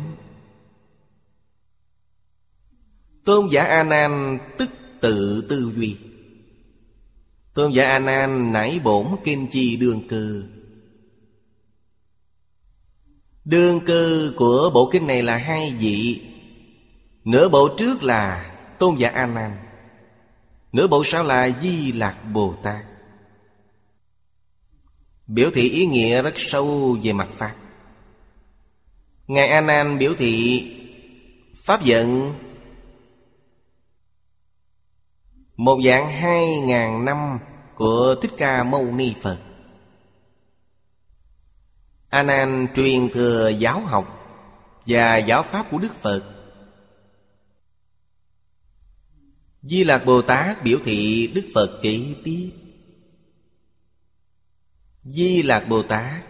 Tôn 3.31 3.49
giả 3.49 3.65
A 3.65 3.83
Nan 3.83 4.39
tức 4.59 4.71
tự 5.01 5.45
tư 5.49 5.73
duy. 5.77 5.97
Tôn 7.55 7.73
giả 7.73 7.89
A 7.89 7.99
Nan 7.99 8.53
nảy 8.53 8.81
bổn 8.85 9.07
kinh 9.25 9.47
chi 9.47 9.77
đương 9.77 10.09
cư. 10.09 10.45
Đương 13.45 13.81
cư 13.81 14.33
của 14.37 14.71
bộ 14.75 14.91
kinh 14.93 15.07
này 15.07 15.23
là 15.23 15.37
hai 15.37 15.75
vị. 15.79 16.23
Nửa 17.25 17.49
bộ 17.49 17.69
trước 17.79 18.03
là 18.03 18.55
Tôn 18.79 18.97
giả 18.97 19.09
A 19.09 19.27
Nan 19.27 19.57
Nửa 20.73 20.87
bộ 20.87 21.05
sau 21.05 21.25
là 21.25 21.51
Di 21.63 21.93
Lạc 21.93 22.17
Bồ 22.33 22.55
Tát. 22.63 22.85
Biểu 25.27 25.51
thị 25.51 25.71
ý 25.71 25.87
nghĩa 25.87 26.23
rất 26.23 26.35
sâu 26.37 26.99
về 27.03 27.13
mặt 27.13 27.29
Pháp. 27.37 27.55
Ngài 29.27 29.49
A 29.49 29.61
Nan 29.61 29.99
biểu 29.99 30.15
thị, 30.19 30.65
Pháp 31.65 31.85
giận 31.85 32.35
Một 35.61 35.79
dạng 35.85 36.11
hai 36.11 36.61
ngàn 36.61 37.05
năm 37.05 37.39
của 37.75 38.15
Thích 38.23 38.31
Ca 38.39 38.65
Mâu 38.65 38.85
Ni 38.85 39.15
Phật. 39.23 39.41
A 42.09 42.23
Nan 42.23 42.67
truyền 42.75 43.09
thừa 43.09 43.49
giáo 43.49 43.81
học 43.81 44.29
và 44.87 45.17
giáo 45.17 45.43
pháp 45.43 45.67
của 45.71 45.79
Đức 45.79 45.95
Phật. 46.01 46.23
Di 49.63 49.85
Lạc 49.85 50.05
Bồ 50.05 50.23
Tát 50.23 50.65
biểu 50.65 50.79
thị 50.85 51.31
Đức 51.35 51.51
Phật 51.55 51.79
kỹ 51.83 52.17
tiếp. 52.25 52.53
Di 55.05 55.43
Lạc 55.43 55.67
Bồ 55.69 55.83
Tát 55.83 56.25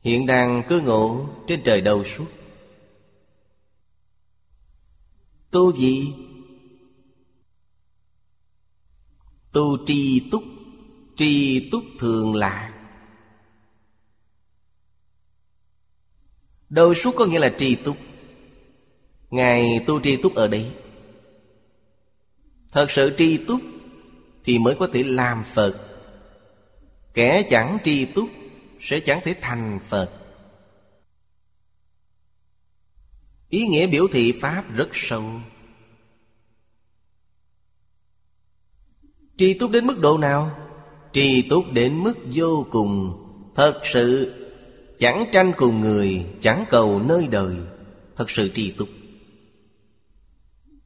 Hiện 0.00 0.26
đang 0.26 0.62
cư 0.68 0.80
ngụ 0.80 1.26
trên 1.46 1.62
trời 1.64 1.80
đầu 1.80 2.04
suốt. 2.04 2.28
Tu 5.50 5.76
gì? 5.76 6.14
Tu 9.56 9.78
tri 9.86 10.28
túc 10.30 10.44
Tri 11.16 11.68
túc 11.70 11.84
thường 11.98 12.34
lạc 12.34 12.72
Đầu 16.68 16.94
suốt 16.94 17.14
có 17.16 17.26
nghĩa 17.26 17.38
là 17.38 17.54
tri 17.58 17.74
túc? 17.74 17.96
Ngài 19.30 19.84
tu 19.86 20.00
tri 20.00 20.16
túc 20.16 20.34
ở 20.34 20.48
đây 20.48 20.70
Thật 22.72 22.90
sự 22.90 23.14
tri 23.18 23.36
túc 23.36 23.60
Thì 24.44 24.58
mới 24.58 24.74
có 24.74 24.88
thể 24.92 25.02
làm 25.02 25.44
Phật. 25.54 25.98
Kẻ 27.14 27.42
chẳng 27.50 27.78
tri 27.84 28.04
túc 28.04 28.28
Sẽ 28.80 29.00
chẳng 29.00 29.20
thể 29.24 29.34
thành 29.40 29.78
Phật. 29.88 30.10
Ý 33.48 33.66
nghĩa 33.66 33.86
biểu 33.86 34.06
thị 34.12 34.32
Pháp 34.40 34.64
rất 34.74 34.88
sâu. 34.92 35.24
Tri 39.36 39.54
túc 39.54 39.70
đến 39.70 39.86
mức 39.86 40.00
độ 40.00 40.18
nào? 40.18 40.50
Tri 41.12 41.42
túc 41.42 41.72
đến 41.72 42.02
mức 42.02 42.14
vô 42.32 42.66
cùng. 42.70 43.22
Thật 43.54 43.80
sự, 43.84 44.32
Chẳng 44.98 45.24
tranh 45.32 45.52
cùng 45.56 45.80
người, 45.80 46.26
Chẳng 46.40 46.64
cầu 46.70 47.02
nơi 47.08 47.28
đời. 47.28 47.54
Thật 48.16 48.30
sự 48.30 48.50
tri 48.54 48.70
túc. 48.70 48.88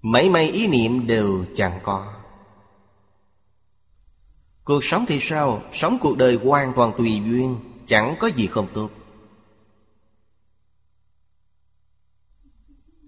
Mấy 0.03 0.31
may 0.31 0.51
ý 0.51 0.67
niệm 0.67 1.07
đều 1.07 1.45
chẳng 1.57 1.81
có. 1.83 2.15
Cuộc 4.65 4.85
sống 4.85 5.05
thì 5.09 5.21
sao? 5.21 5.63
Sống 5.73 5.99
cuộc 6.01 6.19
đời 6.19 6.35
hoàn 6.35 6.73
toàn 6.77 6.93
tùy 6.99 7.21
duyên, 7.27 7.57
Chẳng 7.87 8.17
có 8.21 8.27
gì 8.27 8.47
không 8.47 8.67
tốt. 8.75 8.91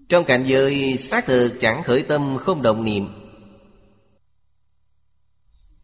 Trong 0.08 0.24
cảnh 0.24 0.44
giới 0.46 0.98
xác 0.98 1.26
thực 1.26 1.56
chẳng 1.60 1.82
khởi 1.82 2.02
tâm 2.02 2.36
không 2.40 2.62
động 2.62 2.84
niệm 2.84 3.08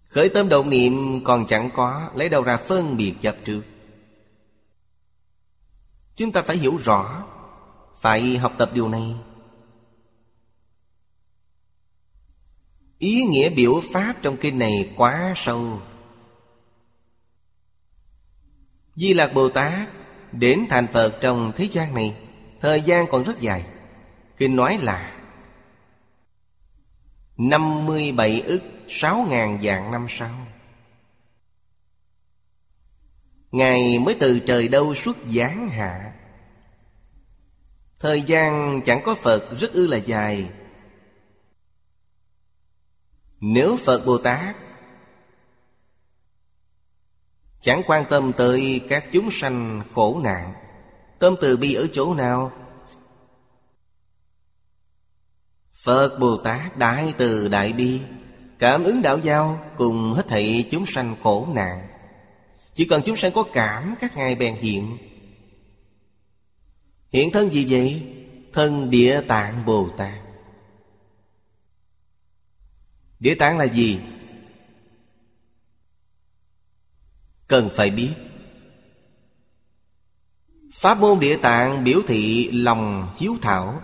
Khởi 0.08 0.28
tâm 0.28 0.48
động 0.48 0.70
niệm 0.70 1.24
còn 1.24 1.46
chẳng 1.46 1.70
có, 1.74 2.10
Lấy 2.14 2.28
đâu 2.28 2.42
ra 2.42 2.56
phân 2.56 2.96
biệt 2.96 3.14
chấp 3.20 3.36
trước. 3.44 3.62
Chúng 6.16 6.32
ta 6.32 6.42
phải 6.42 6.56
hiểu 6.56 6.78
rõ, 6.84 7.26
Phải 8.00 8.38
học 8.38 8.52
tập 8.58 8.70
điều 8.74 8.88
này. 8.88 9.14
Ý 12.98 13.22
nghĩa 13.22 13.48
biểu 13.50 13.82
pháp 13.92 14.14
trong 14.22 14.36
kinh 14.36 14.58
này 14.58 14.92
quá 14.96 15.32
sâu. 15.36 15.80
Di 18.96 19.14
Lạc 19.14 19.34
Bồ 19.34 19.48
Tát 19.48 19.88
Đến 20.32 20.66
thành 20.70 20.86
Phật 20.92 21.18
trong 21.20 21.52
thế 21.56 21.68
gian 21.72 21.94
này, 21.94 22.16
Thời 22.60 22.82
gian 22.82 23.06
còn 23.10 23.24
rất 23.24 23.40
dài. 23.40 23.64
Kinh 24.36 24.56
nói 24.56 24.78
là 24.82 25.17
57 27.38 28.40
ức 28.40 28.62
6 28.88 29.26
ngàn 29.30 29.58
vạn 29.62 29.92
năm 29.92 30.06
sau. 30.08 30.46
Ngài 33.50 33.98
mới 33.98 34.16
từ 34.20 34.40
trời 34.40 34.68
đâu 34.68 34.94
xuất 34.94 35.16
giáng 35.30 35.68
hạ. 35.68 36.14
Thời 37.98 38.22
gian 38.22 38.80
chẳng 38.84 39.00
có 39.04 39.14
Phật, 39.14 39.58
rất 39.60 39.72
ư 39.72 39.86
là 39.86 39.96
dài. 39.96 40.50
Nếu 43.40 43.76
Phật 43.76 44.06
Bồ 44.06 44.18
Tát 44.18 44.56
Chẳng 47.60 47.82
quan 47.86 48.04
tâm 48.10 48.32
tới 48.32 48.80
các 48.88 49.06
chúng 49.12 49.28
sanh 49.30 49.82
khổ 49.94 50.20
nạn, 50.24 50.54
Tâm 51.18 51.34
từ 51.40 51.56
bi 51.56 51.74
ở 51.74 51.86
chỗ 51.92 52.14
nào 52.14 52.52
Phật 55.88 56.18
Bồ 56.18 56.36
Tát 56.36 56.78
Đại 56.78 57.14
Từ 57.18 57.48
Đại 57.48 57.72
Bi, 57.72 58.00
Cảm 58.58 58.84
ứng 58.84 59.02
đạo 59.02 59.18
giao 59.18 59.60
cùng 59.76 60.12
hết 60.12 60.28
thảy 60.28 60.68
chúng 60.70 60.86
sanh 60.86 61.16
khổ 61.22 61.48
nạn. 61.52 61.88
Chỉ 62.74 62.84
cần 62.84 63.02
chúng 63.06 63.16
sanh 63.16 63.32
có 63.32 63.42
cảm, 63.52 63.94
các 64.00 64.16
ngài 64.16 64.34
bèn 64.34 64.54
hiện. 64.56 64.98
Hiện 67.12 67.30
thân 67.32 67.50
gì 67.50 67.66
vậy? 67.68 68.02
Thân 68.52 68.90
địa 68.90 69.20
tạng 69.28 69.66
Bồ 69.66 69.88
Tát. 69.96 70.22
Địa 73.20 73.34
tạng 73.34 73.58
là 73.58 73.64
gì? 73.64 74.00
Cần 77.46 77.70
phải 77.76 77.90
biết. 77.90 78.14
Pháp 80.72 80.98
môn 80.98 81.20
địa 81.20 81.36
tạng 81.36 81.84
biểu 81.84 82.00
thị 82.06 82.50
lòng 82.52 83.14
hiếu 83.18 83.36
thảo. 83.42 83.82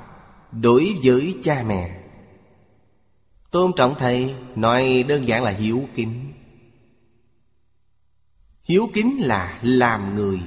Đối 0.60 0.96
với 1.02 1.38
cha 1.42 1.64
mẹ. 1.66 2.00
Tôn 3.50 3.72
trọng 3.76 3.94
thầy 3.98 4.34
Nói 4.56 5.04
đơn 5.08 5.28
giản 5.28 5.42
là 5.42 5.50
hiếu 5.50 5.88
kính. 5.94 6.32
Hiếu 8.62 8.90
kính 8.94 9.20
là 9.20 9.58
làm 9.62 10.14
người. 10.14 10.40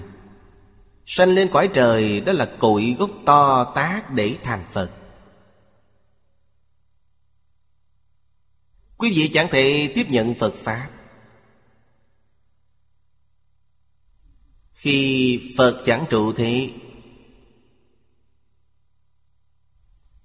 Sanh 1.06 1.30
lên 1.30 1.50
cõi 1.54 1.70
trời, 1.74 2.22
Đó 2.22 2.32
là 2.32 2.56
cội 2.60 2.96
gốc 3.00 3.10
to 3.26 3.72
tác 3.76 4.12
để 4.12 4.38
thành 4.44 4.66
Phật. 4.72 4.92
Quý 8.98 9.12
vị 9.16 9.30
chẳng 9.34 9.48
thể 9.52 9.92
tiếp 9.96 10.06
nhận 10.10 10.34
Phật 10.34 10.54
Pháp. 10.64 10.90
Khi 14.74 15.54
Phật 15.58 15.82
chẳng 15.86 16.06
trụ 16.10 16.34
thế 16.34 16.72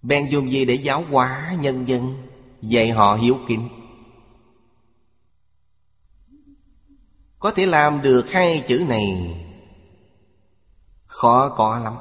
Bèn 0.03 0.28
dùng 0.30 0.50
gì 0.50 0.64
để 0.64 0.74
giáo 0.74 1.05
hóa 1.11 1.57
nhân 1.61 1.88
dân? 1.88 2.28
Dạy 2.62 2.90
họ 2.90 3.14
hiếu 3.14 3.38
kính. 3.48 3.68
Có 7.38 7.50
thể 7.50 7.66
làm 7.66 8.03
được 8.03 8.30
hai 8.30 8.64
chữ 8.66 8.84
này, 8.88 9.38
Khó 11.07 11.48
có 11.48 11.78
lắm. 11.78 11.96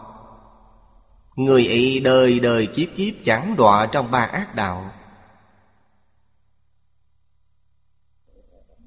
Người 1.35 1.67
ấy 1.67 1.99
đời 1.99 2.39
đời 2.39 2.67
kiếp 2.67 2.87
kiếp 2.97 3.13
chẳng 3.23 3.55
đọa 3.57 3.85
trong 3.91 4.11
ba 4.11 4.19
ác 4.19 4.55
đạo. 4.55 4.91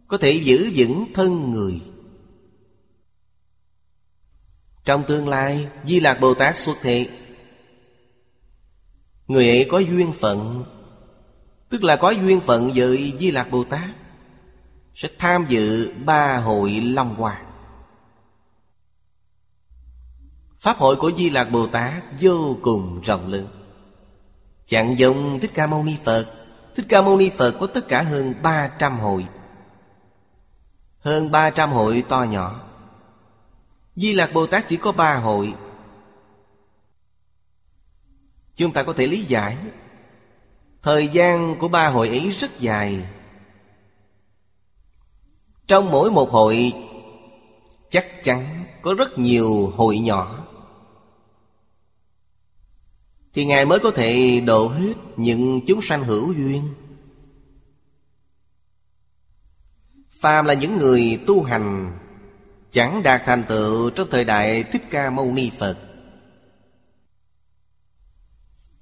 Có 0.08 0.18
thể 0.18 0.30
giữ 0.32 0.72
vững 0.76 1.04
thân 1.14 1.50
người. 1.50 1.82
Trong 4.84 5.04
tương 5.08 5.28
lai, 5.28 5.68
Di 5.84 6.00
Lạc 6.00 6.20
Bồ 6.20 6.34
Tát 6.34 6.58
xuất 6.58 6.76
thế 6.80 7.08
Người 9.28 9.48
ấy 9.48 9.66
có 9.70 9.78
duyên 9.78 10.12
phận, 10.20 10.64
Tức 11.68 11.84
là 11.84 11.96
có 11.96 12.10
duyên 12.10 12.40
phận 12.40 12.70
với 12.74 13.12
Di 13.18 13.30
Lạc 13.30 13.50
Bồ 13.50 13.64
Tát, 13.64 13.90
Sẽ 14.94 15.08
tham 15.18 15.46
dự 15.48 15.92
ba 16.04 16.36
hội 16.36 16.70
Long 16.70 17.14
Hoa. 17.14 17.42
Pháp 20.58 20.78
hội 20.78 20.96
của 20.96 21.12
Di 21.16 21.30
Lạc 21.30 21.44
Bồ 21.44 21.66
Tát 21.66 22.02
vô 22.20 22.56
cùng 22.62 23.00
rộng 23.00 23.32
lớn. 23.32 23.46
Chẳng 24.66 24.98
giống 24.98 25.40
Thích 25.40 25.50
Ca 25.54 25.66
Mâu 25.66 25.84
Ni 25.84 25.96
Phật, 26.04 26.26
Thích 26.76 26.86
Ca 26.88 27.02
Mâu 27.02 27.16
Ni 27.16 27.30
Phật 27.36 27.54
có 27.60 27.66
tất 27.66 27.88
cả 27.88 28.02
hơn 28.02 28.34
300 28.42 28.98
hội. 28.98 29.26
Hơn 30.98 31.30
300 31.30 31.72
hội 31.72 32.04
to 32.08 32.22
nhỏ. 32.22 32.60
Di 33.96 34.12
Lạc 34.12 34.30
Bồ 34.34 34.46
Tát 34.46 34.68
chỉ 34.68 34.76
có 34.76 34.92
ba 34.92 35.14
hội 35.14 35.54
Chúng 38.56 38.72
ta 38.72 38.82
có 38.82 38.92
thể 38.92 39.06
lý 39.06 39.24
giải. 39.24 39.56
Thời 40.82 41.08
gian 41.08 41.56
của 41.58 41.68
ba 41.68 41.88
hội 41.88 42.08
ấy 42.08 42.30
rất 42.30 42.60
dài. 42.60 43.06
Trong 45.66 45.90
mỗi 45.90 46.10
một 46.10 46.30
hội, 46.30 46.72
Chắc 47.90 48.24
chắn 48.24 48.64
có 48.82 48.94
rất 48.94 49.18
nhiều 49.18 49.72
hội 49.76 49.98
nhỏ. 49.98 50.46
Thì 53.32 53.44
Ngài 53.44 53.64
mới 53.64 53.78
có 53.78 53.90
thể 53.90 54.40
độ 54.40 54.68
hết 54.68 54.94
những 55.16 55.60
chúng 55.66 55.82
sanh 55.82 56.04
hữu 56.04 56.32
duyên. 56.32 56.68
Phàm 60.20 60.44
là 60.46 60.54
những 60.54 60.76
người 60.76 61.20
tu 61.26 61.42
hành, 61.42 61.98
Chẳng 62.70 63.02
đạt 63.02 63.22
thành 63.26 63.44
tựu 63.48 63.90
trong 63.90 64.08
thời 64.10 64.24
đại 64.24 64.62
Thích 64.62 64.82
Ca 64.90 65.10
Mâu 65.10 65.32
Ni 65.32 65.50
Phật. 65.58 65.93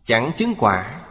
Chẳng 0.04 0.32
chứng 0.36 0.54
quả. 0.58 1.06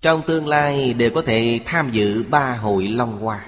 Trong 0.00 0.22
tương 0.26 0.48
lai 0.48 0.94
đều 0.94 1.10
có 1.14 1.22
thể 1.22 1.60
tham 1.64 1.90
dự 1.92 2.24
ba 2.30 2.56
hội 2.56 2.88
Long 2.88 3.18
Hoa. 3.20 3.46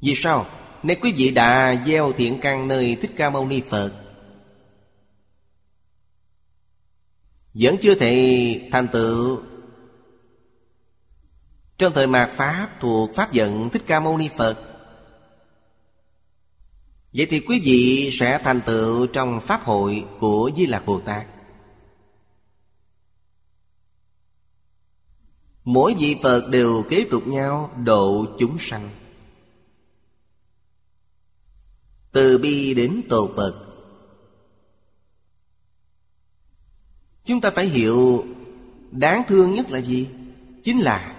Vì 0.00 0.14
sao? 0.14 0.46
Nếu 0.82 0.96
quý 1.02 1.12
vị 1.12 1.30
đã 1.30 1.82
gieo 1.86 2.12
thiện 2.12 2.38
căn 2.40 2.68
nơi 2.68 2.96
Thích 3.00 3.12
Ca 3.16 3.30
Mâu 3.30 3.46
Ni 3.46 3.62
Phật, 3.70 3.92
Vẫn 7.54 7.76
chưa 7.82 7.94
thể 7.94 8.68
thành 8.72 8.88
tựu. 8.88 9.40
Trong 11.78 11.92
thời 11.92 12.06
mạt 12.06 12.30
Pháp 12.36 12.68
thuộc 12.80 13.10
Pháp 13.14 13.32
giận 13.32 13.70
Thích 13.70 13.82
Ca 13.86 14.00
Mâu 14.00 14.18
Ni 14.18 14.28
Phật, 14.36 14.72
Vậy 17.12 17.26
thì 17.30 17.40
quý 17.40 17.60
vị 17.64 18.10
sẽ 18.12 18.40
thành 18.44 18.60
tựu 18.60 19.06
trong 19.06 19.40
Pháp 19.40 19.64
hội 19.64 20.04
của 20.20 20.50
Di 20.56 20.66
Lạc 20.66 20.86
Bồ 20.86 21.00
Tát. 21.00 21.26
Mỗi 25.64 25.94
vị 25.98 26.16
Phật 26.22 26.48
đều 26.48 26.84
kế 26.88 27.06
tục 27.10 27.26
nhau 27.26 27.70
độ 27.84 28.26
chúng 28.38 28.56
sanh. 28.60 28.90
Từ 32.12 32.38
bi 32.38 32.74
đến 32.74 33.02
tột 33.08 33.30
bậc. 33.36 33.54
Chúng 37.24 37.40
ta 37.40 37.50
phải 37.50 37.66
hiểu 37.66 38.24
Đáng 38.90 39.22
thương 39.28 39.54
nhất 39.54 39.70
là 39.70 39.78
gì? 39.78 40.08
Chính 40.64 40.80
là 40.80 41.14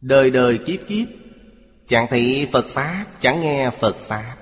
Đời 0.00 0.30
đời 0.30 0.58
kiếp 0.58 0.80
kiếp, 0.88 1.08
Chẳng 1.86 2.06
thị 2.10 2.48
Phật 2.52 2.66
Pháp, 2.74 3.06
Chẳng 3.20 3.40
nghe 3.40 3.70
Phật 3.70 3.96
Pháp. 4.06 4.36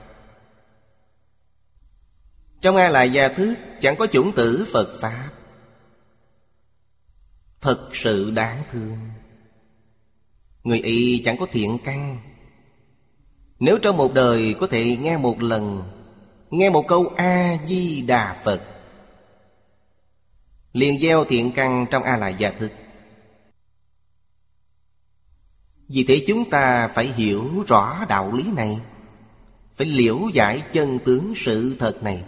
Trong 2.60 2.76
ai 2.76 2.90
lại 2.90 3.10
gia 3.10 3.28
thức, 3.28 3.54
Chẳng 3.80 3.96
có 3.96 4.06
chủng 4.06 4.32
tử 4.32 4.66
Phật 4.72 4.98
Pháp. 5.00 5.30
Thật 7.66 7.88
sự 7.92 8.30
đáng 8.30 8.62
thương. 8.72 8.98
Người 10.64 10.80
y 10.80 11.22
chẳng 11.24 11.36
có 11.36 11.46
thiện 11.52 11.78
căn. 11.84 12.18
Nếu 13.58 13.78
trong 13.78 13.96
một 13.96 14.14
đời 14.14 14.54
có 14.60 14.66
thể 14.66 14.96
nghe 14.96 15.18
một 15.18 15.42
lần, 15.42 15.82
Nghe 16.50 16.70
một 16.70 16.84
câu 16.88 17.12
A-di-đà 17.16 18.42
Phật, 18.44 18.62
liền 20.72 21.00
gieo 21.00 21.24
thiện 21.24 21.52
căn 21.52 21.86
trong 21.90 22.02
a 22.02 22.16
la 22.16 22.28
gia 22.28 22.50
thức 22.50 22.72
Vì 25.88 26.04
thế 26.04 26.24
chúng 26.26 26.50
ta 26.50 26.88
phải 26.88 27.06
hiểu 27.06 27.64
rõ 27.68 28.04
đạo 28.08 28.32
lý 28.32 28.44
này, 28.56 28.78
Phải 29.76 29.86
liễu 29.86 30.18
giải 30.32 30.62
chân 30.72 30.98
tướng 31.04 31.32
sự 31.36 31.76
thật 31.78 32.02
này. 32.02 32.24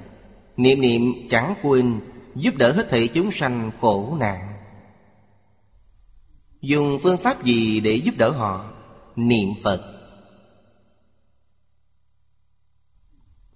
Niệm 0.57 0.81
niệm 0.81 1.03
chẳng 1.29 1.55
quên, 1.63 2.01
Giúp 2.35 2.55
đỡ 2.57 2.73
hết 2.73 2.91
thảy 2.91 3.09
chúng 3.09 3.31
sanh 3.31 3.71
khổ 3.81 4.17
nạn. 4.21 4.58
Dùng 6.61 6.99
phương 7.03 7.19
pháp 7.19 7.45
gì 7.45 7.81
để 7.81 7.95
giúp 7.95 8.15
đỡ 8.19 8.31
họ? 8.31 8.71
Niệm 9.17 9.49
Phật. 9.63 9.95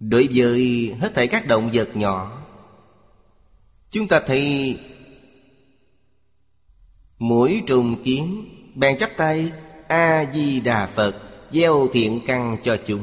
Đối 0.00 0.28
với 0.34 0.92
hết 1.00 1.14
thảy 1.14 1.26
các 1.26 1.46
động 1.46 1.70
vật 1.72 1.96
nhỏ, 1.96 2.38
Chúng 3.90 4.08
ta 4.08 4.20
thấy 4.26 4.78
Mũi 7.18 7.62
trùng 7.66 8.02
kiến 8.02 8.44
Bèn 8.74 8.98
chắp 8.98 9.10
tay, 9.16 9.52
A-di-đà 9.88 10.86
Phật, 10.86 11.14
Gieo 11.52 11.88
thiện 11.92 12.20
căn 12.26 12.56
cho 12.62 12.76
chúng. 12.86 13.02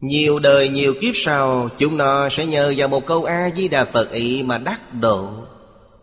Nhiều 0.00 0.38
đời, 0.38 0.68
nhiều 0.68 0.94
kiếp 1.00 1.14
sau, 1.14 1.68
Chúng 1.78 1.96
nó 1.96 2.28
sẽ 2.28 2.46
nhờ 2.46 2.74
vào 2.76 2.88
một 2.88 3.06
câu 3.06 3.24
A-di-đà 3.24 3.84
Phật 3.84 4.10
ấy 4.10 4.42
mà 4.42 4.58
đắc 4.58 4.94
độ. 4.94 5.46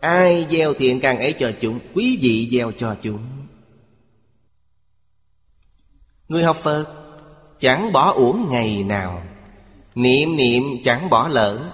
Ai 0.00 0.46
gieo 0.50 0.74
thiện 0.74 1.00
căn 1.00 1.18
ấy 1.18 1.34
cho 1.38 1.52
chúng, 1.60 1.78
Quý 1.94 2.18
vị 2.22 2.48
gieo 2.52 2.72
cho 2.72 2.96
chúng. 3.02 3.20
Người 6.28 6.44
học 6.44 6.56
Phật, 6.56 7.00
Chẳng 7.60 7.92
bỏ 7.92 8.12
uổng 8.12 8.46
ngày 8.50 8.84
nào. 8.84 9.22
Niệm 9.94 10.36
niệm 10.36 10.62
chẳng 10.84 11.10
bỏ 11.10 11.28
lỡ. 11.28 11.72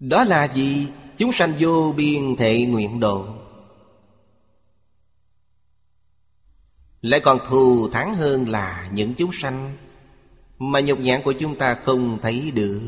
Đó 0.00 0.24
là 0.24 0.44
gì? 0.44 0.86
Chúng 1.16 1.32
sanh 1.32 1.52
vô 1.58 1.94
biên 1.96 2.36
thệ 2.36 2.66
nguyện 2.66 3.00
độ. 3.00 3.26
Lại 7.00 7.20
còn 7.20 7.38
thù 7.48 7.88
thắng 7.92 8.14
hơn 8.14 8.48
là 8.48 8.90
những 8.92 9.14
chúng 9.14 9.30
sanh 9.32 9.76
Mà 10.58 10.80
nhục 10.80 11.00
nhãn 11.00 11.22
của 11.22 11.32
chúng 11.32 11.58
ta 11.58 11.74
không 11.74 12.18
thấy 12.22 12.50
được. 12.50 12.80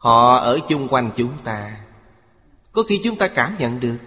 Họ 0.00 0.36
ở 0.36 0.58
chung 0.68 0.88
quanh 0.90 1.10
chúng 1.16 1.32
ta. 1.44 1.84
Có 2.72 2.82
khi 2.82 3.00
chúng 3.04 3.18
ta 3.18 3.28
cảm 3.28 3.56
nhận 3.58 3.80
được. 3.80 3.98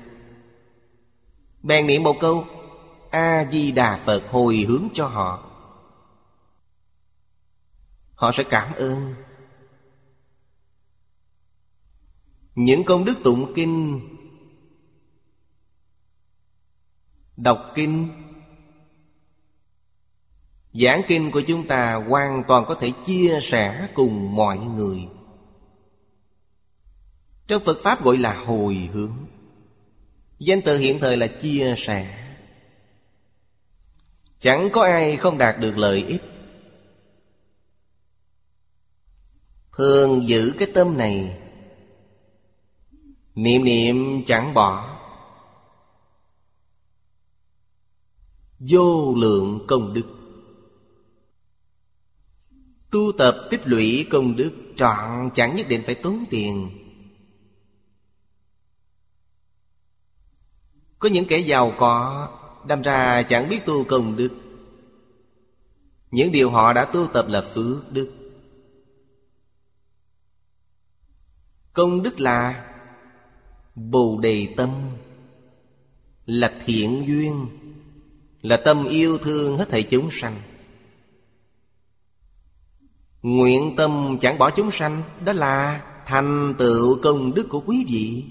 Bèn 1.64 1.88
niệm 1.88 2.04
một 2.04 2.16
câu, 2.20 2.48
A-di-đà 3.10 4.02
Phật 4.06 4.24
hồi 4.32 4.66
hướng 4.68 4.88
cho 4.94 5.08
họ. 5.08 5.50
Họ 8.16 8.32
sẽ 8.32 8.44
cảm 8.44 8.74
ơn. 8.74 9.16
Những 12.56 12.84
công 12.84 13.06
đức 13.06 13.18
tụng 13.24 13.54
kinh, 13.56 14.02
Đọc 17.38 17.72
kinh, 17.76 18.10
Giảng 20.74 21.02
kinh 21.08 21.32
của 21.32 21.42
chúng 21.48 21.68
ta 21.68 21.94
hoàn 21.94 22.44
toàn 22.48 22.66
có 22.68 22.76
thể 22.76 22.92
chia 23.06 23.40
sẻ 23.42 23.90
cùng 23.94 24.36
mọi 24.36 24.58
người. 24.58 25.08
Trong 27.54 27.64
Phật 27.64 27.80
Pháp 27.84 28.04
gọi 28.04 28.18
là 28.18 28.34
hồi 28.34 28.90
hướng. 28.94 29.14
Danh 30.40 30.62
từ 30.66 30.78
hiện 30.78 31.00
thời 31.00 31.18
là 31.18 31.28
chia 31.28 31.74
sẻ. 31.78 32.34
Chẳng 34.40 34.70
có 34.74 34.84
ai 34.84 35.18
không 35.18 35.38
đạt 35.38 35.60
được 35.60 35.78
lợi 35.78 36.04
ích. 36.08 36.22
Thường 39.78 40.28
giữ 40.28 40.54
cái 40.60 40.68
tâm 40.74 40.98
này, 40.98 41.40
Niệm 43.36 43.64
niệm 43.64 44.24
chẳng 44.26 44.54
bỏ. 44.54 45.00
Vô 48.60 49.16
lượng 49.16 49.66
công 49.68 49.94
đức. 49.94 50.06
Tu 52.92 53.12
tập 53.18 53.48
tích 53.52 53.62
lũy 53.68 54.08
công 54.10 54.36
đức, 54.36 54.52
Trọn 54.78 55.30
chẳng 55.36 55.56
nhất 55.56 55.68
định 55.70 55.84
phải 55.86 55.96
tốn 55.96 56.26
tiền. 56.30 56.83
Có 61.04 61.10
những 61.10 61.26
kẻ 61.26 61.38
giàu 61.38 61.74
có, 61.78 62.30
Đâm 62.68 62.82
ra 62.82 63.24
chẳng 63.24 63.50
biết 63.50 63.66
tu 63.66 63.84
công 63.84 64.16
đức. 64.16 64.30
Những 66.12 66.32
điều 66.32 66.52
họ 66.52 66.74
đã 66.74 66.86
tu 66.86 67.08
tập 67.08 67.26
là 67.28 67.42
phước 67.54 67.92
đức. 67.92 68.12
Công 71.74 72.04
đức 72.04 72.20
là 72.20 72.66
Bồ 73.76 74.20
đề 74.22 74.48
tâm, 74.58 74.70
Là 76.26 76.62
thiện 76.66 77.04
duyên, 77.08 77.48
Là 78.42 78.62
tâm 78.66 78.86
yêu 78.86 79.18
thương 79.18 79.58
hết 79.58 79.70
thảy 79.70 79.84
chúng 79.84 80.12
sanh. 80.12 80.36
Nguyện 83.22 83.76
tâm 83.78 84.18
chẳng 84.22 84.38
bỏ 84.38 84.50
chúng 84.50 84.72
sanh, 84.72 85.04
Đó 85.26 85.34
là 85.34 85.84
thành 86.06 86.54
tựu 86.58 87.02
công 87.02 87.34
đức 87.34 87.48
của 87.50 87.64
quý 87.66 87.86
vị. 87.90 88.26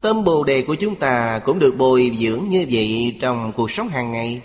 Tâm 0.00 0.24
Bồ 0.24 0.44
Đề 0.44 0.62
của 0.62 0.74
chúng 0.74 0.96
ta 0.96 1.38
cũng 1.44 1.58
được 1.58 1.74
bồi 1.78 2.16
dưỡng 2.20 2.44
như 2.48 2.66
vậy 2.70 3.18
trong 3.20 3.52
cuộc 3.56 3.70
sống 3.70 3.88
hàng 3.88 4.12
ngày. 4.12 4.42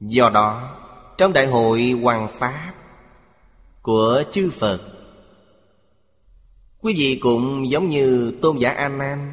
Do 0.00 0.30
đó, 0.30 0.76
trong 1.18 1.32
đại 1.32 1.46
hội 1.46 1.90
Hoàng 1.90 2.28
Pháp 2.38 2.74
của 3.82 4.24
chư 4.32 4.50
Phật, 4.50 4.80
quý 6.80 6.94
vị 6.96 7.18
cũng 7.22 7.70
giống 7.70 7.90
như 7.90 8.38
tôn 8.42 8.58
giả 8.58 8.70
A 8.70 8.88
Nan 8.88 9.32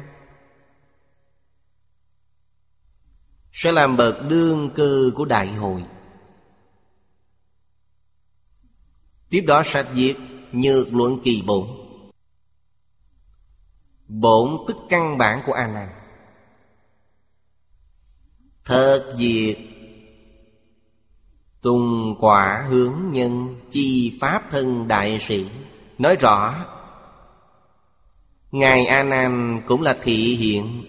sẽ 3.52 3.72
làm 3.72 3.96
bậc 3.96 4.28
đương 4.28 4.70
cư 4.74 5.12
của 5.16 5.24
đại 5.24 5.52
hội. 5.52 5.84
Tiếp 9.30 9.44
đó 9.46 9.62
sạch 9.64 9.86
diệt 9.94 10.16
Nhược 10.52 10.94
luận 10.94 11.18
kỳ 11.24 11.42
bổn 11.46 11.81
Bổn 14.20 14.50
tức 14.68 14.76
căn 14.88 15.18
bản 15.18 15.42
của 15.46 15.52
A 15.52 15.66
Nan. 15.66 15.88
Thật 18.64 19.14
diệt, 19.18 19.58
Tùng 21.62 22.16
quả 22.20 22.66
hướng 22.68 22.94
nhân, 23.12 23.60
Chi 23.70 24.18
pháp 24.20 24.42
thân 24.50 24.88
đại 24.88 25.18
sĩ 25.20 25.46
Nói 25.98 26.16
rõ, 26.16 26.54
Ngài 28.50 28.86
A 28.86 29.02
Nan 29.02 29.62
cũng 29.66 29.82
là 29.82 29.96
thị 30.02 30.36
hiện 30.36 30.84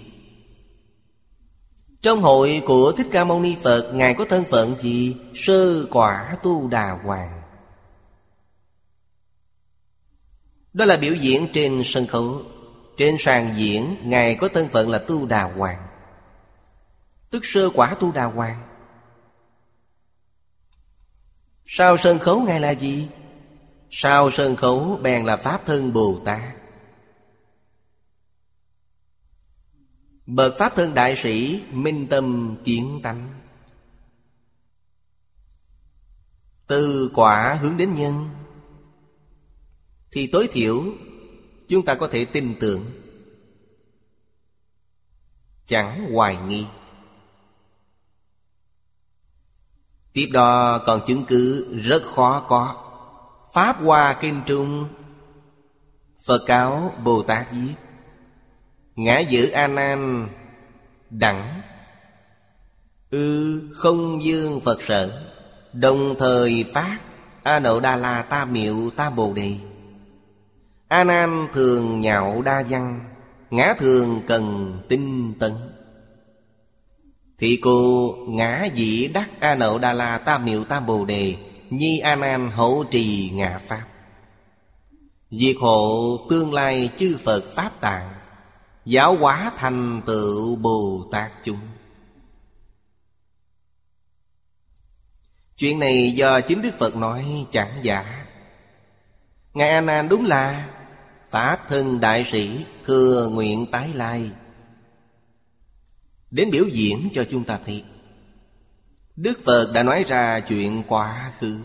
Trong 2.02 2.22
hội 2.22 2.62
của 2.66 2.92
Thích 2.92 3.08
Ca 3.12 3.24
Mâu 3.24 3.40
Ni 3.40 3.56
Phật, 3.64 3.92
Ngài 3.94 4.14
có 4.14 4.26
thân 4.26 4.44
phận 4.50 4.76
gì? 4.82 5.16
Sơ 5.34 5.86
quả 5.86 6.38
tu 6.44 6.68
đà 6.68 7.00
hoàng 7.04 7.42
Đó 10.74 10.86
là 10.86 10.98
biểu 10.98 11.14
diễn 11.14 11.48
trên 11.54 11.82
sân 11.86 12.08
khấu 12.08 12.42
trên 12.98 13.16
sàn 13.20 13.54
diễn, 13.58 13.96
Ngài 14.04 14.36
có 14.36 14.50
thân 14.54 14.70
phận 14.70 14.90
là 14.90 14.98
Tu 14.98 15.26
Đà 15.26 15.44
Hoàng. 15.44 15.88
Tức 17.30 17.40
sơ 17.44 17.70
quả 17.70 17.96
Tu 18.00 18.12
Đà 18.12 18.26
Hoàng. 18.26 18.68
Sao 21.66 21.98
sân 21.98 22.20
khấu 22.20 22.42
Ngài 22.42 22.60
là 22.60 22.72
gì? 22.72 23.10
sao 23.96 24.32
sân 24.32 24.56
khấu 24.56 25.00
bèn 25.02 25.26
là 25.26 25.38
Pháp 25.38 25.66
Thân 25.66 25.94
Bồ 25.94 26.22
Tát. 26.26 26.56
Bậc 30.26 30.54
Pháp 30.60 30.76
Thân 30.76 30.94
Đại 30.94 31.16
Sĩ 31.16 31.64
Minh 31.72 32.08
Tâm 32.10 32.56
Kiến 32.66 33.00
Tánh. 33.04 33.42
Từ 36.68 37.12
quả 37.14 37.58
hướng 37.62 37.78
đến 37.78 37.94
nhân. 37.94 38.30
Thì 40.12 40.28
tối 40.28 40.48
thiểu 40.52 40.84
chúng 41.68 41.86
ta 41.86 41.96
có 41.96 42.08
thể 42.08 42.26
tin 42.26 42.56
tưởng. 42.60 42.86
Chẳng 45.66 46.14
hoài 46.14 46.38
nghi. 46.38 46.66
Tiếp 50.14 50.30
đó 50.34 50.78
còn 50.86 51.02
chứng 51.08 51.26
cứ 51.26 51.74
rất 51.84 52.04
khó 52.16 52.46
có. 52.50 52.76
Pháp 53.54 53.78
hoa 53.82 54.18
kinh 54.22 54.42
trung, 54.46 54.88
phật 56.26 56.44
cáo 56.46 56.94
bồ 57.04 57.24
tát 57.24 57.52
viết, 57.52 57.74
ngã 58.96 59.20
giữ 59.20 59.50
a 59.50 59.68
nan 59.68 60.28
đẳng, 61.10 61.62
ư 63.10 63.60
không 63.76 64.24
dương 64.24 64.60
phật 64.60 64.82
sở, 64.82 65.32
đồng 65.74 66.16
thời 66.20 66.66
phát 66.74 67.00
a 67.44 67.60
nậu 67.60 67.80
đa 67.80 67.96
la 67.96 68.22
ta 68.22 68.46
miệu 68.46 68.90
ta 68.96 69.10
bồ 69.10 69.34
đề. 69.34 69.58
A 70.94 71.04
Nan 71.04 71.48
thường 71.54 72.02
nhạo 72.02 72.42
đa 72.42 72.64
văn, 72.70 73.00
Ngã 73.50 73.74
thường 73.80 74.22
cần 74.28 74.78
tinh 74.90 75.34
tấn. 75.40 75.54
Thị 77.38 77.60
cô 77.62 78.12
ngã 78.28 78.66
dĩ 78.74 79.08
đắc 79.08 79.30
A 79.40 79.56
Nậu 79.56 79.80
Đa 79.80 79.94
La 79.94 80.18
Tam 80.18 80.46
Miệu 80.46 80.64
Tam 80.64 80.86
Bồ 80.86 81.06
Đề, 81.06 81.36
Nhi 81.70 82.00
A 82.00 82.16
Nan 82.16 82.50
hậu 82.52 82.86
trì 82.92 83.30
ngã 83.34 83.60
Pháp. 83.68 83.86
Diệt 85.32 85.56
hộ 85.60 86.18
tương 86.30 86.54
lai 86.54 86.90
chư 86.98 87.18
Phật 87.24 87.44
Pháp 87.56 87.82
tạng, 87.82 88.14
Giáo 88.86 89.18
hóa 89.18 89.52
thành 89.58 90.02
tựu 90.06 90.56
Bồ 90.56 91.06
Tát 91.12 91.32
chúng. 91.44 91.60
Chuyện 95.58 95.80
này 95.80 96.12
do 96.12 96.42
chính 96.42 96.62
Đức 96.62 96.72
Phật 96.80 96.96
nói 96.96 97.46
chẳng 97.52 97.80
giả. 97.82 98.26
Ngài 99.54 99.70
A 99.70 99.82
Nan 99.82 100.10
đúng 100.10 100.26
là 100.26 100.70
Pháp 101.34 101.68
thân 101.68 102.00
đại 102.00 102.26
sĩ 102.26 102.66
thừa 102.86 103.30
nguyện 103.34 103.66
tái 103.72 103.94
lai. 103.94 104.32
Đến 106.32 106.52
biểu 106.52 106.66
diễn 106.72 107.10
cho 107.14 107.24
chúng 107.30 107.44
ta 107.44 107.60
thấy, 107.66 107.84
Đức 109.16 109.40
Phật 109.46 109.72
đã 109.74 109.84
nói 109.84 110.04
ra 110.08 110.40
chuyện 110.40 110.84
quá 110.88 111.34
khứ. 111.40 111.60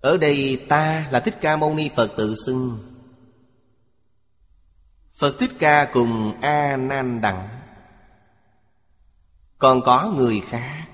Ở 0.00 0.16
đây 0.16 0.66
ta 0.68 1.08
là 1.10 1.20
Thích 1.20 1.38
Ca 1.40 1.56
Mâu 1.56 1.74
Ni 1.74 1.90
Phật 1.96 2.12
tự 2.16 2.34
xưng. 2.46 2.78
Phật 5.14 5.36
Thích 5.38 5.52
Ca 5.58 5.84
cùng 5.92 6.40
A 6.40 6.76
Nan 6.76 7.20
Đặng. 7.20 7.48
Còn 9.58 9.80
có 9.84 10.12
người 10.16 10.40
khác. 10.40 10.86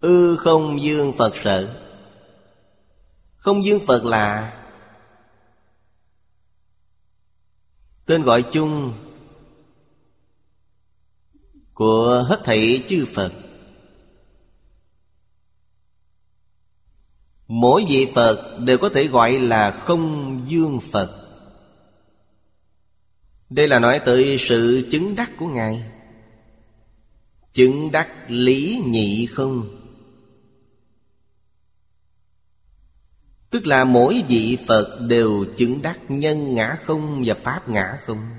Ư 0.00 0.36
không 0.36 0.82
dương 0.82 1.12
Phật 1.18 1.36
sở 1.36 1.79
không 3.40 3.64
dương 3.64 3.80
Phật 3.86 4.04
là 4.04 4.56
Tên 8.06 8.22
gọi 8.22 8.44
chung 8.52 8.92
Của 11.74 12.26
hết 12.28 12.40
thảy 12.44 12.84
chư 12.88 13.06
Phật. 13.14 13.32
Mỗi 17.48 17.84
vị 17.88 18.08
Phật 18.14 18.58
đều 18.58 18.78
có 18.78 18.88
thể 18.88 19.06
gọi 19.06 19.38
là 19.38 19.70
không 19.70 20.40
dương 20.46 20.80
Phật. 20.92 21.16
Đây 23.50 23.68
là 23.68 23.78
nói 23.78 24.00
tới 24.04 24.36
sự 24.38 24.88
chứng 24.90 25.16
đắc 25.16 25.30
của 25.38 25.46
Ngài. 25.46 25.90
Chứng 27.52 27.92
đắc 27.92 28.08
lý 28.28 28.82
nhị 28.86 29.26
không? 29.26 29.79
Tức 33.50 33.66
là 33.66 33.84
mỗi 33.84 34.24
vị 34.28 34.58
Phật 34.66 34.98
đều 35.00 35.44
chứng 35.56 35.82
đắc 35.82 35.98
nhân 36.08 36.54
ngã 36.54 36.76
không 36.84 37.22
và 37.26 37.34
pháp 37.34 37.68
ngã 37.68 37.98
không. 38.06 38.30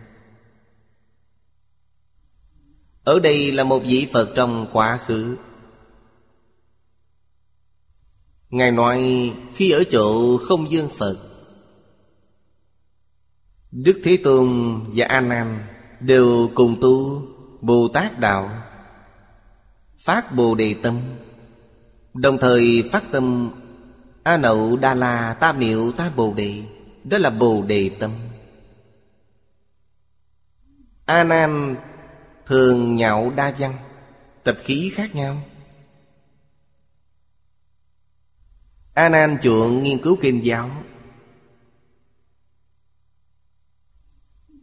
Ở 3.03 3.19
đây 3.19 3.51
là 3.51 3.63
một 3.63 3.79
vị 3.79 4.07
Phật 4.13 4.29
trong 4.35 4.67
quá 4.73 4.99
khứ. 5.05 5.37
Ngài 8.49 8.71
nói, 8.71 9.31
khi 9.55 9.71
ở 9.71 9.83
chỗ 9.91 10.37
không 10.37 10.71
dương 10.71 10.89
Phật, 10.97 11.17
Đức 13.71 14.01
Thế 14.03 14.17
Tôn 14.23 14.49
và 14.95 15.05
A 15.05 15.21
Nan 15.21 15.59
đều 15.99 16.49
cùng 16.55 16.77
tu 16.81 17.23
Bồ 17.61 17.87
Tát 17.87 18.19
Đạo, 18.19 18.63
Phát 19.99 20.35
Bồ 20.35 20.55
Đề 20.55 20.75
Tâm, 20.83 20.99
Đồng 22.13 22.37
thời 22.41 22.89
phát 22.91 23.03
tâm 23.11 23.51
A 24.23 24.37
Nậu 24.37 24.77
đa 24.77 24.93
La 24.93 25.33
Ta 25.39 25.51
Miệu 25.51 25.91
Ta 25.91 26.11
Bồ 26.15 26.33
Đề. 26.33 26.63
Đó 27.03 27.17
là 27.17 27.29
Bồ 27.29 27.63
Đề 27.67 27.91
Tâm. 27.99 28.11
A 31.05 31.23
Nan 31.23 31.75
thường 32.45 32.95
nhạo 32.95 33.31
đa 33.35 33.55
văn, 33.59 33.77
Tập 34.43 34.57
khí 34.63 34.91
khác 34.95 35.15
nhau. 35.15 35.43
A 38.93 39.09
Nan 39.09 39.37
chuộng 39.41 39.83
nghiên 39.83 39.97
cứu 40.01 40.17
kinh 40.21 40.45
giáo. 40.45 40.71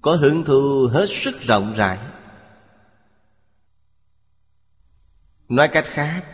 Có 0.02 0.16
hứng 0.16 0.44
thú 0.44 0.88
hết 0.92 1.06
sức 1.08 1.40
rộng 1.40 1.74
rãi. 1.76 1.98
Nói 5.48 5.68
cách 5.68 5.86
khác, 5.88 6.24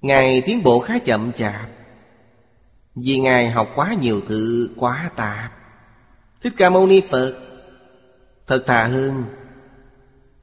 Ngài 0.00 0.42
tiến 0.46 0.62
bộ 0.62 0.80
khá 0.80 0.98
chậm 0.98 1.32
chạp. 1.32 1.70
Vì 3.04 3.18
Ngài 3.18 3.50
học 3.50 3.68
quá 3.74 3.94
nhiều 4.00 4.20
thứ, 4.28 4.70
quá 4.76 5.10
tạp. 5.16 5.52
Thích 6.42 6.52
Ca 6.56 6.70
Mâu 6.70 6.86
Ni 6.86 7.00
Phật, 7.00 7.34
Thật 8.46 8.64
thà 8.66 8.86
hơn. 8.86 9.24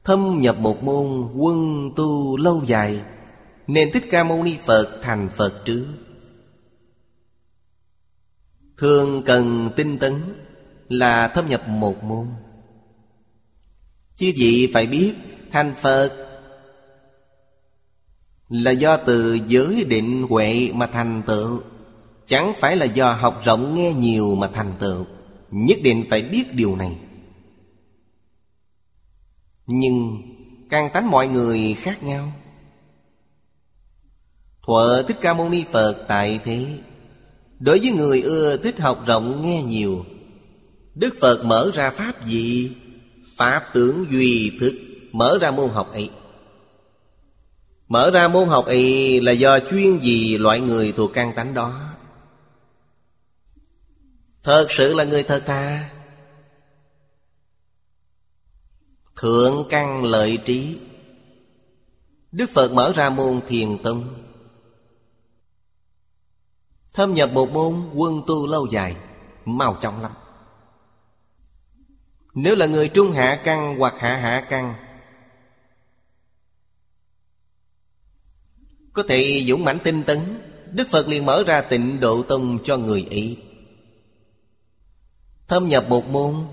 Thâm 0.04 0.38
nhập 0.40 0.58
một 0.58 0.82
môn 0.82 1.32
quân 1.36 1.90
tu 1.96 2.36
lâu 2.36 2.62
dài, 2.66 3.02
Nên 3.66 3.90
Thích 3.92 4.04
Ca 4.10 4.24
Mâu 4.24 4.42
Ni 4.42 4.56
Phật 4.66 5.00
thành 5.02 5.28
Phật 5.36 5.62
trước. 5.64 5.86
Thường 8.78 9.22
cần 9.26 9.70
tinh 9.76 9.98
tấn 9.98 10.14
Là 10.88 11.28
thâm 11.28 11.48
nhập 11.48 11.68
một 11.68 12.04
môn. 12.04 12.26
Chứ 14.16 14.32
vị 14.36 14.70
phải 14.74 14.86
biết, 14.86 15.14
Thành 15.52 15.74
Phật 15.80 16.26
là 18.48 18.70
do 18.70 18.96
từ 18.96 19.38
giới 19.48 19.84
định 19.84 20.26
huệ 20.28 20.70
mà 20.74 20.86
thành 20.86 21.22
tựu. 21.26 21.62
Chẳng 22.26 22.52
phải 22.60 22.76
là 22.76 22.84
do 22.84 23.12
học 23.12 23.42
rộng 23.44 23.74
nghe 23.74 23.92
nhiều 23.92 24.34
mà 24.34 24.48
thành 24.48 24.72
tựu. 24.80 25.06
Nhất 25.50 25.78
định 25.82 26.04
phải 26.10 26.22
biết 26.22 26.54
điều 26.54 26.76
này. 26.76 26.96
Nhưng 29.66 30.22
căn 30.70 30.90
tánh 30.94 31.10
mọi 31.10 31.28
người 31.28 31.74
khác 31.74 32.02
nhau. 32.02 32.32
Thuở 34.66 35.04
Thích 35.08 35.16
Ca 35.20 35.34
Mâu 35.34 35.48
Ni 35.48 35.64
Phật 35.72 36.04
tại 36.08 36.40
thế, 36.44 36.66
Đối 37.58 37.78
với 37.78 37.90
người 37.90 38.22
ưa 38.22 38.56
thích 38.56 38.80
học 38.80 39.02
rộng 39.06 39.42
nghe 39.42 39.62
nhiều, 39.62 40.04
Đức 40.94 41.14
Phật 41.20 41.44
mở 41.44 41.70
ra 41.74 41.90
pháp 41.90 42.26
gì? 42.26 42.72
Pháp 43.36 43.62
tưởng 43.72 44.06
duy 44.10 44.52
thức, 44.60 44.74
Mở 45.12 45.38
ra 45.40 45.50
môn 45.50 45.70
học 45.70 45.92
ấy. 45.92 46.10
Mở 47.88 48.10
ra 48.10 48.28
môn 48.28 48.48
học 48.48 48.66
ấy 48.66 49.20
là 49.20 49.32
do 49.32 49.58
chuyên 49.70 49.98
gì 50.02 50.38
loại 50.38 50.60
người 50.60 50.92
thuộc 50.92 51.12
căn 51.14 51.32
tánh 51.36 51.54
đó? 51.54 51.85
Thật 54.46 54.66
sự 54.70 54.94
là 54.94 55.04
người 55.04 55.22
thật 55.22 55.42
thà 55.46 55.90
Thượng 59.16 59.66
căn 59.70 60.04
lợi 60.04 60.38
trí. 60.44 60.78
Đức 62.32 62.50
Phật 62.54 62.72
mở 62.72 62.92
ra 62.96 63.10
môn 63.10 63.40
thiền 63.48 63.78
tông. 63.82 64.24
Thâm 66.92 67.14
nhập 67.14 67.30
một 67.32 67.50
môn, 67.50 67.90
quân 67.94 68.22
tu 68.26 68.46
lâu 68.46 68.66
dài, 68.66 68.96
Mau 69.44 69.78
chóng 69.80 70.02
lắm. 70.02 70.12
Nếu 72.34 72.54
là 72.54 72.66
người 72.66 72.88
trung 72.88 73.12
hạ 73.12 73.42
căn 73.44 73.78
hoặc 73.78 73.94
hạ 73.98 74.16
hạ 74.16 74.46
căn, 74.50 74.74
Có 78.92 79.02
thể 79.08 79.44
dũng 79.48 79.64
mãnh 79.64 79.78
tinh 79.84 80.02
tấn, 80.06 80.20
Đức 80.72 80.88
Phật 80.90 81.08
liền 81.08 81.26
mở 81.26 81.44
ra 81.46 81.60
tịnh 81.60 82.00
độ 82.00 82.22
tông 82.22 82.58
cho 82.64 82.76
người 82.76 83.06
ấy. 83.10 83.45
Thâm 85.48 85.68
nhập 85.68 85.86
một 85.88 86.06
môn, 86.06 86.46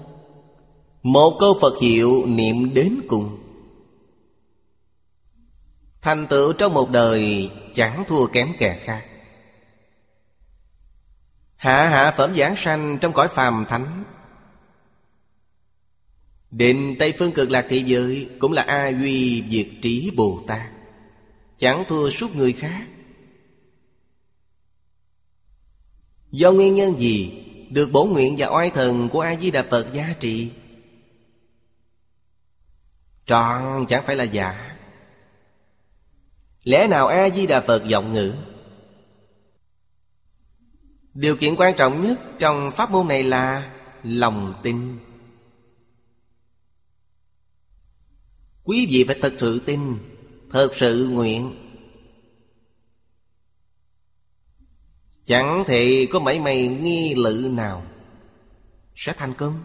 Một 1.03 1.37
câu 1.39 1.57
Phật 1.61 1.73
hiệu 1.81 2.25
niệm 2.27 2.73
đến 2.73 3.01
cùng. 3.07 3.39
Thành 6.01 6.27
tựu 6.27 6.53
trong 6.53 6.73
một 6.73 6.89
đời 6.89 7.51
chẳng 7.73 8.03
thua 8.07 8.27
kém 8.27 8.53
kẻ 8.57 8.79
khác. 8.83 9.05
Hạ 11.55 11.87
hạ 11.87 12.13
phẩm 12.17 12.35
giảng 12.35 12.55
sanh 12.55 12.97
trong 13.01 13.13
cõi 13.13 13.27
phàm 13.27 13.65
thánh. 13.69 14.03
Định 16.51 16.95
Tây 16.99 17.13
Phương 17.19 17.31
Cực 17.31 17.51
Lạc 17.51 17.65
Thị 17.69 17.83
Giới 17.83 18.29
Cũng 18.39 18.51
là 18.51 18.61
A 18.61 18.89
Duy 18.89 19.43
Diệt 19.49 19.67
Trí 19.81 20.11
Bồ 20.15 20.43
Tát. 20.47 20.69
Chẳng 21.57 21.83
thua 21.87 22.09
suốt 22.09 22.35
người 22.35 22.53
khác. 22.53 22.87
Do 26.31 26.51
nguyên 26.51 26.75
nhân 26.75 26.99
gì? 26.99 27.42
Được 27.74 27.91
bổ 27.91 28.05
nguyện 28.05 28.36
và 28.38 28.47
oai 28.47 28.69
thần 28.69 29.09
của 29.09 29.21
A-di-đà 29.21 29.63
Phật 29.69 29.93
giá 29.93 30.15
trị. 30.19 30.51
Trọn 33.26 33.86
chẳng 33.89 34.03
phải 34.05 34.15
là 34.15 34.24
giả. 34.24 34.78
Lẽ 36.63 36.88
nào 36.88 37.07
A-di-đà 37.07 37.61
Phật 37.61 37.88
giọng 37.88 38.13
ngữ 38.13 38.34
Điều 41.13 41.36
kiện 41.36 41.55
quan 41.55 41.74
trọng 41.78 42.03
nhất 42.03 42.19
trong 42.39 42.71
pháp 42.71 42.91
môn 42.91 43.07
này 43.07 43.24
là 43.24 43.74
lòng 44.03 44.53
tin. 44.63 44.97
Quý 48.63 48.88
vị 48.89 49.03
phải 49.07 49.17
thật 49.21 49.34
sự 49.39 49.59
tin, 49.65 49.97
Thật 50.51 50.69
sự 50.76 51.07
nguyện. 51.11 51.62
Chẳng 55.26 55.63
thể 55.67 56.07
có 56.11 56.19
mảy 56.19 56.39
may 56.39 56.67
nghi 56.67 57.15
lự 57.15 57.49
nào. 57.53 57.84
Sẽ 58.95 59.13
thành 59.13 59.34
công. 59.34 59.63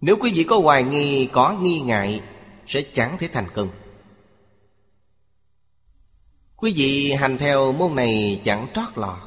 Nếu 0.00 0.16
quý 0.20 0.32
vị 0.34 0.44
có 0.44 0.58
hoài 0.58 0.84
nghi, 0.84 1.28
Có 1.32 1.52
nghi 1.52 1.80
ngại, 1.80 2.22
Sẽ 2.66 2.82
chẳng 2.92 3.18
thể 3.18 3.28
thành 3.32 3.48
công. 3.54 3.70
Quý 6.56 6.72
vị 6.76 7.12
hành 7.12 7.38
theo 7.38 7.72
môn 7.72 7.96
này 7.96 8.40
chẳng 8.44 8.66
trót 8.74 8.98
lọt. 8.98 9.18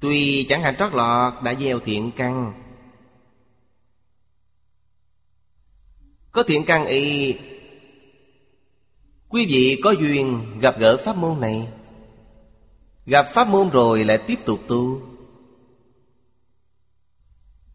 Tuy 0.00 0.46
chẳng 0.48 0.62
hành 0.62 0.76
trót 0.78 0.92
lọt, 0.94 1.42
đã 1.42 1.54
gieo 1.54 1.80
thiện 1.80 2.10
căn. 2.16 2.62
Có 6.32 6.42
thiện 6.42 6.64
căn 6.64 6.86
y 6.86 7.34
Quý 9.30 9.46
vị 9.46 9.80
có 9.84 9.90
duyên 9.90 10.40
gặp 10.60 10.78
gỡ 10.78 10.96
pháp 10.96 11.16
môn 11.16 11.40
này. 11.40 11.68
Gặp 13.06 13.26
pháp 13.34 13.48
môn 13.48 13.70
rồi 13.70 14.04
lại 14.04 14.18
tiếp 14.18 14.38
tục 14.44 14.60
tu. 14.68 15.00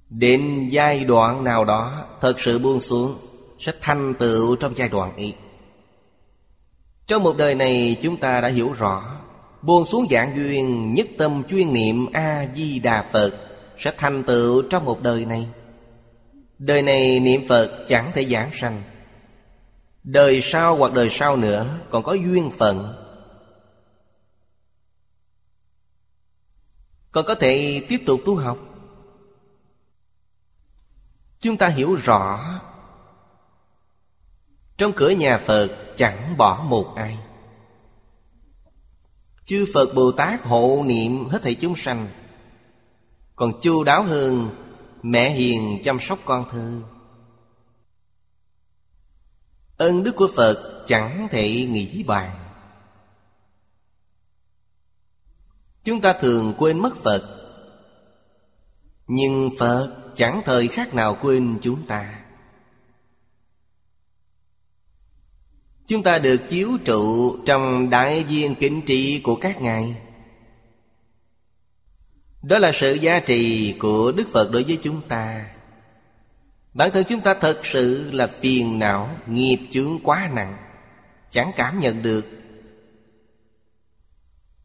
Đến 0.10 0.70
giai 0.70 1.04
đoạn 1.06 1.43
nào 1.43 1.66
đó, 1.66 2.06
Thật 2.22 2.39
sự 2.39 2.60
buông 2.60 2.82
xuống, 2.82 3.16
Sẽ 3.60 3.72
thành 3.82 4.14
tựu 4.20 4.56
trong 4.56 4.74
giai 4.76 4.88
đoạn 4.89 5.16
ấy. 5.16 5.34
Trong 7.08 7.24
một 7.24 7.38
đời 7.38 7.56
này, 7.56 7.97
chúng 8.01 8.18
ta 8.18 8.41
đã 8.41 8.47
hiểu 8.47 8.74
rõ, 8.74 9.20
Buông 9.62 9.86
xuống 9.86 10.08
dạng 10.12 10.36
duyên, 10.36 10.93
Nhất 10.93 11.08
tâm 11.18 11.43
chuyên 11.49 11.74
niệm 11.74 12.06
A-di-đà 12.14 13.06
Phật 13.12 13.34
Sẽ 13.78 13.91
thành 13.97 14.24
tựu 14.24 14.62
trong 14.70 14.86
một 14.86 15.01
đời 15.01 15.26
này. 15.26 15.47
Đời 16.58 16.82
này 16.82 17.20
niệm 17.20 17.47
Phật 17.47 17.86
chẳng 17.88 18.12
thể 18.16 18.26
giảng 18.26 18.49
sanh. 18.54 18.82
Đời 20.04 20.41
sau 20.41 20.76
hoặc 20.76 20.93
đời 20.93 21.10
sau 21.12 21.38
nữa, 21.38 21.80
Còn 21.89 22.04
có 22.04 22.14
duyên 22.14 22.51
phận. 22.58 22.95
Còn 27.12 27.26
có 27.26 27.36
thể 27.36 27.86
tiếp 27.89 28.04
tục 28.06 28.22
tu 28.26 28.36
học. 28.36 28.58
Chúng 31.39 31.58
ta 31.58 31.68
hiểu 31.68 31.95
rõ, 31.95 32.39
Trong 34.78 34.91
cửa 34.95 35.10
nhà 35.10 35.41
Phật 35.45 35.93
chẳng 35.97 36.38
bỏ 36.38 36.64
một 36.64 36.93
ai. 36.95 37.18
Chư 39.45 39.66
Phật 39.74 39.93
Bồ 39.95 40.12
Tát 40.12 40.43
hộ 40.43 40.84
niệm 40.86 41.30
hết 41.30 41.41
thảy 41.41 41.56
chúng 41.56 41.76
sanh, 41.76 42.08
Còn 43.36 43.62
chu 43.62 43.84
đáo 43.84 44.04
hơn 44.04 44.49
Mẹ 45.04 45.30
hiền 45.30 45.82
chăm 45.84 45.99
sóc 45.99 46.20
con 46.26 46.45
thơ. 46.51 46.82
Ân 49.84 50.03
đức 50.03 50.15
của 50.15 50.29
Phật 50.36 50.84
chẳng 50.88 51.27
thể 51.31 51.65
nghĩ 51.65 52.03
bàn. 52.03 52.49
Chúng 55.84 56.01
ta 56.01 56.13
thường 56.13 56.53
quên 56.57 56.79
mất 56.79 56.95
Phật, 57.03 57.23
Nhưng 59.07 59.49
Phật 59.59 60.13
chẳng 60.15 60.41
thời 60.45 60.67
khác 60.67 60.93
nào 60.93 61.17
quên 61.21 61.57
chúng 61.61 61.86
ta. 61.88 62.23
Chúng 65.88 66.03
ta 66.03 66.19
được 66.19 66.41
chiếu 66.49 66.77
trụ 66.86 67.38
trong 67.45 67.89
đại 67.89 68.23
viên 68.23 68.55
kính 68.55 68.81
trị 68.86 69.21
của 69.23 69.36
các 69.36 69.61
ngài. 69.61 69.95
Đó 72.41 72.59
là 72.59 72.71
sự 72.73 72.93
giá 72.93 73.19
trị 73.19 73.75
của 73.79 74.11
Đức 74.11 74.27
Phật 74.31 74.51
đối 74.51 74.63
với 74.63 74.79
chúng 74.81 75.01
ta. 75.07 75.53
Bản 76.74 76.91
thân 76.93 77.03
chúng 77.07 77.21
ta 77.21 77.34
thật 77.34 77.65
sự 77.65 78.11
là 78.11 78.28
phiền 78.28 78.80
não, 78.80 79.09
Nghiệp 79.28 79.67
chướng 79.71 79.99
quá 80.03 80.30
nặng, 80.34 80.57
Chẳng 81.32 81.51
cảm 81.55 81.80
nhận 81.80 82.01
được. 82.01 82.26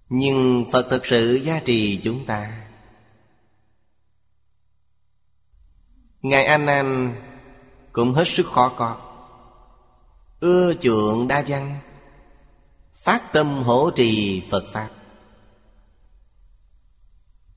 Nhưng 0.08 0.64
Phật 0.72 0.86
thật 0.90 1.06
sự 1.06 1.34
gia 1.34 1.60
trì 1.60 2.00
chúng 2.04 2.26
ta. 2.26 2.64
Ngài 6.22 6.44
An 6.44 6.66
An 6.66 7.14
cũng 7.92 8.12
hết 8.12 8.28
sức 8.28 8.46
khó 8.46 8.68
có. 8.68 8.96
Ưa 10.40 10.74
chuộng 10.74 11.28
đa 11.28 11.44
văn, 11.48 11.78
Phát 12.94 13.32
tâm 13.32 13.46
hỗ 13.46 13.90
trì 13.90 14.42
Phật 14.50 14.64
Pháp. 14.72 14.88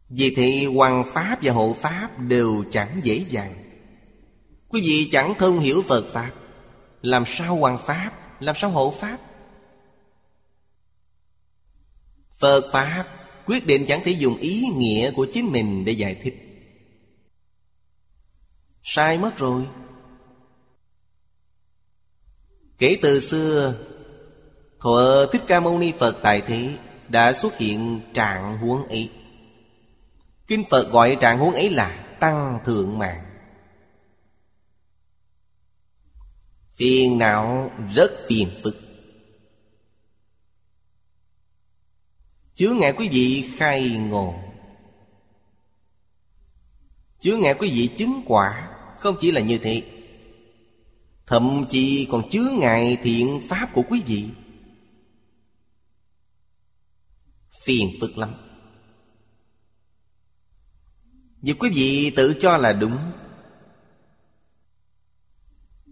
Vì 0.10 0.36
thị 0.36 0.66
hoàng 0.66 1.04
Pháp 1.14 1.38
và 1.42 1.54
hộ 1.54 1.76
Pháp 1.82 2.20
đều 2.20 2.64
chẳng 2.72 3.00
dễ 3.04 3.26
dàng. 3.30 3.71
Quý 4.72 4.82
vị 4.82 5.10
chẳng 5.12 5.34
thông 5.40 5.60
hiểu 5.60 5.84
Phật 5.88 6.06
Pháp. 6.14 6.32
Làm 7.02 7.24
sao 7.28 7.56
hoàng 7.56 7.80
Pháp, 7.86 8.12
Làm 8.40 8.56
sao 8.56 8.70
hộ 8.70 8.94
Pháp? 9.00 9.18
Phật 12.40 12.70
Pháp 12.72 13.08
quyết 13.46 13.66
định 13.66 13.86
chẳng 13.88 14.02
thể 14.04 14.12
dùng 14.12 14.38
ý 14.38 14.64
nghĩa 14.76 15.12
của 15.12 15.28
chính 15.34 15.52
mình 15.52 15.86
để 15.86 15.92
giải 15.92 16.20
thích. 16.24 16.36
Sai 18.84 19.18
mất 19.18 19.38
rồi. 19.38 19.68
Kể 22.78 22.98
từ 23.02 23.20
xưa 23.20 23.76
Thuở 24.80 25.28
Thích 25.32 25.42
Ca 25.48 25.60
Mâu 25.60 25.80
Ni 25.80 25.94
Phật 26.00 26.18
tại 26.24 26.42
thế 26.42 26.78
Đã 27.10 27.34
xuất 27.34 27.58
hiện 27.58 28.02
trạng 28.14 28.58
huống 28.58 28.88
ấy. 28.88 29.10
Kinh 30.48 30.64
Phật 30.70 30.92
gọi 30.92 31.18
trạng 31.20 31.40
huống 31.40 31.54
ấy 31.54 31.70
là 31.70 32.18
Tăng 32.20 32.60
Thượng 32.66 32.98
Mạng. 32.98 33.31
Phiền 36.82 37.18
não 37.18 37.72
rất 37.94 38.12
phiền 38.28 38.50
phức. 38.64 38.76
Chứa 42.56 42.74
ngại 42.74 42.94
quý 42.98 43.10
vị 43.10 43.50
khai 43.58 43.90
ngộ. 43.90 44.36
Chứa 47.20 47.38
ngại 47.38 47.56
quý 47.60 47.70
vị 47.70 47.90
chứng 47.98 48.22
quả 48.26 48.78
Không 49.00 49.16
chỉ 49.20 49.32
là 49.32 49.42
như 49.42 49.58
thế. 49.58 49.84
Thậm 51.26 51.66
chí 51.70 52.08
còn 52.12 52.30
chứa 52.30 52.52
ngại 52.60 52.98
thiện 53.04 53.42
pháp 53.50 53.70
của 53.74 53.84
quý 53.90 54.02
vị. 54.06 54.30
Phiền 57.64 57.90
phức 58.02 58.18
lắm. 58.18 58.34
Vì 61.42 61.54
quý 61.54 61.70
vị 61.74 62.14
tự 62.16 62.36
cho 62.40 62.58
là 62.58 62.74
đúng. 62.74 62.98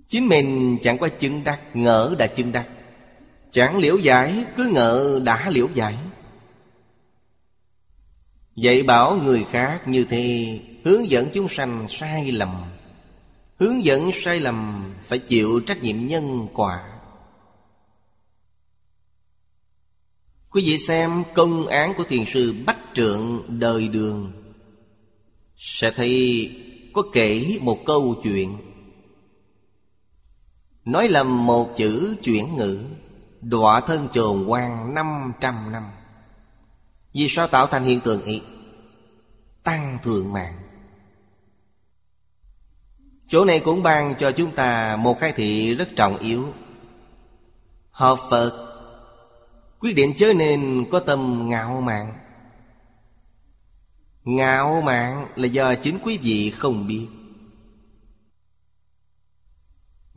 Chính 0.10 0.28
mình 0.28 0.78
chẳng 0.82 0.98
qua 0.98 1.10
chứng 1.10 1.44
đắc, 1.44 1.62
Ngỡ 1.74 2.16
đã 2.20 2.28
chứng 2.28 2.52
đắc. 2.52 2.70
Chẳng 3.52 3.78
liễu 3.78 3.98
giải, 3.98 4.46
Cứ 4.58 4.72
ngỡ 4.74 5.20
đã 5.24 5.50
liễu 5.50 5.68
giải. 5.74 5.98
Dạy 8.56 8.84
bảo 8.84 9.18
người 9.18 9.46
khác 9.52 9.88
như 9.88 10.04
thế, 10.04 10.60
Hướng 10.84 11.10
dẫn 11.10 11.30
chúng 11.34 11.50
sanh 11.50 11.86
sai 11.90 12.32
lầm. 12.32 12.64
Hướng 13.60 13.86
dẫn 13.86 14.12
sai 14.14 14.40
lầm, 14.40 14.92
Phải 15.08 15.20
chịu 15.20 15.60
trách 15.60 15.84
nhiệm 15.84 16.08
nhân 16.08 16.48
quả. 16.54 16.84
Quý 20.50 20.64
vị 20.66 20.78
xem 20.78 21.24
công 21.34 21.68
án 21.68 21.94
của 21.98 22.04
thiền 22.04 22.26
sư 22.26 22.56
Bách 22.66 22.80
Trượng 22.94 23.44
đời 23.48 23.88
đường. 23.88 24.32
Sẽ 25.58 25.92
thấy 25.92 26.52
có 26.94 27.04
kể 27.14 27.58
một 27.62 27.86
câu 27.86 28.22
chuyện. 28.24 28.58
Nói 30.86 31.08
lầm 31.08 31.46
một 31.46 31.78
chữ 31.78 32.16
chuyển 32.24 32.56
ngữ, 32.56 32.84
Đọa 33.42 33.80
thân 33.82 34.08
trồn 34.14 34.46
quan 34.48 34.94
năm 34.94 35.34
trăm 35.40 35.72
năm. 35.72 35.84
Vì 37.14 37.28
sao 37.30 37.48
tạo 37.48 37.68
thành 37.68 37.84
hiện 37.84 38.00
tượng 38.00 38.24
ấy? 38.24 38.42
Tăng 39.64 39.98
thượng 40.04 40.34
mạng. 40.34 40.54
Chỗ 43.28 43.46
này 43.46 43.60
cũng 43.60 43.84
ban 43.84 44.16
cho 44.16 44.32
chúng 44.32 44.52
ta 44.52 44.96
một 44.96 45.20
khai 45.20 45.32
thị 45.32 45.76
rất 45.76 45.90
trọng 45.96 46.18
yếu. 46.18 46.54
Hợp 47.92 48.18
Phật, 48.30 48.70
Quyết 49.80 49.96
định 49.96 50.14
chớ 50.18 50.34
nên 50.34 50.86
có 50.92 51.00
tâm 51.00 51.50
ngạo 51.50 51.82
mạn. 51.82 52.14
Ngạo 54.24 54.82
mạn 54.82 55.28
là 55.36 55.48
do 55.48 55.76
chính 55.76 56.00
quý 56.04 56.18
vị 56.18 56.50
không 56.50 56.88
biết. 56.88 57.08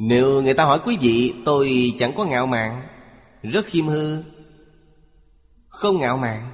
Nếu 0.05 0.43
người 0.43 0.55
ta 0.55 0.65
hỏi 0.65 0.81
quý 0.85 0.97
vị, 1.01 1.35
Tôi 1.45 1.95
chẳng 1.99 2.13
có 2.17 2.25
ngạo 2.25 2.47
mạn. 2.47 2.89
Rất 3.43 3.67
khiêm 3.67 3.87
hư. 3.87 4.23
Không 5.69 5.99
ngạo 5.99 6.17
mạn. 6.17 6.53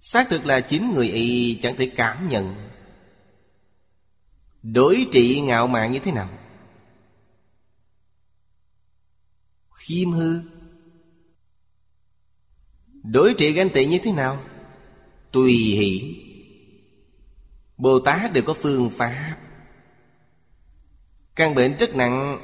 Xác 0.00 0.26
thực 0.30 0.46
là 0.46 0.60
chính 0.60 0.94
người 0.94 1.08
y 1.08 1.58
chẳng 1.62 1.76
thể 1.76 1.92
cảm 1.96 2.28
nhận. 2.28 2.54
Đối 4.62 5.06
trị 5.12 5.40
ngạo 5.40 5.66
mạn 5.66 5.92
như 5.92 5.98
thế 5.98 6.12
nào? 6.12 6.28
Khiêm 9.70 10.10
hư. 10.10 10.40
Đối 13.02 13.34
trị 13.34 13.52
ganh 13.52 13.70
tị 13.70 13.86
như 13.86 13.98
thế 14.02 14.12
nào? 14.12 14.44
Tùy 15.32 15.52
hỷ. 15.52 16.16
Bồ 17.76 18.00
tát 18.00 18.32
đều 18.32 18.44
có 18.46 18.54
phương 18.54 18.90
pháp 18.90 19.45
căn 21.36 21.54
bệnh 21.54 21.76
rất 21.76 21.94
nặng. 21.94 22.38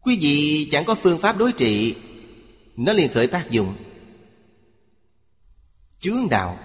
Quý 0.00 0.18
vị 0.20 0.68
chẳng 0.72 0.84
có 0.84 0.94
phương 0.94 1.20
pháp 1.20 1.38
đối 1.38 1.52
trị, 1.52 1.96
nó 2.76 2.92
liền 2.92 3.12
khởi 3.12 3.26
tác 3.26 3.50
dụng. 3.50 3.74
Chướng 5.98 6.28
đạo. 6.30 6.58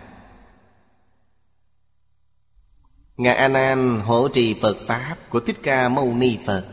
Ngài 3.17 3.36
A 3.36 3.47
Nan 3.47 3.99
hộ 3.99 4.28
trì 4.28 4.53
Phật 4.61 4.78
Pháp 4.88 5.17
của 5.30 5.39
Thích 5.39 5.57
Ca 5.63 5.89
Mâu 5.89 6.13
Ni 6.13 6.38
Phật. 6.45 6.65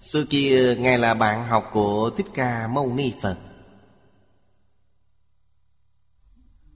Xưa 0.00 0.24
kia, 0.30 0.76
Ngài 0.78 0.98
là 0.98 1.14
bạn 1.14 1.48
học 1.48 1.70
của 1.72 2.10
Thích 2.16 2.26
Ca 2.34 2.68
Mâu 2.68 2.94
Ni 2.94 3.12
Phật. 3.22 3.38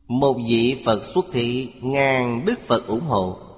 Một 0.07 0.37
vị 0.49 0.83
Phật 0.85 1.05
xuất 1.05 1.27
thị, 1.33 1.73
ngàn 1.81 2.45
Đức 2.45 2.61
Phật 2.67 2.87
ủng 2.87 3.05
hộ. 3.05 3.52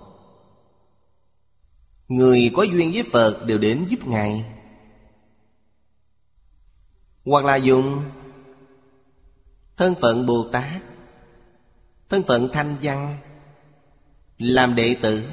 Người 2.14 2.50
có 2.54 2.62
duyên 2.62 2.92
với 2.92 3.02
Phật 3.12 3.44
đều 3.46 3.58
đến 3.58 3.86
giúp 3.88 4.06
Ngài 4.06 4.44
Hoặc 7.24 7.44
là 7.44 7.56
dùng 7.56 8.02
Thân 9.76 9.94
phận 10.00 10.26
Bồ 10.26 10.48
Tát 10.52 10.82
Thân 12.08 12.22
phận 12.22 12.48
Thanh 12.52 12.76
Văn, 12.82 13.18
làm 14.38 14.74
đệ 14.74 14.96
tử, 15.02 15.28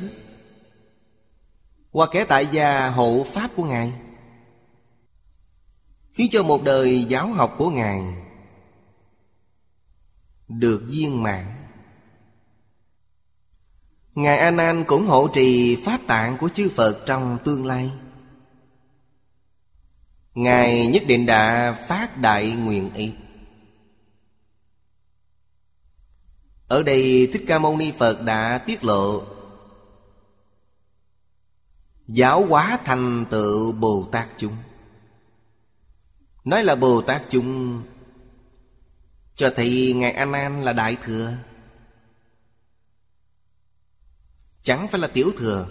Hoặc 1.91 2.09
kẻ 2.13 2.25
tại 2.29 2.47
gia 2.51 2.89
hộ 2.89 3.25
pháp 3.33 3.51
của 3.55 3.63
Ngài, 3.63 3.93
Khiến 6.13 6.27
cho 6.31 6.43
một 6.43 6.63
đời 6.63 7.03
giáo 7.03 7.27
học 7.27 7.55
của 7.57 7.69
Ngài 7.69 8.01
Được 10.47 10.81
viên 10.87 11.23
mạng. 11.23 11.60
Ngài 14.15 14.37
A 14.37 14.51
Nan 14.51 14.83
cũng 14.87 15.05
hộ 15.05 15.27
trì 15.27 15.75
pháp 15.85 15.99
tạng 16.07 16.37
của 16.37 16.49
chư 16.49 16.69
Phật 16.69 17.03
trong 17.05 17.37
tương 17.43 17.65
lai. 17.65 17.91
Ngài 20.33 20.87
nhất 20.87 21.03
định 21.07 21.25
đã 21.25 21.73
phát 21.87 22.17
đại 22.17 22.51
nguyện 22.51 22.93
ý 22.93 23.11
Ở 26.67 26.83
đây 26.83 27.29
Thích 27.33 27.43
Ca 27.47 27.59
Mâu 27.59 27.77
Ni 27.77 27.91
Phật 27.97 28.21
đã 28.21 28.57
tiết 28.57 28.83
lộ 28.83 29.23
Giáo 32.07 32.45
hóa 32.45 32.79
thành 32.85 33.25
tựu 33.29 33.71
Bồ 33.71 34.07
Tát 34.11 34.27
chúng. 34.37 34.55
Nói 36.43 36.63
là 36.63 36.75
Bồ 36.75 37.01
Tát 37.01 37.23
chúng, 37.29 37.81
Cho 39.35 39.53
thấy 39.55 39.93
Ngài 39.95 40.11
A 40.11 40.25
Nan 40.25 40.61
là 40.61 40.73
Đại 40.73 40.97
Thừa. 41.03 41.33
Chẳng 44.63 44.87
phải 44.87 45.01
là 45.01 45.07
Tiểu 45.07 45.31
Thừa. 45.37 45.67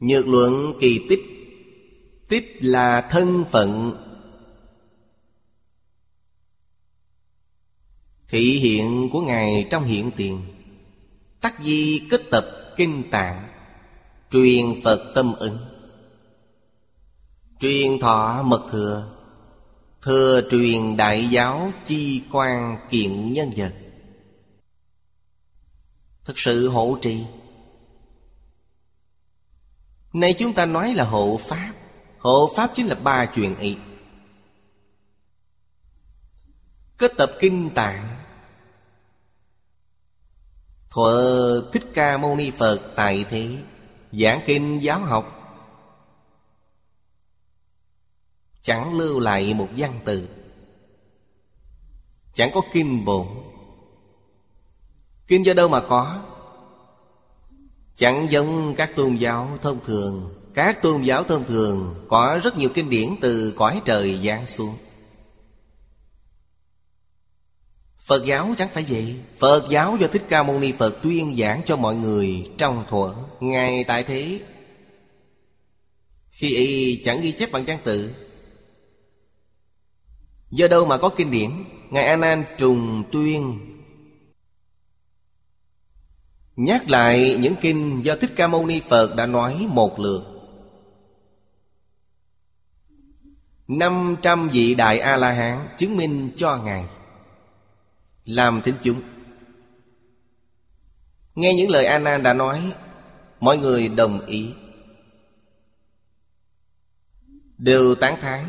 Nhược 0.00 0.28
luận 0.28 0.72
kỳ 0.80 1.06
tích. 1.08 1.20
Tích 2.28 2.56
là 2.60 3.08
thân 3.10 3.44
phận. 3.50 3.96
Thị 8.28 8.58
hiện 8.58 9.08
của 9.12 9.20
Ngài 9.20 9.68
trong 9.70 9.84
hiện 9.84 10.10
tiền. 10.16 10.42
Tắc 11.40 11.54
di 11.64 12.02
kết 12.10 12.22
tập 12.30 12.46
kinh 12.76 13.10
tạng. 13.10 13.48
Truyền 14.30 14.82
Phật 14.84 15.12
tâm 15.14 15.32
ứng. 15.38 15.58
Truyền 17.60 17.98
thọ 17.98 18.42
mật 18.42 18.68
thừa. 18.70 19.10
Thừa 20.02 20.40
truyền 20.50 20.96
đại 20.96 21.28
giáo 21.30 21.72
chi 21.86 22.22
quan 22.32 22.76
kiện 22.90 23.32
nhân 23.32 23.50
vật. 23.56 23.83
Thật 26.24 26.38
sự 26.38 26.68
hộ 26.68 26.98
trì? 27.02 27.26
Nay 30.12 30.34
chúng 30.38 30.52
ta 30.52 30.66
nói 30.66 30.94
là 30.94 31.04
hộ 31.04 31.40
pháp. 31.48 31.72
Hộ 32.18 32.52
pháp 32.56 32.70
chính 32.74 32.86
là 32.86 32.94
ba 32.94 33.26
chuyện 33.34 33.58
ý 33.58 33.76
Kết 36.98 37.12
tập 37.16 37.32
kinh 37.40 37.70
tạng. 37.74 38.24
Thuở 40.90 41.70
Thích 41.72 41.84
Ca 41.94 42.16
Mâu 42.16 42.36
Ni 42.36 42.50
Phật 42.50 42.92
tại 42.96 43.24
thế, 43.30 43.58
Giảng 44.12 44.40
kinh 44.46 44.82
giáo 44.82 45.00
học. 45.00 45.40
Chẳng 48.62 48.98
lưu 48.98 49.20
lại 49.20 49.54
một 49.54 49.68
văn 49.76 50.00
từ. 50.04 50.28
Chẳng 52.34 52.50
có 52.54 52.60
kinh 52.72 53.04
bổn. 53.04 53.26
Kinh 55.28 55.46
do 55.46 55.52
đâu 55.52 55.68
mà 55.68 55.80
có? 55.80 56.22
Chẳng 57.96 58.26
giống 58.30 58.74
các 58.76 58.96
tôn 58.96 59.16
giáo 59.16 59.58
thông 59.62 59.84
thường. 59.84 60.34
Các 60.54 60.82
tôn 60.82 61.02
giáo 61.02 61.24
thông 61.24 61.44
thường 61.44 61.94
Có 62.08 62.40
rất 62.42 62.56
nhiều 62.56 62.68
kinh 62.74 62.90
điển 62.90 63.14
từ 63.20 63.52
cõi 63.56 63.82
trời 63.84 64.20
giáng 64.24 64.46
xuống. 64.46 64.76
Phật 68.06 68.24
giáo 68.24 68.54
chẳng 68.58 68.68
phải 68.72 68.84
vậy. 68.88 69.16
Phật 69.38 69.66
giáo 69.70 69.96
do 70.00 70.06
Thích 70.06 70.24
Ca 70.28 70.42
Mâu 70.42 70.58
Ni 70.58 70.72
Phật 70.72 71.02
tuyên 71.02 71.36
giảng 71.36 71.62
cho 71.66 71.76
mọi 71.76 71.94
người 71.94 72.50
trong 72.58 72.84
thuở 72.88 73.14
Ngài 73.40 73.84
tại 73.84 74.02
thế. 74.02 74.40
Khi 76.30 76.56
y 76.56 77.02
chẳng 77.04 77.20
ghi 77.20 77.32
chép 77.32 77.52
bằng 77.52 77.64
văn 77.64 77.78
tự. 77.84 78.10
Do 80.50 80.68
đâu 80.68 80.84
mà 80.84 80.98
có 80.98 81.08
kinh 81.08 81.30
điển? 81.30 81.50
Ngài 81.90 82.04
A 82.04 82.16
Nan 82.16 82.44
trùng 82.58 83.02
tuyên 83.12 83.73
Nhắc 86.56 86.90
lại 86.90 87.38
những 87.40 87.54
kinh 87.60 88.04
do 88.04 88.16
Thích 88.16 88.32
Ca 88.36 88.46
Mâu 88.46 88.66
Ni 88.66 88.80
Phật 88.88 89.16
đã 89.16 89.26
nói 89.26 89.66
một 89.68 90.00
lượt. 90.00 90.22
Năm 93.68 94.16
trăm 94.22 94.48
vị 94.48 94.74
Đại 94.74 94.98
A-La-Hán 94.98 95.68
chứng 95.78 95.96
minh 95.96 96.30
cho 96.36 96.56
Ngài. 96.56 96.84
Làm 98.24 98.62
thính 98.62 98.74
chúng. 98.82 99.00
Nghe 101.34 101.54
những 101.54 101.70
lời 101.70 101.86
A 101.86 101.98
Nan 101.98 102.22
đã 102.22 102.32
nói, 102.32 102.72
Mọi 103.40 103.58
người 103.58 103.88
đồng 103.88 104.26
ý. 104.26 104.50
Đều 107.58 107.94
tán 107.94 108.20
thán 108.20 108.44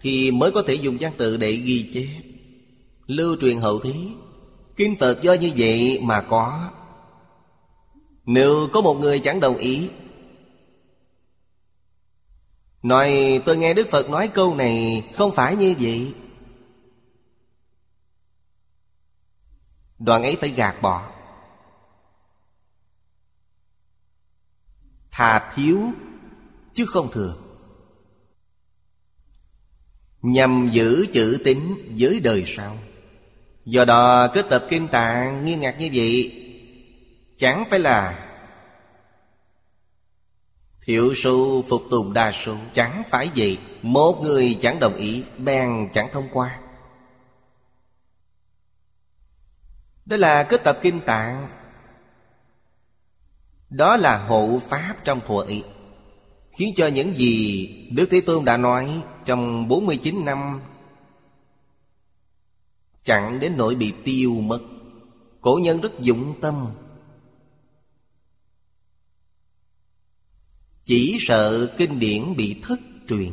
Thì 0.00 0.30
mới 0.30 0.50
có 0.50 0.62
thể 0.66 0.74
dùng 0.74 0.96
văn 1.00 1.12
tự 1.16 1.36
để 1.36 1.52
ghi 1.52 1.90
chép. 1.94 2.08
Lưu 3.06 3.36
truyền 3.40 3.56
hậu 3.56 3.80
thế 3.80 3.94
Kinh 4.76 4.96
Phật 4.96 5.22
do 5.22 5.32
như 5.32 5.50
vậy 5.56 6.00
mà 6.02 6.20
có. 6.20 6.70
Nếu 8.26 8.68
có 8.72 8.80
một 8.80 8.94
người 8.94 9.18
chẳng 9.18 9.40
đồng 9.40 9.56
ý. 9.56 9.90
Nói, 12.82 13.40
tôi 13.44 13.56
nghe 13.56 13.74
Đức 13.74 13.88
Phật 13.90 14.10
nói 14.10 14.30
câu 14.34 14.54
này, 14.54 15.04
Không 15.14 15.34
phải 15.34 15.56
như 15.56 15.74
vậy. 15.80 16.14
Đoạn 19.98 20.22
ấy 20.22 20.36
phải 20.40 20.50
gạt 20.50 20.82
bỏ. 20.82 21.12
Thà 25.10 25.52
thiếu, 25.54 25.82
chứ 26.74 26.86
không 26.86 27.10
thừa. 27.12 27.36
Nhằm 30.22 30.70
giữ 30.72 31.06
chữ 31.12 31.38
tính 31.44 31.94
với 31.98 32.20
đời 32.20 32.44
sau. 32.46 32.78
Do 33.64 33.84
đó 33.84 34.28
kết 34.34 34.46
tập 34.50 34.66
kinh 34.70 34.88
tạng, 34.88 35.44
nghiêm 35.44 35.60
ngặt 35.60 35.74
như 35.78 35.90
vậy 35.94 36.45
Chẳng 37.36 37.64
phải 37.70 37.78
là 37.78 38.22
Thiểu 40.80 41.14
số 41.14 41.64
phục 41.68 41.82
tùng 41.90 42.12
đa 42.12 42.32
số. 42.32 42.56
Chẳng 42.72 43.02
phải 43.10 43.30
vậy 43.36 43.58
Một 43.82 44.20
người 44.22 44.58
chẳng 44.60 44.80
đồng 44.80 44.94
ý 44.94 45.22
Bèn 45.38 45.88
chẳng 45.92 46.08
thông 46.12 46.28
qua. 46.32 46.60
Đó 50.06 50.16
là 50.16 50.42
kết 50.42 50.64
tập 50.64 50.78
kinh 50.82 51.00
tạng. 51.00 51.48
Đó 53.70 53.96
là 53.96 54.18
hộ 54.18 54.60
pháp 54.68 54.94
trong 55.04 55.20
thuở 55.26 55.44
ý 55.48 55.62
Khiến 56.52 56.72
cho 56.76 56.86
những 56.86 57.16
gì 57.16 57.66
Đức 57.92 58.08
Thế 58.10 58.20
Tôn 58.20 58.44
đã 58.44 58.56
nói 58.56 59.02
Trong 59.24 59.68
49 59.68 60.24
năm 60.24 60.60
Chẳng 63.02 63.40
đến 63.40 63.52
nỗi 63.56 63.74
bị 63.74 63.92
tiêu 64.04 64.34
mất. 64.40 64.60
Cổ 65.40 65.58
nhân 65.62 65.80
rất 65.80 66.00
dụng 66.00 66.40
tâm 66.40 66.66
Chỉ 70.86 71.16
sợ 71.20 71.74
kinh 71.78 71.98
điển 71.98 72.36
bị 72.36 72.60
thất 72.62 72.80
truyền. 73.08 73.32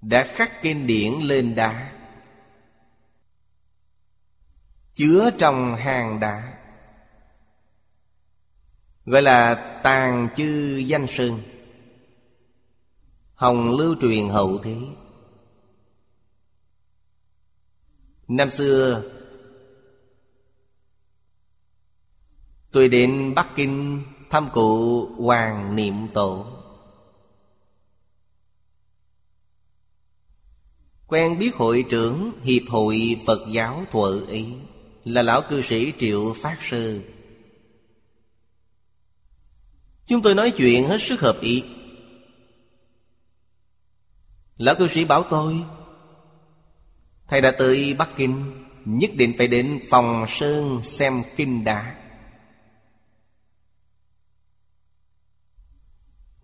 Đã 0.00 0.24
khắc 0.24 0.62
kinh 0.62 0.86
điển 0.86 1.12
lên 1.20 1.54
đá, 1.54 1.92
Chứa 4.94 5.30
trong 5.38 5.74
hàng 5.74 6.20
đá. 6.20 6.58
Gọi 9.04 9.22
là 9.22 9.54
tàn 9.82 10.28
chư 10.36 10.76
danh 10.86 11.06
sơn. 11.06 11.40
Hồng 13.34 13.76
lưu 13.76 13.96
truyền 14.00 14.28
hậu 14.28 14.58
thế. 14.58 14.76
Năm 18.28 18.50
xưa 18.50 19.02
Tôi 22.74 22.88
đến 22.88 23.32
Bắc 23.34 23.48
Kinh 23.56 24.02
thăm 24.30 24.48
cụ 24.52 25.06
Hoàng 25.06 25.76
Niệm 25.76 25.94
Tổ. 26.14 26.46
Quen 31.06 31.38
biết 31.38 31.54
hội 31.54 31.84
trưởng 31.90 32.32
Hiệp 32.42 32.62
hội 32.68 33.20
Phật 33.26 33.40
giáo 33.50 33.84
Thuở 33.92 34.20
Ý 34.28 34.46
Là 35.04 35.22
lão 35.22 35.42
cư 35.50 35.62
sĩ 35.62 35.92
Triệu 35.98 36.34
Phát 36.42 36.62
Sư 36.62 37.00
Chúng 40.06 40.22
tôi 40.22 40.34
nói 40.34 40.50
chuyện 40.50 40.88
hết 40.88 41.00
sức 41.00 41.20
hợp 41.20 41.40
ý. 41.40 41.64
Lão 44.56 44.74
cư 44.74 44.88
sĩ 44.88 45.04
bảo 45.04 45.22
tôi, 45.30 45.62
Thầy 47.28 47.40
đã 47.40 47.52
tới 47.58 47.94
Bắc 47.94 48.16
Kinh, 48.16 48.64
Nhất 48.84 49.10
định 49.14 49.34
phải 49.38 49.46
đến 49.48 49.80
phòng 49.90 50.24
sơn 50.28 50.80
xem 50.82 51.22
kinh 51.36 51.64
đá. 51.64 52.03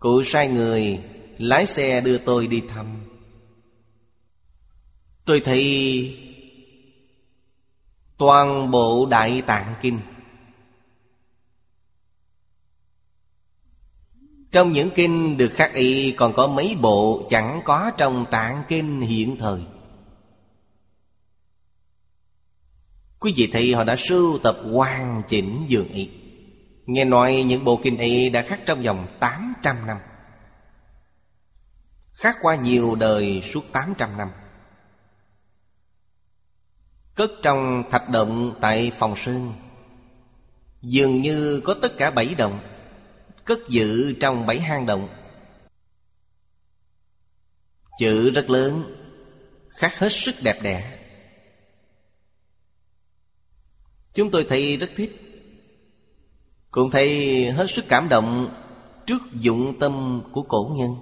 Cụ 0.01 0.23
sai 0.23 0.47
người, 0.47 0.99
Lái 1.37 1.65
xe 1.65 2.01
đưa 2.01 2.17
tôi 2.17 2.47
đi 2.47 2.61
thăm. 2.69 2.87
Tôi 5.25 5.39
thấy 5.39 6.17
Toàn 8.17 8.71
bộ 8.71 9.05
Đại 9.05 9.41
Tạng 9.41 9.75
Kinh. 9.81 9.99
Trong 14.51 14.71
những 14.71 14.89
kinh 14.95 15.37
được 15.37 15.49
khắc 15.53 15.73
y, 15.73 16.11
Còn 16.11 16.33
có 16.33 16.47
mấy 16.47 16.77
bộ 16.81 17.27
chẳng 17.29 17.61
có 17.65 17.91
trong 17.97 18.25
tạng 18.31 18.63
kinh 18.67 19.01
hiện 19.01 19.37
thời. 19.37 19.61
Quý 23.19 23.33
vị 23.35 23.49
thấy 23.51 23.73
họ 23.73 23.83
đã 23.83 23.95
sưu 23.95 24.39
tập 24.43 24.57
hoàn 24.71 25.21
chỉnh 25.29 25.65
dường 25.67 25.87
y. 25.87 26.20
Nghe 26.91 27.05
nói 27.05 27.43
những 27.47 27.63
bộ 27.63 27.79
kinh 27.83 27.97
y 27.97 28.29
đã 28.29 28.41
khắc 28.41 28.59
trong 28.65 28.81
vòng 28.81 29.07
800 29.19 29.87
năm. 29.87 29.97
Khắc 32.13 32.37
qua 32.41 32.55
nhiều 32.55 32.95
đời 32.95 33.41
suốt 33.53 33.65
800 33.71 34.17
năm. 34.17 34.29
Cất 37.15 37.31
trong 37.43 37.83
thạch 37.91 38.09
động 38.09 38.55
tại 38.61 38.91
phòng 38.99 39.15
sơn, 39.15 39.53
Dường 40.81 41.21
như 41.21 41.61
có 41.65 41.75
tất 41.81 41.97
cả 41.97 42.09
bảy 42.09 42.35
động, 42.35 42.59
Cất 43.45 43.59
giữ 43.69 44.15
trong 44.21 44.45
bảy 44.45 44.59
hang 44.59 44.85
động. 44.85 45.09
Chữ 47.99 48.29
rất 48.29 48.49
lớn, 48.49 48.95
Khắc 49.69 49.99
hết 49.99 50.11
sức 50.11 50.35
đẹp 50.41 50.59
đẽ. 50.61 50.99
Chúng 54.13 54.31
tôi 54.31 54.45
thấy 54.49 54.77
rất 54.77 54.89
thích 54.95 55.20
cũng 56.71 56.91
thấy 56.91 57.45
hết 57.51 57.65
sức 57.69 57.85
cảm 57.87 58.09
động 58.09 58.53
Trước 59.05 59.21
dụng 59.33 59.79
tâm 59.79 60.23
của 60.31 60.41
cổ 60.41 60.75
nhân. 60.75 60.95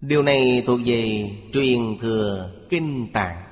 Điều 0.00 0.22
này 0.22 0.62
thuộc 0.66 0.80
về 0.84 1.30
truyền 1.52 1.98
thừa 2.00 2.52
kinh 2.70 3.12
tạng. 3.12 3.44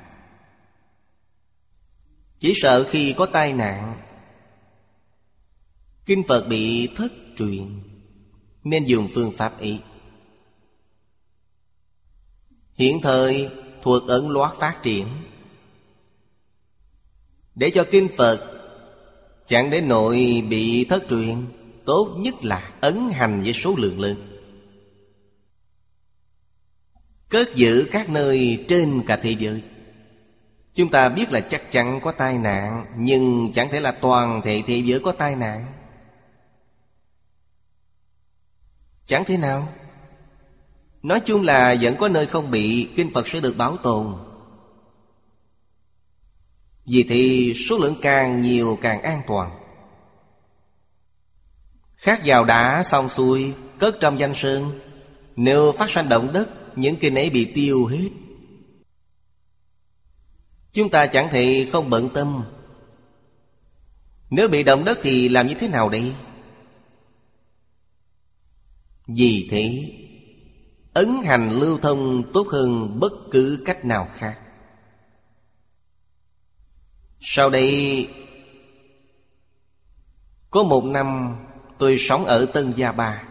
Chỉ 2.41 2.53
sợ 2.57 2.85
khi 2.91 3.15
có 3.17 3.27
tai 3.27 3.53
nạn, 3.53 4.03
Kinh 6.07 6.23
Phật 6.29 6.47
bị 6.49 6.89
thất 6.97 7.13
truyền, 7.37 7.83
Nên 8.65 8.85
dùng 8.85 9.09
phương 9.15 9.33
pháp 9.37 9.61
ý 9.61 9.81
Hiện 12.75 13.01
thời 13.03 13.51
Thuật 13.83 14.03
ẩn 14.09 14.31
loát 14.31 14.53
phát 14.59 14.81
triển. 14.83 15.07
Để 17.57 17.71
cho 17.71 17.85
kinh 17.91 18.09
Phật 18.17 18.53
Chẳng 19.47 19.71
đến 19.71 19.89
nội 19.89 20.45
bị 20.51 20.85
thất 20.85 21.05
truyền, 21.09 21.47
Tốt 21.85 22.17
nhất 22.19 22.45
là 22.45 22.73
ấn 22.81 22.99
hành 23.13 23.43
với 23.43 23.53
số 23.53 23.75
lượng 23.79 24.01
lớn. 24.01 24.39
Cất 27.29 27.55
giữ 27.55 27.89
các 27.93 28.11
nơi 28.11 28.65
trên 28.69 29.03
cả 29.07 29.17
thế 29.17 29.31
giới. 29.31 29.63
Chúng 30.75 30.91
ta 30.91 31.09
biết 31.09 31.33
là 31.33 31.41
chắc 31.41 31.73
chắn 31.73 32.01
có 32.03 32.13
tai 32.13 32.39
nạn, 32.39 32.87
Nhưng 32.97 33.53
chẳng 33.53 33.69
thể 33.71 33.81
là 33.81 33.93
toàn 33.93 34.41
thể 34.45 34.63
thế 34.67 34.77
giới 34.77 35.01
có 35.01 35.13
tai 35.13 35.37
nạn. 35.37 35.67
Chẳng 39.07 39.25
thế 39.27 39.37
nào. 39.37 39.73
Nói 41.03 41.21
chung 41.25 41.43
là 41.43 41.77
vẫn 41.81 41.97
có 41.97 42.09
nơi 42.09 42.27
không 42.27 42.51
bị, 42.51 42.89
Kinh 42.97 43.11
Phật 43.15 43.29
sẽ 43.29 43.41
được 43.41 43.57
bảo 43.57 43.77
tồn. 43.77 44.26
Vì 46.87 47.03
thì 47.09 47.55
số 47.55 47.79
lượng 47.79 47.97
càng 48.03 48.43
nhiều 48.43 48.79
càng 48.83 49.03
an 49.03 49.23
toàn. 49.27 49.59
Khác 51.97 52.21
vào 52.25 52.45
đã 52.45 52.83
xong 52.83 53.09
xuôi, 53.09 53.55
Cất 53.79 53.97
trong 54.01 54.19
danh 54.19 54.35
sơn. 54.35 54.81
Nếu 55.37 55.73
phát 55.73 55.91
sanh 55.91 56.09
động 56.09 56.33
đất, 56.33 56.49
Những 56.77 56.97
kinh 56.97 57.15
ấy 57.15 57.31
bị 57.31 57.53
tiêu 57.55 57.87
hết. 57.87 58.11
Chúng 60.73 60.91
ta 60.91 61.07
chẳng 61.07 61.29
thể 61.31 61.69
không 61.73 61.91
bận 61.91 62.09
tâm. 62.15 62.43
Nếu 64.31 64.49
bị 64.49 64.63
động 64.63 64.85
đất 64.85 64.99
thì 65.03 65.29
làm 65.29 65.47
như 65.47 65.55
thế 65.55 65.69
nào 65.69 65.89
đây? 65.89 66.13
Vì 69.07 69.49
thế, 69.51 69.93
Ấn 70.95 71.11
hành 71.25 71.61
lưu 71.61 71.79
thông 71.79 72.23
tốt 72.33 72.49
hơn 72.49 73.01
bất 73.01 73.13
cứ 73.31 73.63
cách 73.65 73.85
nào 73.85 74.09
khác. 74.15 74.46
Sau 77.21 77.51
đây, 77.51 78.09
Có 80.51 80.63
một 80.63 80.85
năm 80.85 81.37
tôi 81.79 81.97
sống 81.99 82.25
ở 82.25 82.47
Tân 82.47 82.73
Gia 82.77 82.93
Ba. 82.93 83.23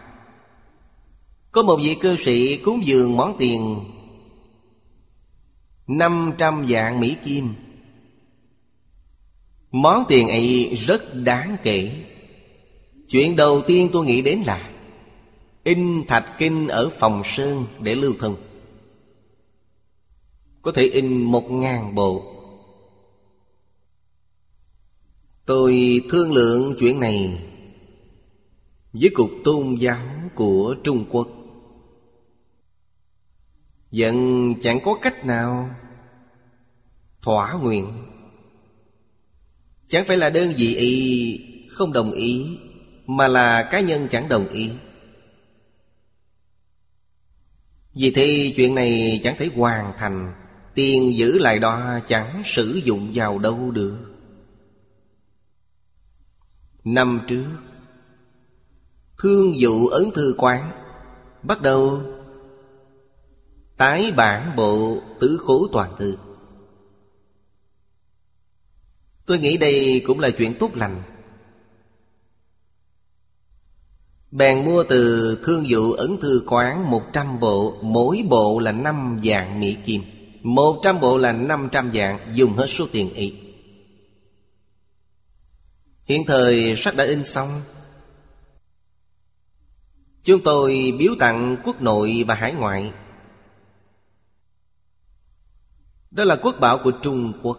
Có 1.52 1.62
một 1.62 1.76
vị 1.82 1.96
cư 2.00 2.16
sĩ 2.16 2.56
cúng 2.56 2.86
dường 2.86 3.16
món 3.16 3.36
tiền 3.38 3.84
năm 5.86 6.32
trăm 6.38 6.64
vạn 6.68 7.00
Mỹ 7.00 7.16
Kim. 7.24 7.54
Món 9.70 10.04
tiền 10.08 10.28
ấy 10.28 10.76
rất 10.78 11.14
đáng 11.14 11.56
kể. 11.62 11.90
Chuyện 13.08 13.36
đầu 13.36 13.62
tiên 13.66 13.88
tôi 13.92 14.06
nghĩ 14.06 14.22
đến 14.22 14.42
là 14.46 14.70
In 15.64 16.06
thạch 16.06 16.26
kinh 16.38 16.68
ở 16.68 16.88
phòng 16.88 17.22
sơn 17.24 17.64
để 17.80 17.94
lưu 17.94 18.14
thông 18.20 18.36
Có 20.62 20.72
thể 20.72 20.82
in 20.82 21.22
một 21.22 21.50
ngàn 21.50 21.94
bộ. 21.94 22.35
Tôi 25.46 26.00
thương 26.10 26.32
lượng 26.32 26.74
chuyện 26.78 27.00
này 27.00 27.44
Với 28.92 29.10
cục 29.14 29.30
tôn 29.44 29.74
giáo 29.74 30.06
của 30.34 30.76
Trung 30.84 31.04
Quốc. 31.10 31.28
Vẫn 33.90 34.54
chẳng 34.62 34.80
có 34.84 34.94
cách 35.02 35.26
nào 35.26 35.70
Thỏa 37.22 37.52
nguyện. 37.52 37.86
Chẳng 39.88 40.04
phải 40.06 40.16
là 40.16 40.30
đơn 40.30 40.52
vị 40.56 40.74
y 40.74 41.40
không 41.70 41.92
đồng 41.92 42.12
ý, 42.12 42.58
Mà 43.06 43.28
là 43.28 43.62
cá 43.62 43.80
nhân 43.80 44.08
chẳng 44.10 44.28
đồng 44.28 44.48
ý. 44.48 44.70
Vì 47.94 48.10
thế 48.10 48.52
chuyện 48.56 48.74
này 48.74 49.20
chẳng 49.24 49.36
thể 49.38 49.50
hoàn 49.56 49.92
thành, 49.98 50.32
Tiền 50.74 51.16
giữ 51.16 51.38
lại 51.38 51.58
đó 51.58 52.00
chẳng 52.08 52.42
sử 52.44 52.80
dụng 52.84 53.10
vào 53.14 53.38
đâu 53.38 53.70
được. 53.70 54.15
Năm 56.86 57.20
trước, 57.28 57.44
Thương 59.18 59.60
dụ 59.60 59.86
ấn 59.86 60.10
thư 60.10 60.34
quán 60.38 60.70
Bắt 61.42 61.62
đầu 61.62 62.00
Tái 63.76 64.12
bản 64.16 64.56
bộ 64.56 64.98
tứ 65.20 65.40
khố 65.46 65.66
toàn 65.72 65.96
thư. 65.98 66.16
Tôi 69.26 69.38
nghĩ 69.38 69.56
đây 69.56 70.02
cũng 70.06 70.20
là 70.20 70.30
chuyện 70.30 70.54
tốt 70.58 70.70
lành. 70.74 71.02
Bèn 74.30 74.64
mua 74.64 74.84
từ 74.88 75.38
thương 75.44 75.66
dụ 75.66 75.92
ấn 75.92 76.16
thư 76.20 76.42
quán 76.46 76.90
một 76.90 77.02
trăm 77.12 77.40
bộ, 77.40 77.78
Mỗi 77.82 78.24
bộ 78.28 78.58
là 78.58 78.72
năm 78.72 79.20
vạn 79.22 79.60
Mỹ 79.60 79.76
Kim. 79.84 80.02
Một 80.42 80.80
trăm 80.82 81.00
bộ 81.00 81.18
là 81.18 81.32
năm 81.32 81.68
trăm 81.72 81.90
vạn, 81.92 82.32
Dùng 82.34 82.52
hết 82.52 82.66
số 82.66 82.86
tiền 82.92 83.14
ấy. 83.14 83.45
Hiện 86.06 86.24
thời 86.26 86.76
sách 86.76 86.96
đã 86.96 87.04
in 87.04 87.24
xong. 87.24 87.62
Chúng 90.22 90.42
tôi 90.44 90.94
biếu 90.98 91.14
tặng 91.18 91.56
quốc 91.64 91.82
nội 91.82 92.24
và 92.26 92.34
hải 92.34 92.54
ngoại. 92.54 92.92
Đó 96.10 96.24
là 96.24 96.36
quốc 96.36 96.56
bảo 96.60 96.78
của 96.78 96.90
Trung 97.02 97.32
Quốc. 97.42 97.58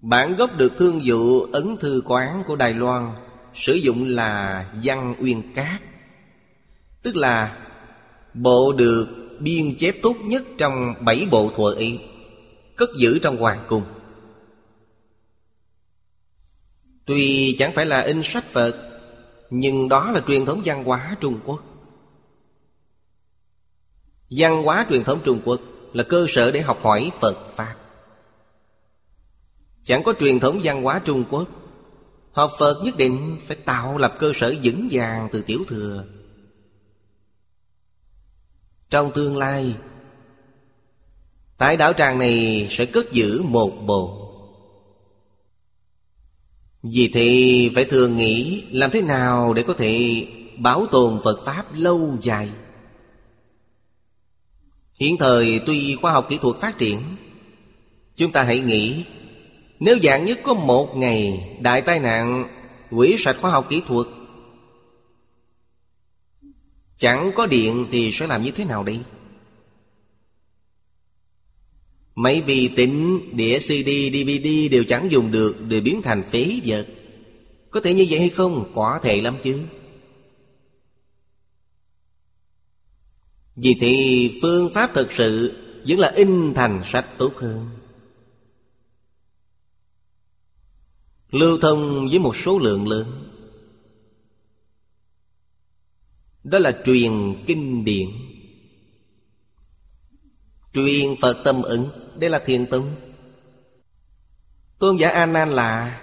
Bản 0.00 0.36
gốc 0.36 0.56
được 0.56 0.72
thương 0.78 1.04
dụ 1.04 1.40
ấn 1.52 1.76
thư 1.76 2.02
quán 2.04 2.42
của 2.46 2.56
Đài 2.56 2.72
Loan, 2.74 3.12
Sử 3.54 3.72
dụng 3.72 4.04
là 4.04 4.66
văn 4.82 5.14
uyên 5.20 5.54
cát, 5.54 5.82
Tức 7.02 7.16
là 7.16 7.66
bộ 8.34 8.72
được 8.72 9.38
biên 9.40 9.76
chép 9.78 9.94
tốt 10.02 10.16
nhất 10.24 10.42
trong 10.58 10.94
bảy 11.00 11.28
bộ 11.30 11.52
thuở 11.56 11.72
ấy 11.72 12.08
Cất 12.76 12.88
giữ 12.98 13.18
trong 13.18 13.36
hoàng 13.36 13.64
cung. 13.68 13.82
Tuy 17.06 17.56
chẳng 17.58 17.72
phải 17.72 17.86
là 17.86 18.00
in 18.00 18.22
sách 18.22 18.44
Phật, 18.44 18.76
Nhưng 19.50 19.88
đó 19.88 20.10
là 20.10 20.20
truyền 20.26 20.46
thống 20.46 20.62
văn 20.64 20.84
hóa 20.84 21.16
Trung 21.20 21.38
Quốc. 21.44 21.62
Văn 24.30 24.62
hóa 24.62 24.86
truyền 24.90 25.04
thống 25.04 25.20
Trung 25.24 25.40
Quốc 25.44 25.60
Là 25.92 26.02
cơ 26.02 26.26
sở 26.28 26.50
để 26.50 26.60
học 26.60 26.78
hỏi 26.82 27.10
Phật 27.20 27.56
Pháp. 27.56 27.76
Chẳng 29.84 30.02
có 30.02 30.12
truyền 30.20 30.40
thống 30.40 30.60
văn 30.62 30.82
hóa 30.82 31.00
Trung 31.04 31.24
Quốc, 31.30 31.48
Học 32.32 32.52
Phật 32.58 32.80
nhất 32.84 32.96
định 32.96 33.38
phải 33.46 33.56
tạo 33.56 33.98
lập 33.98 34.16
cơ 34.18 34.32
sở 34.34 34.54
vững 34.62 34.88
vàng 34.90 35.28
từ 35.32 35.42
tiểu 35.42 35.64
thừa. 35.68 36.04
Trong 38.90 39.12
tương 39.14 39.36
lai 39.36 39.76
Tại 41.58 41.76
đảo 41.76 41.92
tràng 41.92 42.18
này 42.18 42.66
sẽ 42.70 42.86
cất 42.86 43.12
giữ 43.12 43.42
một 43.42 43.70
bộ 43.86 44.25
vì 46.92 47.08
thế 47.08 47.70
phải 47.74 47.84
thường 47.84 48.16
nghĩ 48.16 48.64
Làm 48.70 48.90
thế 48.90 49.02
nào 49.02 49.54
để 49.54 49.62
có 49.62 49.74
thể 49.74 50.26
bảo 50.58 50.86
tồn 50.86 51.20
Phật 51.24 51.44
Pháp 51.44 51.66
lâu 51.74 52.16
dài 52.22 52.48
Hiện 54.94 55.16
thời 55.18 55.60
tuy 55.66 55.94
khoa 55.94 56.12
học 56.12 56.26
kỹ 56.28 56.38
thuật 56.42 56.56
phát 56.56 56.78
triển, 56.78 57.00
Chúng 58.16 58.32
ta 58.32 58.42
hãy 58.42 58.58
nghĩ, 58.58 59.04
nếu 59.80 59.98
dạng 60.02 60.24
nhất 60.24 60.40
có 60.42 60.54
một 60.54 60.96
ngày 60.96 61.48
Đại 61.60 61.80
tai 61.80 61.98
nạn 61.98 62.44
Quỷ 62.90 63.16
sạch 63.18 63.36
khoa 63.40 63.50
học 63.50 63.66
kỹ 63.68 63.82
thuật, 63.86 64.06
Chẳng 66.98 67.30
có 67.34 67.46
điện 67.46 67.86
thì 67.90 68.12
sẽ 68.12 68.26
làm 68.26 68.42
như 68.42 68.50
thế 68.50 68.64
nào 68.64 68.84
đây? 68.84 68.98
Mấy 72.16 72.40
vi 72.40 72.68
tính, 72.68 73.20
đĩa 73.32 73.58
CD, 73.58 73.88
DVD 74.12 74.70
đều 74.70 74.84
chẳng 74.84 75.10
dùng 75.10 75.30
được 75.30 75.56
Đều 75.68 75.80
biến 75.80 76.02
thành 76.02 76.22
phế 76.32 76.60
vật. 76.64 76.86
Có 77.70 77.80
thể 77.80 77.94
như 77.94 78.06
vậy 78.10 78.20
hay 78.20 78.28
không? 78.28 78.70
Quả 78.74 79.00
thể 79.02 79.20
lắm 79.20 79.38
chứ. 79.42 79.62
Vì 83.56 83.74
thì 83.80 84.38
phương 84.42 84.70
pháp 84.74 84.90
thực 84.94 85.12
sự 85.12 85.52
Vẫn 85.88 85.98
là 85.98 86.12
in 86.16 86.54
thành 86.54 86.82
sách 86.84 87.06
tốt 87.18 87.32
hơn. 87.36 87.68
Lưu 91.30 91.58
thông 91.58 92.08
với 92.08 92.18
một 92.18 92.36
số 92.36 92.58
lượng 92.58 92.88
lớn. 92.88 93.32
Đó 96.44 96.58
là 96.58 96.82
truyền 96.84 97.12
kinh 97.46 97.84
điển. 97.84 98.08
Truyền 100.72 101.16
Phật 101.20 101.42
tâm 101.44 101.62
ứng. 101.62 102.05
Đây 102.18 102.30
là 102.30 102.42
thiền 102.46 102.66
tông 102.66 102.94
Tôn 104.78 104.96
giả 104.96 105.08
A 105.08 105.26
Nan 105.26 105.50
là 105.50 106.00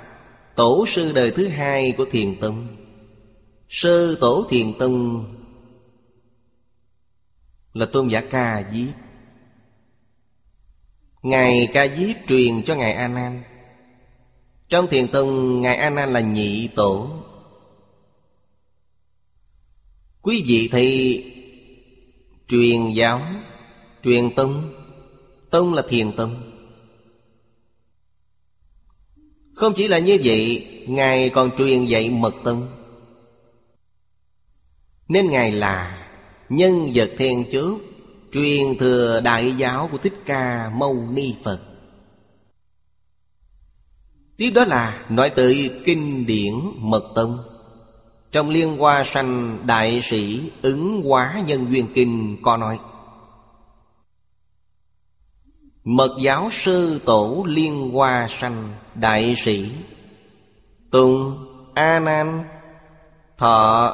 Tổ 0.56 0.86
sư 0.88 1.12
đời 1.12 1.32
thứ 1.32 1.48
hai 1.48 1.92
của 1.98 2.06
thiền 2.12 2.36
tông 2.42 2.68
Sư 3.70 4.18
tổ 4.22 4.46
thiền 4.50 4.74
tông 4.80 5.26
Là 7.74 7.86
tôn 7.86 8.08
giả 8.08 8.22
Ca 8.30 8.72
Diếp. 8.74 8.94
Ngài 11.22 11.70
Ca 11.74 11.88
Diếp 11.88 12.16
truyền 12.28 12.64
cho 12.64 12.76
Ngài 12.76 12.94
A 12.94 13.08
Nan 13.08 13.44
trong 14.70 14.88
thiền 14.88 15.08
tông 15.08 15.62
Ngài 15.62 15.76
A 15.76 15.90
Nan 15.90 16.14
là 16.14 16.20
nhị 16.20 16.70
tổ. 16.76 17.10
Quý 20.22 20.44
vị 20.48 20.70
thì 20.72 21.24
Truyền 22.48 22.94
giáo, 22.94 23.22
Truyền 24.04 24.36
tông 24.36 24.73
Tông 25.54 25.74
là 25.74 25.82
thiền 25.90 26.12
tông 26.12 26.52
Không 29.54 29.74
chỉ 29.76 29.88
là 29.88 30.00
như 30.00 30.18
vậy, 30.24 30.68
Ngài 30.88 31.30
còn 31.30 31.56
truyền 31.58 31.86
dạy 31.86 32.10
mật 32.10 32.34
tông 32.44 32.68
Nên 35.08 35.30
Ngài 35.30 35.52
là 35.52 36.08
Nhân 36.50 36.92
vật 36.94 37.12
thiền 37.18 37.44
trước 37.52 37.78
Truyền 38.32 38.78
thừa 38.80 39.22
đại 39.24 39.54
giáo 39.58 39.90
của 39.92 39.98
Thích 39.98 40.14
Ca 40.26 40.72
Mâu 40.76 41.08
Ni 41.14 41.36
Phật. 41.44 41.60
Tiếp 44.38 44.50
đó 44.50 44.66
là 44.66 45.06
nói 45.10 45.30
tới 45.30 45.72
kinh 45.86 46.26
điển 46.26 46.54
Mật 46.78 47.12
Tông 47.16 47.44
Trong 48.32 48.50
Liên 48.50 48.78
Hoa 48.78 49.04
Sanh 49.04 49.60
Đại 49.66 50.02
sĩ 50.04 50.52
ứng 50.62 51.02
hóa 51.04 51.44
nhân 51.48 51.68
duyên 51.72 51.88
kinh 51.94 52.38
có 52.42 52.58
nói 52.58 52.80
Mật 55.84 56.18
giáo 56.20 56.50
sư 56.52 57.02
tổ 57.06 57.46
Liên 57.48 57.92
Hoa 57.92 58.28
Sanh, 58.30 58.74
Đại 58.96 59.36
sĩ. 59.38 59.72
Tùng 60.92 61.46
A 61.74 62.00
Nan 62.00 62.44
Thọ 63.38 63.94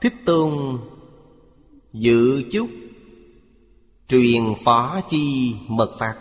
Thích 0.00 0.14
Tôn. 0.24 0.78
Dự 1.92 2.42
chúc. 2.52 2.68
Truyền 4.08 4.42
phó 4.64 5.00
chi 5.08 5.54
mật 5.68 5.90
pháp. 5.98 6.14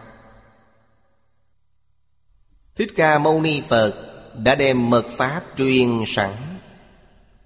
Thích 2.75 2.89
Ca 2.95 3.19
Mâu 3.19 3.41
Ni 3.41 3.61
Phật 3.69 3.93
đã 4.37 4.55
đem 4.55 4.89
mật 4.89 5.05
pháp 5.17 5.43
truyền 5.57 6.03
sẵn 6.07 6.31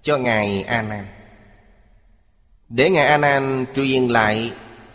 cho 0.02 0.16
ngài 0.16 0.62
A 0.62 0.82
Nan. 0.82 1.06
Để 2.68 2.90
ngài 2.90 3.06
A 3.06 3.16
Nan 3.16 3.66
truyền 3.74 4.08
lại 4.08 4.52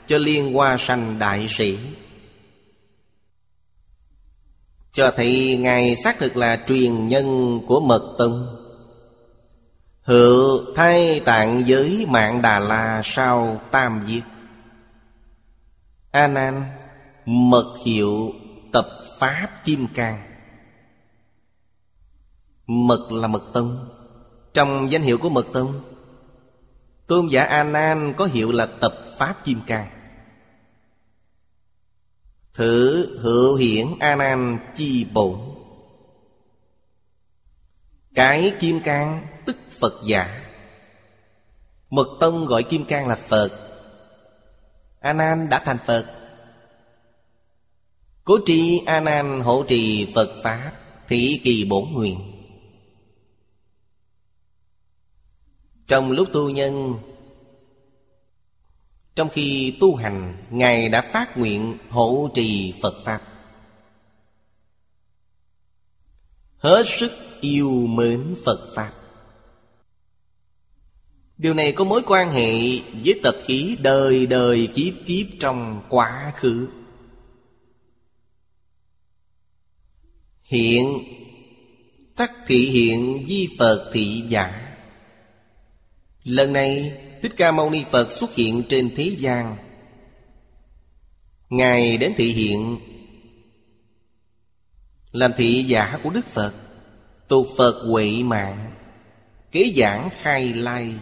cho 0.08 0.18
Liên 0.18 0.54
Hoa 0.54 0.78
Sanh 0.80 1.20
đại 1.20 1.48
sĩ. 1.50 1.78
Cho 4.96 5.12
thấy 5.16 5.58
ngài 5.62 5.96
xác 5.96 6.20
thực 6.20 6.38
là 6.38 6.64
truyền 6.68 7.08
nhân 7.08 7.60
của 7.68 7.80
mật 7.80 8.16
tông. 8.18 8.58
Hữu 10.02 10.62
thay 10.76 11.20
tạng 11.20 11.68
giới 11.68 12.06
mạng 12.10 12.42
Đà 12.42 12.60
La 12.60 13.02
sau 13.04 13.62
tam 13.72 14.06
diệt. 14.08 14.24
A 16.12 16.28
Nan 16.28 16.64
mật 17.26 17.76
hiệu 17.86 18.34
tập 18.74 18.88
Pháp 19.20 19.48
Kim 19.66 19.88
Cang 19.94 20.20
Mật 22.68 23.12
là 23.12 23.28
mật 23.28 23.44
tông 23.54 23.90
Trong 24.54 24.92
danh 24.92 25.02
hiệu 25.02 25.18
của 25.18 25.30
mật 25.30 25.46
tông, 25.54 25.82
Tôn 27.08 27.28
giả 27.28 27.44
A 27.44 27.64
Nan 27.64 28.14
có 28.18 28.26
hiệu 28.26 28.52
là 28.52 28.68
tập 28.82 28.94
Pháp 29.18 29.46
Kim 29.46 29.62
Cang 29.68 29.95
Thử 32.56 33.20
hữu 33.20 33.56
hiển 33.56 33.88
A 34.00 34.16
Nan 34.16 34.60
chi 34.76 35.06
bổn. 35.14 35.40
Cái 38.16 38.54
Kim 38.60 38.80
Cang 38.80 39.28
tức 39.46 39.56
Phật 39.80 39.94
giả. 40.06 40.52
Mật 41.90 42.08
tông 42.20 42.46
gọi 42.46 42.64
Kim 42.64 42.86
Cang 42.86 43.08
là 43.08 43.16
Phật. 43.16 43.50
A 45.00 45.14
Nan 45.14 45.50
đã 45.50 45.62
thành 45.66 45.78
Phật. 45.86 46.06
Cố 48.24 48.38
tri 48.46 48.82
A 48.86 49.00
Nan 49.00 49.42
hộ 49.42 49.64
trì 49.68 50.12
Phật 50.16 50.30
Pháp 50.44 50.72
Thị 51.08 51.42
kỳ 51.44 51.66
bổn 51.70 51.84
nguyện. 51.92 52.32
Trong 55.88 56.12
lúc 56.12 56.28
tu 56.34 56.50
nhân 56.50 56.94
trong 59.16 59.30
khi 59.30 59.78
tu 59.80 59.96
hành, 59.96 60.46
Ngài 60.50 60.90
đã 60.90 61.10
phát 61.14 61.38
nguyện 61.38 61.78
hộ 61.90 62.30
trì 62.34 62.74
Phật 62.82 63.04
Pháp. 63.06 63.22
Hết 66.58 66.84
sức 66.88 67.12
yêu 67.42 67.88
mến 67.88 68.36
Phật 68.46 68.74
Pháp. 68.76 68.94
Điều 71.38 71.54
này 71.54 71.72
có 71.72 71.84
mối 71.84 72.02
quan 72.06 72.32
hệ 72.32 72.52
với 73.04 73.20
tập 73.24 73.36
khí 73.46 73.78
đời 73.82 74.26
đời 74.26 74.68
kiếp 74.76 74.94
kiếp 75.06 75.26
trong 75.40 75.82
quá 75.90 76.34
khứ. 76.36 76.68
Hiện, 80.44 81.00
Tắc 82.16 82.34
thị 82.48 82.58
hiện, 82.58 83.26
di 83.28 83.50
Phật 83.60 83.92
thị 83.94 84.24
giả. 84.30 84.78
Lần 86.24 86.54
này 86.54 87.02
Thích 87.26 87.38
Ca 87.38 87.52
Mâu 87.52 87.70
Ni 87.70 87.84
Phật 87.92 88.12
xuất 88.12 88.36
hiện 88.36 88.64
trên 88.70 88.96
thế 88.96 89.16
gian. 89.18 89.58
Ngài 91.50 91.98
đến 91.98 92.14
thị 92.18 92.32
hiện, 92.32 92.78
Làm 95.12 95.32
thị 95.38 95.64
giả 95.64 96.00
của 96.04 96.10
Đức 96.10 96.26
Phật, 96.26 96.54
Tu 97.28 97.56
Phật 97.58 97.86
huệ 97.92 98.24
mạng, 98.24 98.76
Kế 99.52 99.74
giảng 99.76 100.10
khai 100.22 100.54
lai. 100.54 100.94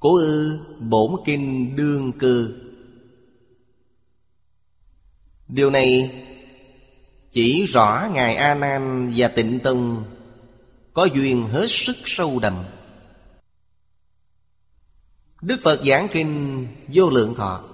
Cố 0.00 0.16
ư, 0.16 0.58
bổn 0.78 1.10
kinh 1.24 1.76
đương 1.76 2.12
cơ. 2.18 2.48
Điều 5.48 5.70
này 5.70 6.10
chỉ 7.32 7.66
rõ 7.66 8.08
Ngài 8.12 8.34
A 8.34 8.54
Nan 8.54 9.12
và 9.16 9.28
Tịnh 9.28 9.60
Tông 9.60 10.04
Có 10.92 11.04
duyên 11.04 11.44
hết 11.44 11.66
sức 11.70 11.96
sâu 12.04 12.38
đậm. 12.38 12.64
Đức 15.46 15.60
Phật 15.62 15.80
giảng 15.84 16.08
kinh 16.12 16.66
vô 16.88 17.10
lượng 17.10 17.34
thọ. 17.34 17.64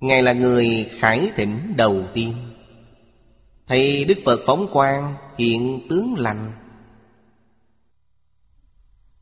Ngài 0.00 0.22
là 0.22 0.32
người 0.32 0.90
khải 0.98 1.30
thỉnh 1.36 1.74
đầu 1.76 2.04
tiên. 2.14 2.34
Thầy 3.66 4.04
Đức 4.04 4.18
Phật 4.24 4.40
phóng 4.46 4.68
quang 4.72 5.14
hiện 5.38 5.86
tướng 5.90 6.14
lành. 6.18 6.52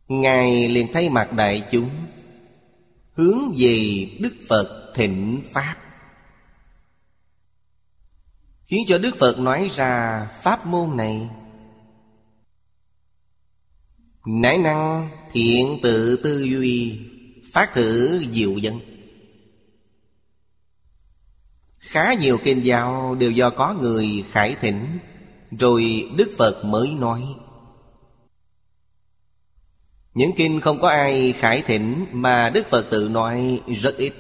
Ngài 0.08 0.68
liền 0.68 0.92
thay 0.92 1.08
mặt 1.08 1.32
đại 1.32 1.68
chúng, 1.70 1.90
Hướng 3.12 3.54
về 3.58 4.08
Đức 4.20 4.34
Phật 4.48 4.92
thịnh 4.94 5.42
Pháp. 5.52 5.76
Khiến 8.64 8.84
cho 8.86 8.98
Đức 8.98 9.16
Phật 9.18 9.38
nói 9.38 9.70
ra 9.74 10.24
pháp 10.42 10.66
môn 10.66 10.96
này 10.96 11.28
Nãi 14.26 14.58
năng 14.58 15.08
thiện 15.32 15.78
tự 15.82 16.16
tư 16.16 16.42
duy, 16.42 17.00
Phát 17.52 17.74
thử 17.74 18.22
diệu 18.32 18.58
dân. 18.58 18.80
Khá 21.78 22.14
nhiều 22.14 22.38
kinh 22.44 22.64
giáo 22.64 23.14
đều 23.14 23.30
do 23.30 23.50
có 23.50 23.74
người 23.80 24.24
khải 24.30 24.56
thỉnh, 24.60 24.98
Rồi 25.50 26.10
Đức 26.16 26.30
Phật 26.38 26.64
mới 26.64 26.88
nói. 26.88 27.22
Những 30.14 30.30
kinh 30.36 30.60
không 30.60 30.80
có 30.80 30.88
ai 30.88 31.32
khải 31.32 31.62
thỉnh 31.62 32.06
Mà 32.12 32.50
Đức 32.50 32.66
Phật 32.70 32.86
tự 32.90 33.08
nói 33.08 33.60
rất 33.66 33.96
ít, 33.96 34.12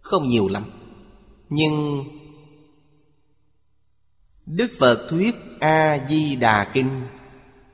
Không 0.00 0.28
nhiều 0.28 0.48
lắm. 0.48 0.64
Nhưng 1.48 2.04
Đức 4.46 4.70
Phật 4.78 5.06
thuyết 5.10 5.34
A-di-đà 5.60 6.70
kinh 6.74 7.06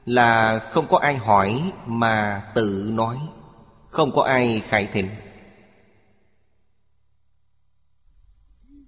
là 0.06 0.58
không 0.58 0.86
có 0.88 0.98
ai 0.98 1.16
hỏi 1.16 1.72
mà 1.86 2.44
tự 2.54 2.90
nói 2.92 3.18
Không 3.88 4.12
có 4.14 4.22
ai 4.22 4.60
khải 4.60 4.86
thịnh, 4.86 5.10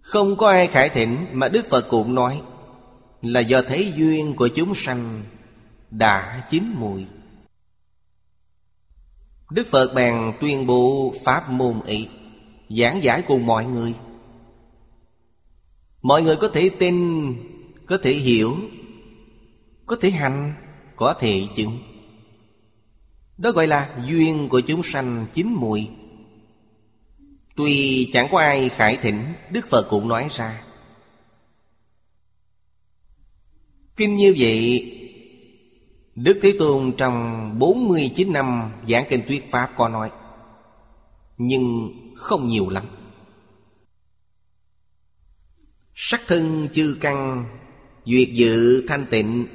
Không 0.00 0.36
có 0.36 0.48
ai 0.48 0.66
khải 0.66 0.88
thịnh 0.88 1.26
mà 1.32 1.48
Đức 1.48 1.66
Phật 1.70 1.86
cũng 1.88 2.14
nói 2.14 2.42
Là 3.22 3.40
do 3.40 3.62
thấy 3.62 3.92
duyên 3.96 4.36
của 4.36 4.48
chúng 4.48 4.74
sanh 4.74 5.22
đã 5.90 6.46
chín 6.50 6.74
mùi. 6.78 7.06
Đức 9.50 9.66
Phật 9.70 9.94
bèn 9.94 10.32
tuyên 10.40 10.66
bố 10.66 11.14
Pháp 11.24 11.50
môn 11.50 11.80
Ý 11.86 12.08
Giảng 12.68 13.02
giải 13.02 13.22
cùng 13.22 13.46
mọi 13.46 13.66
người. 13.66 13.94
Mọi 16.02 16.22
người 16.22 16.36
có 16.36 16.48
thể 16.48 16.70
tin 16.78 16.96
Có 17.86 17.98
thể 18.02 18.12
hiểu 18.12 18.56
Có 19.86 19.96
thể 20.00 20.10
hành. 20.10 20.54
Có 20.98 21.14
thể 21.14 21.46
chứng. 21.54 21.78
Đó 23.38 23.50
gọi 23.50 23.66
là 23.66 24.04
duyên 24.06 24.48
của 24.48 24.60
chúng 24.60 24.82
sanh 24.82 25.26
chín 25.34 25.54
mùi 25.54 25.88
Tuy 27.56 28.10
chẳng 28.12 28.28
có 28.30 28.38
ai 28.38 28.68
khải 28.68 28.96
thỉnh 28.96 29.34
Đức 29.50 29.68
Phật 29.68 29.86
cũng 29.90 30.08
nói 30.08 30.28
ra. 30.30 30.62
Kinh 33.96 34.16
như 34.16 34.34
vậy, 34.38 34.92
Đức 36.14 36.38
Thế 36.42 36.54
Tôn 36.58 36.92
trong 36.96 37.58
49 37.58 38.32
năm 38.32 38.72
giảng 38.88 39.04
kinh 39.08 39.22
thuyết 39.28 39.50
Pháp 39.50 39.72
có 39.76 39.88
nói, 39.88 40.10
Nhưng 41.36 41.90
không 42.16 42.48
nhiều 42.48 42.68
lắm. 42.68 42.84
Sắc 45.94 46.20
thân 46.26 46.68
chư 46.72 46.96
căn, 47.00 47.46
Duyệt 48.04 48.28
dự 48.32 48.86
thanh 48.88 49.06
tịnh 49.10 49.46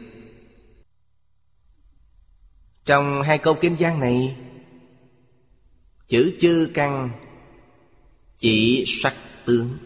trong 2.85 3.21
hai 3.21 3.37
câu 3.37 3.53
kim 3.53 3.77
giang 3.77 3.99
này 3.99 4.37
Chữ 6.07 6.37
chư 6.39 6.71
căn 6.73 7.09
Chỉ 8.37 8.83
sắc 8.87 9.15
tướng. 9.45 9.77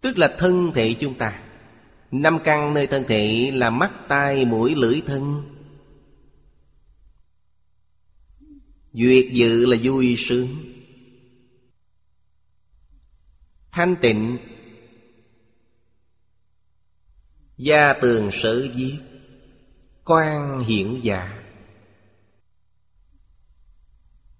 Tức 0.00 0.18
là 0.18 0.36
thân 0.38 0.72
thể 0.74 0.94
chúng 1.00 1.14
ta. 1.14 1.42
Năm 2.10 2.38
căn 2.44 2.74
nơi 2.74 2.86
thân 2.86 3.04
thể 3.08 3.50
là 3.54 3.70
mắt, 3.70 3.92
tai, 4.08 4.44
mũi, 4.44 4.74
lưỡi, 4.74 5.02
thân. 5.06 5.42
Duyệt 8.92 9.26
dự 9.32 9.66
là 9.66 9.76
vui 9.82 10.14
sướng. 10.18 10.48
Thanh 13.72 13.96
tịnh. 13.96 14.38
Gia 17.56 17.92
tường 17.92 18.30
sở 18.32 18.68
viết 18.74 18.96
Quan 20.04 20.60
hiển 20.60 21.00
giả. 21.02 21.42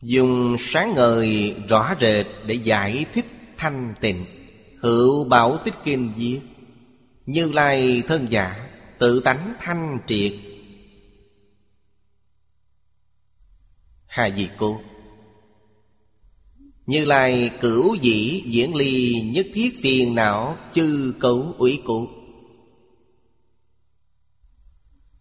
Dùng 0.03 0.57
sáng 0.59 0.95
ngời 0.95 1.55
rõ 1.69 1.95
rệt 2.01 2.27
để 2.47 2.55
giải 2.55 3.05
thích 3.13 3.27
thanh 3.57 3.95
tịnh, 4.01 4.25
Hữu 4.83 5.29
bảo 5.29 5.59
tích 5.65 5.75
kinh 5.85 6.13
viết 6.17 6.41
Như 7.27 7.49
lai 7.53 8.03
thân 8.09 8.27
giả 8.31 8.71
Tự 8.99 9.21
tánh 9.21 9.55
thanh 9.59 9.99
triệt. 10.07 10.33
Hà 14.07 14.27
gì 14.27 14.49
Cô. 14.59 14.81
Như 16.87 17.05
Lai 17.05 17.51
cửu 17.61 17.95
dĩ 17.95 18.43
diễn 18.47 18.75
ly 18.75 19.21
Nhất 19.21 19.47
thiết 19.55 19.79
phiền 19.83 20.15
não 20.15 20.57
chư 20.73 21.15
cấu 21.21 21.55
ủy 21.59 21.83
cụ 21.85 22.09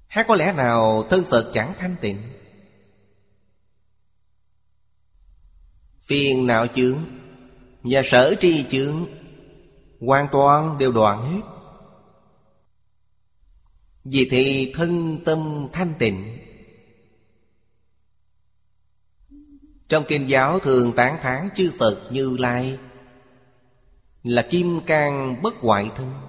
Hay 0.09 0.23
có 0.27 0.35
lẽ 0.35 0.53
nào 0.53 1.07
thân 1.09 1.23
Phật 1.29 1.51
chẳng 1.53 1.73
thanh 1.77 1.95
tịnh? 2.01 2.17
Phiền 6.05 6.47
não 6.47 6.67
chướng 6.67 6.97
Và 7.83 8.01
sở 8.05 8.35
tri 8.41 8.65
chướng, 8.69 9.05
Hoàn 9.99 10.27
toàn 10.31 10.77
đều 10.77 10.91
đoạn 10.91 11.31
hết. 11.31 11.41
Vì 14.03 14.27
thì 14.31 14.73
thân 14.75 15.19
tâm 15.25 15.67
thanh 15.73 15.93
tịnh. 15.99 16.37
Trong 19.89 20.03
kinh 20.07 20.29
giáo 20.29 20.59
thường 20.59 20.93
tán 20.95 21.17
thán 21.21 21.49
chư 21.55 21.71
Phật 21.79 22.07
Như 22.11 22.37
Lai 22.39 22.77
Là 24.23 24.47
kim 24.51 24.81
cang 24.85 25.41
bất 25.41 25.55
hoại 25.55 25.91
thân. 25.95 26.28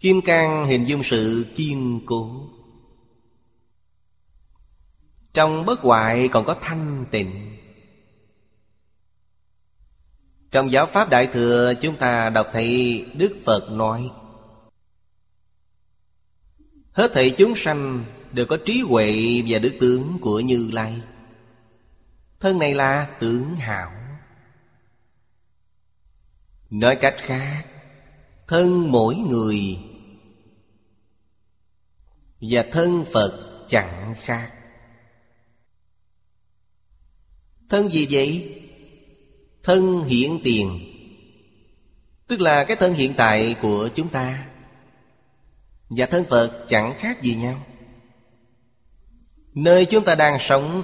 Kim 0.00 0.20
cang 0.20 0.66
hình 0.66 0.84
dung 0.84 1.02
sự 1.02 1.46
kiên 1.56 2.00
cố. 2.06 2.48
Trong 5.32 5.66
bất 5.66 5.80
hoại 5.80 6.28
còn 6.28 6.46
có 6.46 6.56
thanh 6.60 7.04
tịnh. 7.10 7.56
Trong 10.50 10.72
giáo 10.72 10.86
Pháp 10.86 11.10
Đại 11.10 11.26
Thừa, 11.26 11.74
chúng 11.80 11.96
ta 11.96 12.30
đọc 12.30 12.46
thấy 12.52 13.06
Đức 13.14 13.36
Phật 13.44 13.70
nói, 13.70 14.10
Hết 16.92 17.10
thảy 17.14 17.30
chúng 17.30 17.54
sanh 17.56 18.04
đều 18.32 18.46
có 18.46 18.58
trí 18.66 18.80
huệ 18.80 19.42
và 19.46 19.58
đức 19.58 19.76
tướng 19.80 20.18
của 20.20 20.40
Như 20.40 20.70
Lai. 20.72 21.00
Thân 22.40 22.58
này 22.58 22.74
là 22.74 23.16
tướng 23.20 23.56
hảo. 23.56 23.92
Nói 26.70 26.96
cách 26.96 27.16
khác, 27.18 27.66
Thân 28.50 28.92
mỗi 28.92 29.16
người 29.16 29.78
và 32.40 32.64
thân 32.72 33.04
Phật 33.12 33.64
chẳng 33.68 34.14
khác. 34.18 34.52
Thân 37.68 37.92
gì 37.92 38.06
vậy? 38.10 38.60
Thân 39.62 40.04
hiện 40.04 40.40
tiền. 40.44 40.80
Tức 42.26 42.40
là 42.40 42.64
cái 42.64 42.76
thân 42.76 42.94
hiện 42.94 43.14
tại 43.16 43.56
của 43.62 43.88
chúng 43.94 44.08
ta. 44.08 44.46
Và 45.88 46.06
thân 46.06 46.24
Phật 46.24 46.64
chẳng 46.68 46.94
khác 46.98 47.22
gì 47.22 47.34
nhau. 47.34 47.66
Nơi 49.54 49.84
chúng 49.84 50.04
ta 50.04 50.14
đang 50.14 50.38
sống 50.40 50.82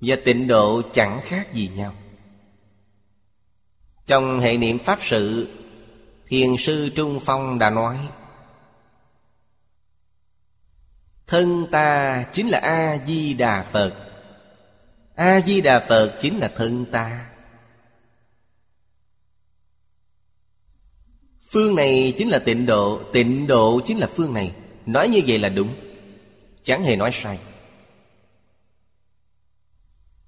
Và 0.00 0.16
tịnh 0.24 0.46
độ 0.46 0.82
chẳng 0.92 1.20
khác 1.24 1.54
gì 1.54 1.68
nhau. 1.68 1.94
Trong 4.06 4.40
hệ 4.40 4.56
niệm 4.56 4.78
Pháp 4.78 4.98
sự, 5.02 5.48
Thiền 6.26 6.56
sư 6.58 6.90
Trung 6.96 7.20
Phong 7.24 7.58
đã 7.58 7.70
nói 7.70 7.98
Thân 11.26 11.66
ta 11.70 12.22
chính 12.32 12.48
là 12.48 12.58
A-di-đà 12.58 13.62
Phật. 13.62 13.94
A-di-đà 15.14 15.86
Phật 15.88 16.16
chính 16.20 16.38
là 16.38 16.48
thân 16.56 16.86
ta. 16.92 17.30
Phương 21.50 21.74
này 21.74 22.14
chính 22.18 22.28
là 22.28 22.38
tịnh 22.38 22.66
độ 22.66 23.02
Tịnh 23.12 23.46
độ 23.46 23.80
chính 23.86 23.98
là 23.98 24.08
phương 24.16 24.34
này. 24.34 24.54
Nói 24.86 25.08
như 25.08 25.20
vậy 25.26 25.38
là 25.38 25.48
đúng. 25.48 25.74
Chẳng 26.62 26.82
hề 26.82 26.96
nói 26.96 27.10
sai. 27.12 27.38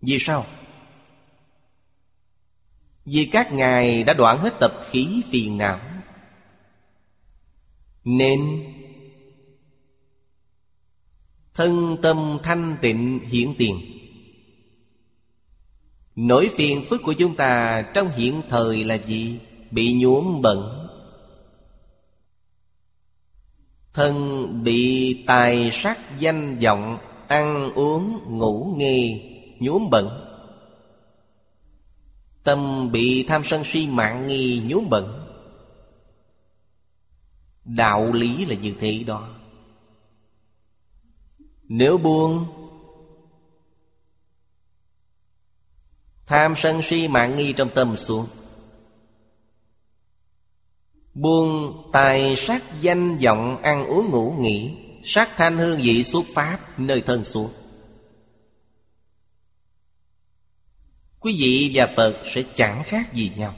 Vì 0.02 0.18
sao? 0.18 0.46
Vì 3.04 3.28
các 3.32 3.52
ngài 3.52 4.04
đã 4.04 4.14
đoạn 4.14 4.38
hết 4.38 4.54
tập 4.60 4.72
khí 4.90 5.22
phiền 5.30 5.58
não. 5.58 5.80
Nên 8.04 8.64
Thân 11.56 11.96
tâm 12.02 12.38
thanh 12.42 12.76
tịnh 12.80 13.20
hiển 13.28 13.54
tiền. 13.58 13.80
Nỗi 16.16 16.50
phiền 16.56 16.84
phức 16.90 17.02
của 17.02 17.12
chúng 17.12 17.36
ta 17.36 17.82
trong 17.94 18.10
hiện 18.16 18.42
thời 18.48 18.84
là 18.84 18.94
gì? 18.94 19.40
Bị 19.70 19.94
nhuốm 19.94 20.42
bẩn. 20.42 20.88
Thân 23.92 24.14
bị 24.64 25.14
tài 25.26 25.70
sắc 25.72 26.20
danh 26.20 26.58
vọng, 26.58 26.98
Ăn 27.28 27.72
uống, 27.74 28.20
ngủ 28.38 28.74
nghề 28.76 29.20
nhuốm 29.58 29.90
bẩn. 29.90 30.08
Tâm 32.44 32.92
bị 32.92 33.22
tham 33.22 33.44
sân 33.44 33.64
si 33.64 33.86
mạng 33.86 34.26
nghi, 34.26 34.62
nhuốm 34.64 34.88
bẩn. 34.90 35.26
Đạo 37.64 38.12
lý 38.12 38.44
là 38.44 38.54
như 38.54 38.74
thế 38.80 39.04
đó. 39.06 39.35
Nếu 41.68 41.98
buông, 41.98 42.46
Tham 46.26 46.54
sân 46.56 46.82
si 46.82 47.08
mạng 47.08 47.36
nghi 47.36 47.52
trong 47.52 47.70
tâm 47.74 47.96
xuống. 47.96 48.26
Buông 51.14 51.82
tài 51.92 52.36
sắc 52.36 52.64
danh 52.80 53.18
vọng 53.18 53.62
ăn 53.62 53.86
uống 53.86 54.10
ngủ 54.10 54.34
nghỉ, 54.38 54.76
Sắc 55.04 55.30
thanh 55.36 55.56
hương 55.56 55.80
vị 55.80 56.04
xuất 56.04 56.24
pháp 56.34 56.78
nơi 56.78 57.00
thân 57.00 57.24
xuống. 57.24 57.50
Quý 61.20 61.36
vị 61.38 61.70
và 61.74 61.92
Phật 61.96 62.22
sẽ 62.24 62.42
chẳng 62.54 62.82
khác 62.84 63.14
gì 63.14 63.32
nhau. 63.36 63.54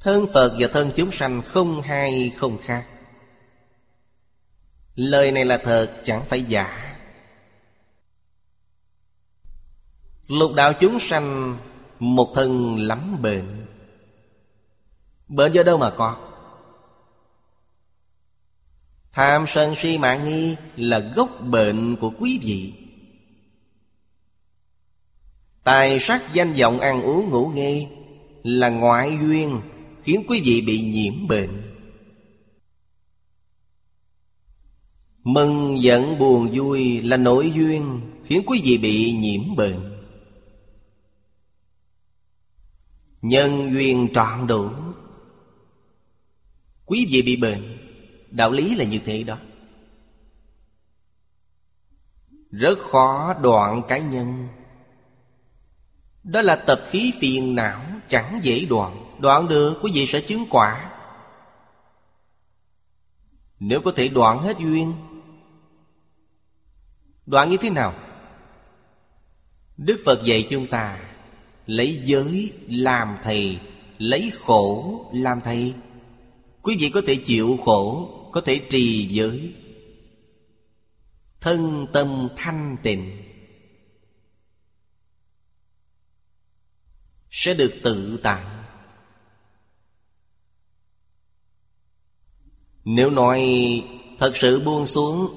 Thân 0.00 0.26
Phật 0.32 0.56
và 0.58 0.68
thân 0.72 0.90
chúng 0.96 1.12
sanh 1.12 1.42
không 1.42 1.82
hai, 1.82 2.32
không 2.36 2.58
khác. 2.62 2.89
Lời 5.00 5.32
này 5.32 5.44
là 5.44 5.56
thật, 5.56 6.00
chẳng 6.04 6.24
phải 6.28 6.42
giả. 6.42 6.96
Lục 10.26 10.54
đạo 10.54 10.72
chúng 10.72 11.00
sanh 11.00 11.58
một 11.98 12.32
thân 12.34 12.78
lắm 12.78 13.22
bệnh. 13.22 13.66
Bệnh 15.28 15.52
do 15.52 15.62
đâu 15.62 15.78
mà 15.78 15.90
có? 15.90 16.16
Tham 19.12 19.44
sân 19.48 19.74
si 19.74 19.98
mạng 19.98 20.24
nghi 20.24 20.56
là 20.76 20.98
gốc 20.98 21.30
bệnh 21.40 21.96
của 21.96 22.12
quý 22.20 22.40
vị. 22.42 22.72
Tài 25.64 26.00
sắc 26.00 26.32
danh 26.32 26.52
vọng 26.52 26.80
ăn 26.80 27.02
uống 27.02 27.30
ngủ 27.30 27.52
nghe 27.54 27.88
Là 28.42 28.68
ngoại 28.68 29.18
duyên 29.20 29.60
Khiến 30.02 30.24
quý 30.28 30.40
vị 30.44 30.60
bị 30.60 30.80
nhiễm 30.80 31.28
bệnh. 31.28 31.69
Mừng 35.24 35.82
giận 35.82 36.18
buồn 36.18 36.50
vui 36.52 37.00
là 37.00 37.16
nỗi 37.16 37.52
duyên 37.54 38.00
Khiến 38.24 38.42
quý 38.46 38.60
vị 38.64 38.78
bị 38.78 39.12
nhiễm 39.12 39.56
bệnh. 39.56 39.96
Nhân 43.22 43.72
duyên 43.72 44.08
trọn 44.14 44.46
đủ, 44.46 44.70
Quý 46.86 47.06
vị 47.10 47.22
bị 47.22 47.36
bệnh. 47.36 47.78
Đạo 48.30 48.50
lý 48.52 48.74
là 48.74 48.84
như 48.84 49.00
thế 49.04 49.22
đó. 49.22 49.38
Rất 52.50 52.78
khó 52.78 53.34
đoạn 53.42 53.82
cá 53.88 53.98
nhân. 53.98 54.48
Đó 56.22 56.42
là 56.42 56.56
tập 56.56 56.82
khí 56.90 57.12
phiền 57.20 57.54
não, 57.54 57.82
Chẳng 58.08 58.40
dễ 58.42 58.64
đoạn. 58.64 59.14
Đoạn 59.18 59.48
được, 59.48 59.78
quý 59.82 59.90
vị 59.94 60.06
sẽ 60.06 60.20
chứng 60.20 60.46
quả. 60.50 60.90
Nếu 63.60 63.80
có 63.80 63.92
thể 63.96 64.08
đoạn 64.08 64.38
hết 64.42 64.58
duyên 64.58 64.94
Đoạn 67.30 67.50
như 67.50 67.56
thế 67.56 67.70
nào? 67.70 67.94
Đức 69.76 70.00
Phật 70.04 70.24
dạy 70.24 70.46
chúng 70.50 70.66
ta, 70.66 71.00
Lấy 71.66 72.02
giới 72.04 72.52
làm 72.68 73.16
thầy, 73.22 73.58
Lấy 73.98 74.32
khổ 74.40 75.00
làm 75.14 75.40
thầy. 75.44 75.74
Quý 76.62 76.76
vị 76.80 76.90
có 76.94 77.02
thể 77.06 77.16
chịu 77.24 77.56
khổ, 77.64 78.08
Có 78.32 78.40
thể 78.40 78.60
trì 78.70 79.08
giới. 79.08 79.54
Thân 81.40 81.86
tâm 81.92 82.28
thanh 82.36 82.76
tịnh 82.82 83.22
Sẽ 87.30 87.54
được 87.54 87.74
tự 87.82 88.20
tại. 88.22 88.44
Nếu 92.84 93.10
nói 93.10 93.40
thật 94.18 94.32
sự 94.36 94.60
buông 94.60 94.86
xuống 94.86 95.36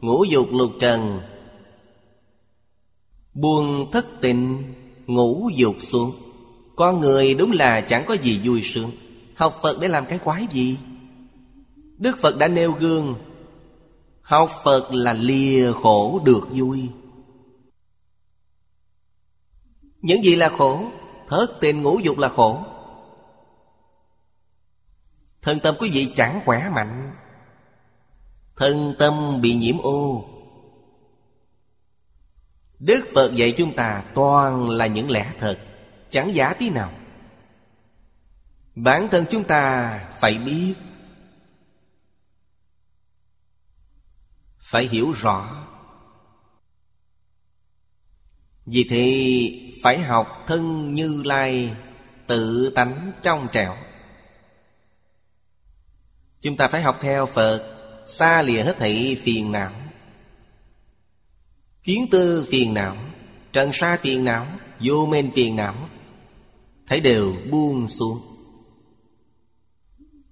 Ngũ 0.00 0.24
dục 0.24 0.48
lục 0.52 0.72
trần 0.80 1.20
Buông 3.34 3.90
thất 3.92 4.06
tình, 4.20 4.74
ngủ 5.06 5.50
dục 5.54 5.76
xuống. 5.80 6.12
Con 6.76 7.00
người 7.00 7.34
đúng 7.34 7.52
là 7.52 7.80
chẳng 7.80 8.04
có 8.08 8.14
gì 8.14 8.40
vui 8.44 8.62
sướng. 8.62 8.90
Học 9.34 9.58
Phật 9.62 9.80
để 9.80 9.88
làm 9.88 10.06
cái 10.06 10.18
quái 10.18 10.46
gì? 10.52 10.78
Đức 11.98 12.18
Phật 12.22 12.36
đã 12.38 12.48
nêu 12.48 12.72
gương, 12.72 13.14
Học 14.22 14.50
Phật 14.64 14.88
là 14.90 15.12
lìa 15.12 15.72
khổ 15.72 16.20
được 16.24 16.48
vui. 16.50 16.88
Những 20.00 20.24
gì 20.24 20.36
là 20.36 20.48
khổ? 20.58 20.84
Thất 21.28 21.46
tình 21.60 21.82
ngũ 21.82 21.98
dục 21.98 22.18
là 22.18 22.28
khổ. 22.28 22.58
Thân 25.42 25.60
tâm 25.60 25.74
quý 25.78 25.90
vị 25.90 26.12
chẳng 26.16 26.40
khỏe 26.44 26.70
mạnh. 26.74 27.14
Thân 28.56 28.94
tâm 28.98 29.40
bị 29.40 29.54
nhiễm 29.54 29.78
ô. 29.78 30.24
Đức 32.78 33.06
Phật 33.14 33.34
dạy 33.34 33.54
chúng 33.56 33.74
ta 33.74 34.04
toàn 34.14 34.70
là 34.70 34.86
những 34.86 35.10
lẽ 35.10 35.32
thật, 35.40 35.58
Chẳng 36.10 36.34
giả 36.34 36.54
tí 36.58 36.70
nào. 36.70 36.92
Bản 38.74 39.08
thân 39.10 39.24
chúng 39.30 39.44
ta 39.44 39.98
phải 40.20 40.38
biết, 40.38 40.74
Phải 44.58 44.84
hiểu 44.84 45.12
rõ. 45.12 45.66
Vì 48.66 48.86
thế, 48.90 49.50
phải 49.82 49.98
học 49.98 50.44
thân 50.46 50.94
như 50.94 51.22
lai, 51.24 51.76
Tự 52.26 52.72
tánh 52.74 53.12
trong 53.22 53.48
trẻo. 53.52 53.76
Chúng 56.40 56.56
ta 56.56 56.68
phải 56.68 56.82
học 56.82 56.98
theo 57.00 57.26
Phật, 57.26 57.70
Xa 58.06 58.42
lìa 58.42 58.62
hết 58.62 58.76
thảy 58.78 59.16
phiền 59.24 59.52
não. 59.52 59.83
Kiến 61.84 62.06
tư 62.10 62.46
phiền 62.50 62.74
não, 62.74 62.96
Trần 63.52 63.70
sa 63.72 63.96
phiền 63.96 64.24
não, 64.24 64.46
Vô 64.80 65.06
minh 65.06 65.30
phiền 65.34 65.56
não, 65.56 65.88
Thấy 66.86 67.00
đều 67.00 67.36
buông 67.50 67.88
xuống. 67.88 68.18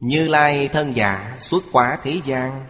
Như 0.01 0.29
lai 0.29 0.69
thân 0.69 0.97
giả 0.97 1.39
xuất 1.41 1.65
quả 1.73 1.99
thế 2.03 2.21
gian, 2.25 2.67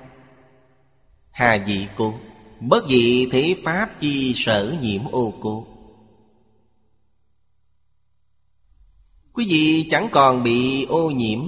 Hà 1.31 1.65
dị 1.67 1.89
cô 1.97 2.15
Bất 2.61 2.89
dị 2.89 3.29
thế 3.33 3.57
pháp 3.65 4.01
chi 4.01 4.33
sở 4.37 4.77
nhiễm 4.83 5.05
ô 5.13 5.35
cô 5.41 5.67
Quý 9.33 9.47
vị 9.49 9.87
chẳng 9.91 10.09
còn 10.13 10.43
bị 10.43 10.85
ô 10.85 11.11
nhiễm 11.11 11.41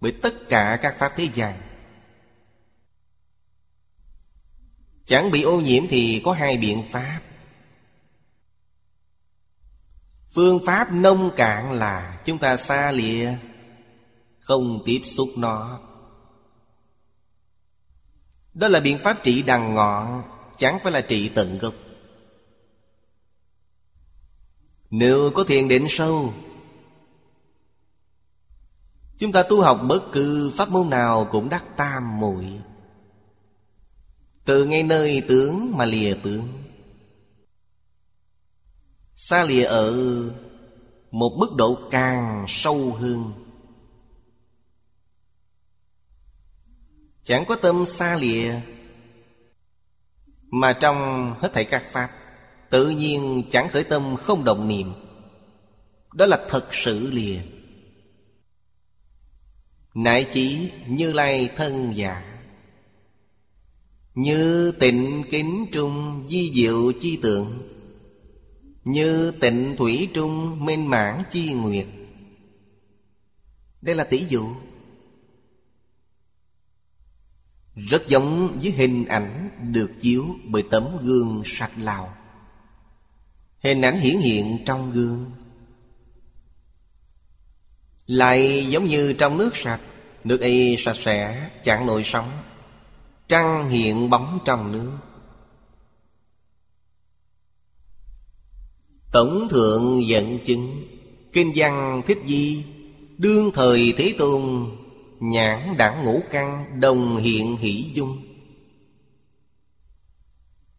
Bởi 0.00 0.12
tất 0.12 0.48
cả 0.48 0.78
các 0.82 0.96
pháp 0.98 1.12
thế 1.16 1.28
gian. 1.34 1.65
Chẳng 5.06 5.30
bị 5.30 5.42
ô 5.42 5.60
nhiễm 5.60 5.88
thì 5.88 6.22
có 6.24 6.32
hai 6.32 6.56
biện 6.56 6.82
pháp. 6.90 7.20
Phương 10.34 10.60
pháp 10.66 10.92
nông 10.92 11.30
cạn 11.36 11.72
là 11.72 12.20
chúng 12.24 12.38
ta 12.38 12.56
xa 12.56 12.92
lìa, 12.92 13.34
Không 14.40 14.82
tiếp 14.84 15.00
xúc 15.04 15.28
nó. 15.36 15.80
Đó 18.54 18.68
là 18.68 18.80
biện 18.80 18.98
pháp 18.98 19.22
trị 19.22 19.42
đằng 19.42 19.74
ngọn, 19.74 20.22
Chẳng 20.58 20.78
phải 20.82 20.92
là 20.92 21.00
trị 21.00 21.28
tận 21.28 21.58
gốc. 21.58 21.74
Nếu 24.90 25.30
có 25.34 25.44
thiền 25.44 25.68
định 25.68 25.86
sâu, 25.88 26.32
Chúng 29.18 29.32
ta 29.32 29.42
tu 29.42 29.62
học 29.62 29.80
bất 29.88 30.02
cứ 30.12 30.52
pháp 30.56 30.68
môn 30.68 30.90
nào 30.90 31.28
cũng 31.30 31.48
đắc 31.48 31.64
tam 31.76 32.18
muội. 32.18 32.60
Từ 34.46 34.64
ngay 34.64 34.82
nơi 34.82 35.22
tướng 35.28 35.72
mà 35.76 35.84
lìa 35.84 36.14
tướng. 36.22 36.48
Xa 39.14 39.44
lìa 39.44 39.64
ở 39.64 39.92
một 41.10 41.36
mức 41.38 41.54
độ 41.56 41.78
càng 41.90 42.44
sâu 42.48 42.92
hơn. 42.92 43.32
Chẳng 47.24 47.44
có 47.48 47.56
tâm 47.56 47.84
xa 47.86 48.16
lìa 48.16 48.60
Mà 50.50 50.72
trong 50.72 50.96
hết 51.40 51.50
thảy 51.52 51.64
các 51.64 51.82
pháp, 51.92 52.10
Tự 52.70 52.90
nhiên 52.90 53.42
chẳng 53.50 53.68
khởi 53.68 53.84
tâm 53.84 54.16
không 54.16 54.44
động 54.44 54.68
niệm. 54.68 54.92
Đó 56.14 56.26
là 56.26 56.46
thật 56.48 56.74
sự 56.74 57.10
lìa. 57.10 57.40
Nại 59.94 60.26
chỉ 60.32 60.72
như 60.86 61.12
lai 61.12 61.48
thân 61.56 61.92
giả 61.96 62.35
như 64.16 64.72
tịnh 64.72 65.24
kính 65.30 65.66
trung 65.72 66.26
di 66.30 66.52
diệu 66.54 66.92
chi 67.00 67.18
tượng, 67.22 67.62
Như 68.84 69.30
tịnh 69.40 69.74
thủy 69.78 70.08
trung 70.14 70.64
minh 70.64 70.90
mãn 70.90 71.22
chi 71.30 71.52
nguyệt. 71.52 71.86
Đây 73.82 73.94
là 73.94 74.04
tỷ 74.04 74.24
dụ. 74.28 74.48
Rất 77.74 78.08
giống 78.08 78.58
với 78.62 78.70
hình 78.70 79.04
ảnh 79.04 79.50
được 79.72 79.90
chiếu 80.00 80.26
bởi 80.44 80.64
tấm 80.70 80.84
gương 81.02 81.42
sạch 81.46 81.72
lào. 81.78 82.14
Hình 83.58 83.82
ảnh 83.82 84.00
hiển 84.00 84.18
hiện 84.18 84.58
trong 84.66 84.92
gương. 84.92 85.30
Lại 88.06 88.66
giống 88.70 88.84
như 88.84 89.12
trong 89.12 89.38
nước 89.38 89.56
sạch, 89.56 89.80
Nước 90.26 90.40
ấy 90.40 90.76
sạch 90.78 90.96
sẽ, 90.96 91.50
chẳng 91.62 91.86
nổi 91.86 92.02
sóng. 92.04 92.30
Trăng 93.28 93.68
hiện 93.68 94.10
bóng 94.10 94.38
trong 94.44 94.72
nước. 94.72 94.98
Tổng 99.12 99.48
thượng 99.50 100.06
dẫn 100.06 100.38
chứng, 100.44 100.84
Kinh 101.32 101.52
văn 101.56 102.02
thích 102.06 102.18
di, 102.26 102.64
Đương 103.18 103.50
thời 103.54 103.94
Thế 103.96 104.14
Tôn, 104.18 104.70
Nhãn 105.20 105.76
đẳng 105.76 106.04
ngũ 106.04 106.20
căn, 106.30 106.80
Đồng 106.80 107.16
hiện 107.16 107.56
hỷ 107.56 107.90
dung. 107.94 108.22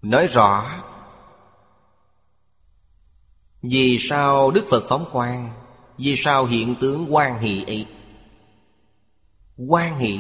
Nói 0.02 0.28
rõ, 0.28 0.84
Vì 3.62 3.98
sao 4.00 4.52
Đức 4.52 4.66
Phật 4.70 4.86
phóng 4.90 5.06
quang, 5.12 5.54
Vì 5.98 6.16
sao 6.18 6.46
hiện 6.46 6.76
tướng 6.82 7.16
quan 7.16 7.40
hỷ 7.40 7.64
ấy? 7.64 7.86
Quan 9.58 9.98
hỷ 9.98 10.20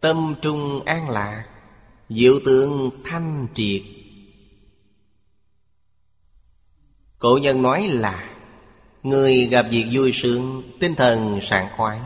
Tâm 0.00 0.34
trung 0.42 0.84
an 0.84 1.10
lạc, 1.10 1.48
Diệu 2.08 2.40
tượng 2.44 2.90
thanh 3.04 3.46
triệt. 3.54 3.82
Cổ 7.18 7.38
nhân 7.42 7.62
nói 7.62 7.88
là, 7.88 8.34
Người 9.02 9.46
gặp 9.46 9.66
việc 9.70 9.86
vui 9.92 10.12
sướng, 10.12 10.62
Tinh 10.80 10.94
thần 10.94 11.38
sảng 11.42 11.68
khoái. 11.76 12.00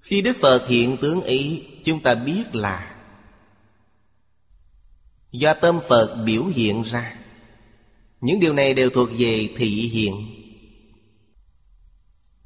Khi 0.00 0.22
Đức 0.22 0.36
Phật 0.40 0.68
hiện 0.68 0.96
tướng 1.00 1.22
ý, 1.22 1.66
Chúng 1.84 2.00
ta 2.00 2.14
biết 2.14 2.54
là, 2.54 2.96
Do 5.32 5.54
tâm 5.54 5.80
Phật 5.88 6.22
biểu 6.26 6.44
hiện 6.44 6.82
ra, 6.82 7.18
Những 8.20 8.40
điều 8.40 8.52
này 8.52 8.74
đều 8.74 8.90
thuộc 8.90 9.08
về 9.18 9.48
thị 9.56 9.68
hiện 9.68 10.41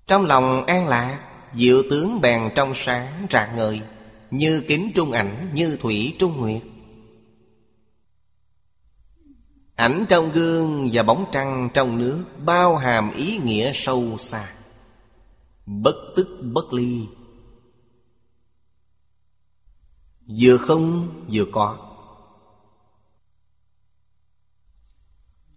trong 0.06 0.24
lòng 0.24 0.66
an 0.66 0.86
lạc, 0.86 1.22
Diệu 1.54 1.82
tướng 1.90 2.20
bèn 2.20 2.52
trong 2.56 2.72
sáng 2.74 3.26
rạng 3.30 3.56
ngời, 3.56 3.80
Như 4.30 4.64
kính 4.68 4.90
trung 4.94 5.12
ảnh, 5.12 5.50
Như 5.54 5.76
thủy 5.80 6.16
trung 6.18 6.36
nguyệt. 6.36 6.62
Ảnh 9.74 10.04
trong 10.08 10.32
gương 10.32 10.90
và 10.92 11.02
bóng 11.02 11.24
trăng 11.32 11.70
trong 11.74 11.98
nước 11.98 12.24
Bao 12.44 12.76
hàm 12.76 13.12
ý 13.14 13.38
nghĩa 13.38 13.72
sâu 13.74 14.18
xa, 14.18 14.52
Bất 15.66 15.96
tức 16.16 16.40
bất 16.42 16.72
ly. 16.72 17.06
Vừa 20.40 20.56
không 20.56 21.08
vừa 21.32 21.44
có. 21.52 21.78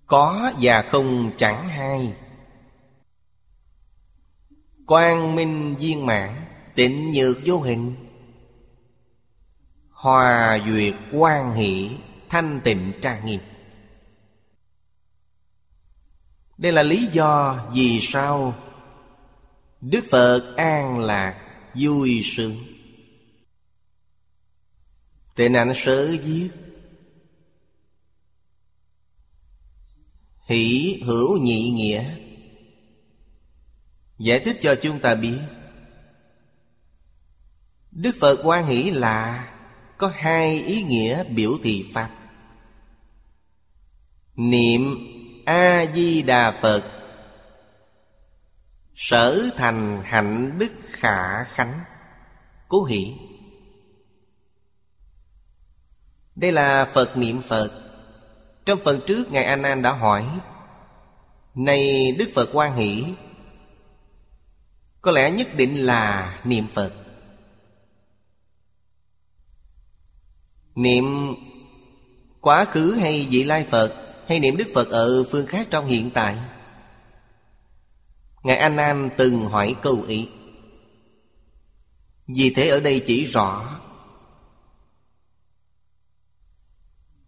Có 0.06 0.52
và 0.62 0.86
không 0.92 1.32
chẳng 1.38 1.70
hai. 1.70 2.16
Quang 4.90 5.36
minh 5.36 5.76
viên 5.80 6.06
mãn, 6.06 6.46
Tịnh 6.76 7.12
nhược 7.12 7.38
vô 7.46 7.62
hình. 7.62 7.96
Hòa 9.90 10.60
duyệt 10.68 10.94
quan 11.12 11.54
hỷ, 11.54 11.90
Thanh 12.30 12.60
tịnh 12.64 12.92
trang 13.02 13.26
nghiêm. 13.26 13.40
Đây 16.58 16.72
là 16.72 16.84
lý 16.84 17.06
do 17.06 17.60
vì 17.74 18.00
sao 18.02 18.56
Đức 19.82 20.06
Phật 20.12 20.54
an 20.58 21.00
lạc 21.00 21.62
vui 21.76 22.22
sướng. 22.24 22.58
Tên 25.36 25.54
ảnh 25.54 25.74
sớ 25.76 26.08
viết, 26.24 26.50
Hỷ 30.46 31.02
hữu 31.06 31.38
nhị 31.38 31.70
nghĩa 31.70 32.29
Giải 34.20 34.40
thích 34.40 34.58
cho 34.62 34.76
chúng 34.82 35.00
ta 35.00 35.16
biết. 35.16 35.40
Đức 37.92 38.16
Phật 38.22 38.40
quan 38.44 38.68
nghĩ 38.68 38.92
là 38.92 39.48
Có 39.98 40.12
hai 40.16 40.64
ý 40.64 40.82
nghĩa 40.84 41.24
biểu 41.24 41.52
thị 41.64 41.86
Pháp. 41.94 42.10
Niệm 44.36 44.98
A-di-đà 45.46 46.60
Phật 46.62 46.84
Sở 48.96 49.50
thành 49.58 50.02
hạnh 50.04 50.60
đức 50.60 50.72
khả 50.86 51.44
khánh, 51.44 51.80
Cố 52.68 52.84
hỷ. 52.84 53.16
Đây 56.36 56.52
là 56.52 56.86
Phật 56.94 57.18
niệm 57.18 57.42
Phật. 57.42 57.72
Trong 58.66 58.80
phần 58.84 59.00
trước, 59.08 59.32
Ngài 59.32 59.44
An 59.44 59.64
An 59.64 59.82
đã 59.82 59.92
hỏi, 59.92 60.26
Này 61.56 62.12
Đức 62.12 62.30
Phật 62.36 62.50
quan 62.54 62.76
hỷ 62.76 63.06
có 65.02 65.12
lẽ 65.12 65.32
nhất 65.32 65.48
định 65.56 65.86
là 65.86 66.40
niệm 66.44 66.68
Phật. 66.74 66.94
Niệm 70.76 71.06
quá 72.42 72.66
khứ 72.66 72.94
hay 72.94 73.28
vị 73.32 73.44
lai 73.44 73.68
Phật, 73.70 74.10
Hay 74.30 74.40
niệm 74.40 74.58
Đức 74.58 74.68
Phật 74.74 74.90
ở 74.90 75.24
phương 75.24 75.48
khác 75.48 75.68
trong 75.72 75.86
hiện 75.86 76.10
tại? 76.12 76.38
Ngài 78.44 78.58
An 78.58 78.78
An 78.78 79.10
từng 79.18 79.46
hỏi 79.46 79.76
câu 79.82 80.04
ý. 80.08 80.30
Vì 82.28 82.54
thế 82.56 82.70
ở 82.70 82.80
đây 82.80 83.04
chỉ 83.08 83.26
rõ, 83.26 83.80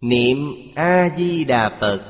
Niệm 0.02 0.38
A-di-đà 0.76 1.70
Phật. 1.70 2.02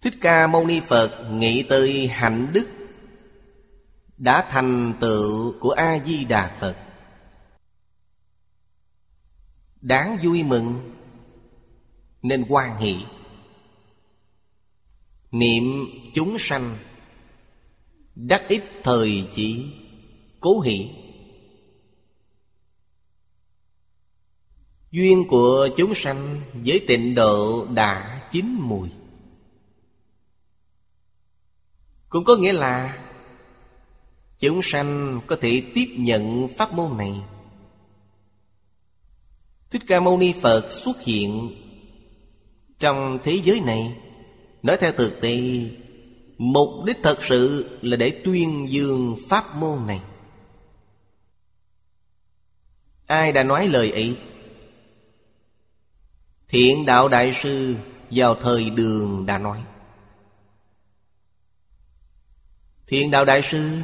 Thích 0.00 0.14
Ca 0.20 0.46
Mâu 0.46 0.66
Ni 0.66 0.80
Phật 0.80 1.30
nghĩ 1.30 1.62
tới 1.62 2.08
hạnh 2.08 2.48
đức 2.52 2.68
đã 4.20 4.48
thành 4.50 4.94
tựu 5.00 5.54
của 5.60 5.70
A-di-đà 5.70 6.56
Phật. 6.60 6.76
Đáng 9.80 10.18
vui 10.22 10.44
mừng, 10.44 10.94
Nên 12.22 12.44
quan 12.48 12.78
hỷ. 12.78 13.04
Niệm 15.30 15.64
chúng 16.14 16.36
sanh, 16.38 16.76
Đắc 18.14 18.42
ít 18.48 18.62
thời 18.82 19.28
chỉ, 19.32 19.72
Cố 20.40 20.60
hỷ. 20.60 20.90
Duyên 24.90 25.28
của 25.28 25.68
chúng 25.76 25.94
sanh 25.94 26.40
với 26.52 26.84
tịnh 26.88 27.14
độ 27.14 27.66
đã 27.66 28.22
chín 28.30 28.56
mùi. 28.60 28.88
Cũng 32.08 32.24
có 32.24 32.36
nghĩa 32.36 32.52
là 32.52 33.06
Chúng 34.40 34.60
sanh 34.62 35.20
có 35.26 35.36
thể 35.40 35.62
tiếp 35.74 35.86
nhận 35.96 36.48
pháp 36.56 36.72
môn 36.72 36.96
này. 36.96 37.20
Thích 39.70 39.82
Ca 39.86 40.00
Mâu 40.00 40.18
Ni 40.18 40.34
Phật 40.42 40.72
xuất 40.72 41.02
hiện 41.02 41.56
Trong 42.78 43.18
thế 43.24 43.40
giới 43.44 43.60
này. 43.60 43.96
Nói 44.62 44.76
theo 44.80 44.92
thực 44.92 45.20
tế, 45.20 45.40
Mục 46.38 46.84
đích 46.86 46.96
thật 47.02 47.22
sự 47.22 47.70
là 47.82 47.96
để 47.96 48.20
tuyên 48.24 48.68
dương 48.70 49.16
pháp 49.28 49.56
môn 49.56 49.86
này. 49.86 50.00
Ai 53.06 53.32
đã 53.32 53.42
nói 53.42 53.68
lời 53.68 53.90
ấy? 53.90 54.16
Thiện 56.48 56.86
đạo 56.86 57.08
đại 57.08 57.32
sư 57.32 57.76
vào 58.10 58.34
thời 58.34 58.70
đường 58.70 59.26
đã 59.26 59.38
nói. 59.38 59.62
Thiện 62.86 63.10
đạo 63.10 63.24
đại 63.24 63.42
sư 63.42 63.82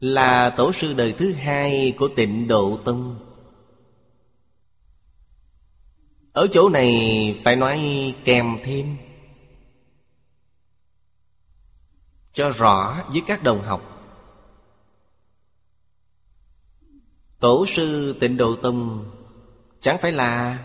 là 0.00 0.50
tổ 0.50 0.72
sư 0.72 0.94
đời 0.94 1.14
thứ 1.18 1.32
hai 1.32 1.94
của 1.98 2.08
tịnh 2.16 2.48
độ 2.48 2.78
tông. 2.84 3.18
Ở 6.32 6.46
chỗ 6.52 6.68
này 6.68 7.40
phải 7.44 7.56
nói 7.56 7.80
kèm 8.24 8.58
thêm. 8.64 8.96
Cho 12.32 12.50
rõ 12.50 13.04
với 13.08 13.22
các 13.26 13.42
đồng 13.42 13.62
học. 13.62 13.96
Tổ 17.40 17.66
sư 17.66 18.16
tịnh 18.20 18.36
độ 18.36 18.56
tông 18.56 19.10
Chẳng 19.80 19.98
phải 19.98 20.12
là 20.12 20.58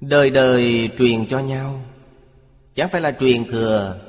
Đời 0.00 0.30
đời 0.30 0.90
truyền 0.98 1.26
cho 1.26 1.38
nhau, 1.38 1.82
Chẳng 2.74 2.88
phải 2.92 3.00
là 3.00 3.16
truyền 3.20 3.44
thừa, 3.44 4.00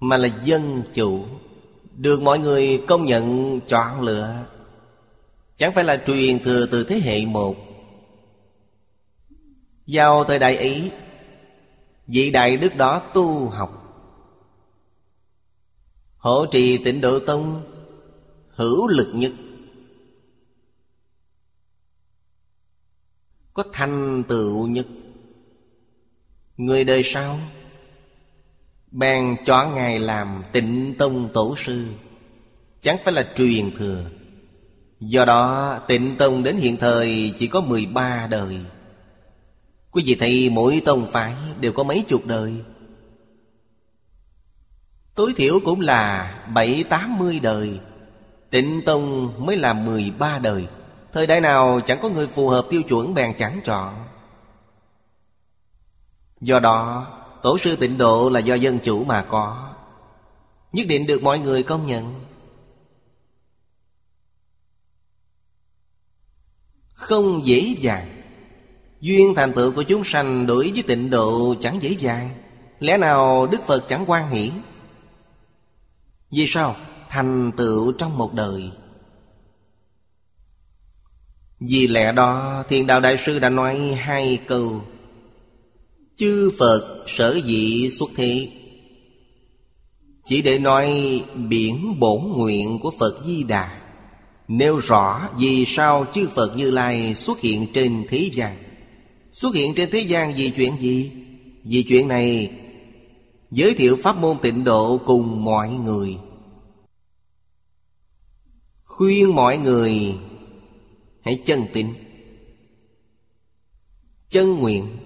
Mà 0.00 0.16
là 0.16 0.28
dân 0.44 0.82
chủ. 0.94 1.26
Được 1.96 2.22
mọi 2.22 2.38
người 2.38 2.82
công 2.88 3.06
nhận 3.06 3.60
chọn 3.60 4.00
lựa. 4.00 4.46
Chẳng 5.56 5.74
phải 5.74 5.84
là 5.84 6.02
truyền 6.06 6.38
thừa 6.38 6.66
từ 6.66 6.84
thế 6.84 7.00
hệ 7.00 7.26
một. 7.26 7.56
Vào 9.86 10.24
thời 10.24 10.38
đại 10.38 10.56
ý, 10.58 10.90
Vị 12.06 12.30
đại 12.30 12.56
đức 12.56 12.76
đó 12.76 13.02
tu 13.14 13.48
học 13.48 13.80
hỗ 16.16 16.46
trì 16.46 16.78
tịnh 16.84 17.00
độ 17.00 17.18
tông 17.18 17.62
Hữu 18.48 18.88
lực 18.88 19.12
nhất 19.14 19.32
có 23.54 23.64
thành 23.72 24.22
tựu 24.28 24.66
nhất. 24.66 24.86
Người 26.56 26.84
đời 26.84 27.02
sau 27.04 27.38
bèn 28.94 29.36
chọn 29.44 29.74
ngài 29.74 29.98
làm 29.98 30.42
tịnh 30.52 30.94
tông 30.98 31.28
tổ 31.32 31.56
sư. 31.56 31.86
Chẳng 32.82 32.96
phải 33.04 33.14
là 33.14 33.32
truyền 33.36 33.76
thừa. 33.76 34.04
Do 35.00 35.24
đó, 35.24 35.78
tịnh 35.88 36.16
tông 36.16 36.42
đến 36.42 36.56
hiện 36.56 36.76
thời 36.76 37.34
chỉ 37.38 37.46
có 37.46 37.60
13 37.60 38.26
đời. 38.30 38.58
Quý 39.90 40.02
vị 40.06 40.16
thấy 40.20 40.50
mỗi 40.52 40.82
tông 40.84 41.12
phái 41.12 41.34
đều 41.60 41.72
có 41.72 41.82
mấy 41.82 42.04
chục 42.08 42.26
đời? 42.26 42.54
Tối 45.14 45.32
thiểu 45.36 45.60
cũng 45.64 45.80
là 45.80 46.34
bảy 46.54 46.84
tám 46.88 47.18
mươi 47.18 47.40
đời. 47.42 47.80
Tịnh 48.50 48.80
tông 48.86 49.32
mới 49.46 49.56
là 49.56 49.72
13 49.72 50.38
đời. 50.38 50.66
Thời 51.12 51.26
đại 51.26 51.40
nào 51.40 51.80
chẳng 51.86 51.98
có 52.02 52.08
người 52.08 52.26
phù 52.26 52.48
hợp 52.48 52.66
tiêu 52.70 52.82
chuẩn 52.82 53.14
bèn 53.14 53.36
chẳng 53.38 53.60
chọn. 53.64 53.94
Do 56.40 56.60
đó 56.60 57.06
Tổ 57.44 57.58
sư 57.58 57.76
tịnh 57.76 57.98
độ 57.98 58.28
là 58.28 58.40
do 58.40 58.54
dân 58.54 58.78
chủ 58.78 59.04
mà 59.04 59.22
có. 59.28 59.74
Nhất 60.72 60.86
định 60.88 61.06
được 61.06 61.22
mọi 61.22 61.38
người 61.38 61.62
công 61.62 61.86
nhận. 61.86 62.24
Không 66.92 67.46
dễ 67.46 67.76
dàng. 67.78 68.22
Duyên 69.00 69.34
thành 69.36 69.52
tựu 69.52 69.72
của 69.72 69.82
chúng 69.82 70.04
sanh 70.04 70.46
đối 70.46 70.70
với 70.70 70.82
tịnh 70.86 71.10
độ 71.10 71.54
chẳng 71.60 71.82
dễ 71.82 71.96
dàng. 72.00 72.30
Lẽ 72.80 72.96
nào 72.96 73.46
Đức 73.46 73.60
Phật 73.66 73.84
chẳng 73.88 74.04
quan 74.06 74.30
hỷ? 74.30 74.50
Vì 76.30 76.46
sao? 76.46 76.76
Thành 77.08 77.52
tựu 77.56 77.92
trong 77.92 78.18
một 78.18 78.34
đời. 78.34 78.70
Vì 81.60 81.86
lẽ 81.86 82.12
đó 82.12 82.62
Thiền 82.68 82.86
Đạo 82.86 83.00
Đại 83.00 83.16
Sư 83.16 83.38
đã 83.38 83.48
nói 83.48 83.78
hai 83.78 84.40
câu. 84.46 84.84
Chư 86.16 86.50
Phật 86.58 87.04
sở 87.06 87.40
dị 87.46 87.90
xuất 87.90 88.10
thế? 88.16 88.48
Chỉ 90.24 90.42
để 90.42 90.58
nói 90.58 91.20
biển 91.48 92.00
bổn 92.00 92.20
nguyện 92.36 92.78
của 92.78 92.90
Phật 92.98 93.22
Di 93.26 93.42
Đà. 93.42 93.80
Nêu 94.48 94.78
rõ 94.78 95.28
vì 95.38 95.64
sao 95.66 96.06
chư 96.14 96.28
Phật 96.34 96.56
Như 96.56 96.70
Lai 96.70 97.14
xuất 97.14 97.40
hiện 97.40 97.66
trên 97.72 98.06
thế 98.08 98.30
gian. 98.32 98.56
Xuất 99.32 99.54
hiện 99.54 99.74
trên 99.74 99.90
thế 99.90 100.00
gian 100.00 100.34
vì 100.36 100.50
chuyện 100.50 100.72
gì? 100.80 101.10
Vì 101.64 101.82
chuyện 101.82 102.08
này 102.08 102.50
Giới 103.54 103.74
thiệu 103.74 103.96
pháp 104.02 104.16
môn 104.16 104.36
tịnh 104.42 104.64
độ 104.64 104.98
cùng 105.06 105.44
mọi 105.44 105.68
người. 105.68 106.18
Khuyên 108.84 109.34
mọi 109.34 109.58
người, 109.58 110.14
hãy 111.24 111.42
chân 111.46 111.62
tín 111.72 111.86
Chân 114.30 114.58
nguyện. 114.58 114.96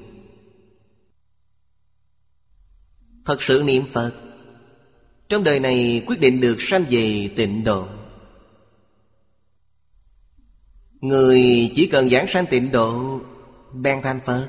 Thật 3.29 3.43
sự 3.43 3.63
niệm 3.67 3.85
Phật. 3.93 4.13
Trong 5.29 5.45
đời 5.45 5.61
này 5.61 6.03
quyết 6.07 6.21
định 6.21 6.41
được 6.41 6.57
sanh 6.59 6.85
về 6.91 7.31
tịnh 7.37 7.65
độ. 7.65 7.89
Người 11.01 11.73
chỉ 11.75 11.87
cần 11.87 12.09
giảng 12.09 12.27
sanh 12.27 12.47
tịnh 12.47 12.73
độ 12.73 13.21
Bèn 13.73 14.03
thành 14.03 14.21
Phật. 14.21 14.49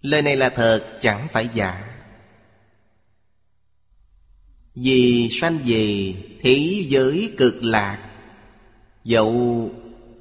Lời 0.00 0.22
này 0.22 0.36
là 0.36 0.48
thật, 0.48 0.98
chẳng 1.00 1.28
phải 1.32 1.48
giả. 1.54 1.98
Vì 4.74 5.28
sanh 5.30 5.58
về 5.64 6.14
thế 6.42 6.84
giới 6.88 7.34
cực 7.38 7.54
lạc, 7.62 8.10
Dẫu 9.04 9.70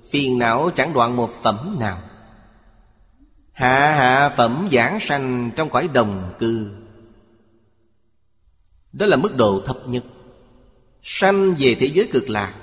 phiền 0.09 0.39
não 0.39 0.71
chẳng 0.75 0.93
đoạn 0.93 1.15
một 1.15 1.31
phẩm 1.43 1.77
nào. 1.79 2.04
Hạ 3.55 3.95
hạ 3.97 4.29
phẩm 4.37 4.69
giảng 4.71 4.99
sanh 4.99 5.51
trong 5.55 5.69
cõi 5.69 5.87
đồng 5.93 6.33
cư. 6.39 6.71
Đó 8.93 9.05
là 9.05 9.17
mức 9.17 9.37
độ 9.37 9.61
thấp 9.65 9.77
nhất. 9.87 10.03
Sanh 11.03 11.55
về 11.59 11.75
thế 11.79 11.85
giới 11.93 12.07
cực 12.11 12.29
lạc. 12.29 12.55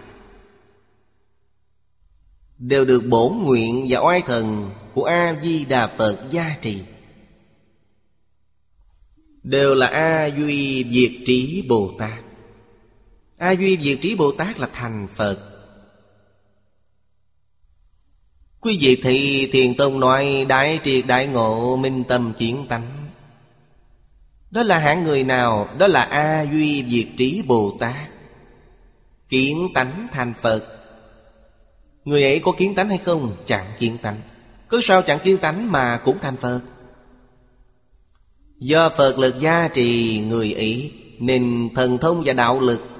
Đều 2.58 2.84
được 2.84 3.00
bổn 3.08 3.32
nguyện 3.42 3.86
và 3.88 4.00
oai 4.00 4.22
thần 4.26 4.70
của 4.94 5.04
A-di-đà 5.04 5.86
Phật 5.86 6.26
gia 6.30 6.56
trì. 6.62 6.82
Đều 9.42 9.74
là 9.74 9.86
A 9.86 10.26
Duy 10.26 10.84
Diệt 10.92 11.12
Trí 11.26 11.64
Bồ 11.68 11.94
Tát. 11.98 12.24
A 13.38 13.50
Duy 13.50 13.78
Diệt 13.82 13.98
Trí 14.02 14.14
Bồ 14.16 14.32
Tát 14.32 14.60
là 14.60 14.68
thành 14.72 15.06
Phật. 15.14 15.51
Quý 18.64 18.78
vị 18.80 19.00
thì 19.02 19.46
Thiền 19.52 19.74
Tông 19.74 20.00
nói, 20.00 20.46
Đại 20.48 20.80
triệt 20.84 21.06
đại 21.06 21.26
ngộ, 21.26 21.76
minh 21.76 22.04
tâm 22.08 22.32
chiến 22.38 22.66
tánh. 22.68 23.08
Đó 24.50 24.62
là 24.62 24.78
hạng 24.78 25.04
người 25.04 25.24
nào? 25.24 25.68
Đó 25.78 25.86
là 25.86 26.02
A 26.02 26.42
Duy 26.42 26.84
Diệt 26.88 27.06
Trí 27.16 27.42
Bồ 27.46 27.76
Tát. 27.80 28.08
Kiến 29.28 29.68
tánh 29.74 30.06
thành 30.12 30.34
Phật. 30.42 30.64
Người 32.04 32.22
ấy 32.22 32.40
có 32.44 32.52
kiến 32.52 32.74
tánh 32.74 32.88
hay 32.88 32.98
không? 32.98 33.36
Chẳng 33.46 33.72
kiến 33.78 33.98
tánh. 34.02 34.16
Cứ 34.68 34.80
sao 34.80 35.02
chẳng 35.02 35.18
kiến 35.18 35.38
tánh 35.38 35.72
mà 35.72 36.00
cũng 36.04 36.18
thành 36.20 36.36
Phật. 36.36 36.60
Do 38.58 38.88
Phật 38.88 39.18
lực 39.18 39.40
gia 39.40 39.68
trì 39.68 40.20
người 40.20 40.52
ấy, 40.52 40.92
Nên 41.18 41.68
thần 41.74 41.98
thông 41.98 42.22
và 42.24 42.32
đạo 42.32 42.60
lực 42.60 42.91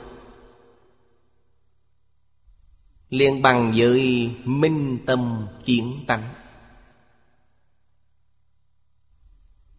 liền 3.13 3.43
bằng 3.43 3.73
với 3.77 4.31
minh 4.45 4.99
tâm 5.07 5.47
kiến 5.65 6.05
tánh. 6.07 6.23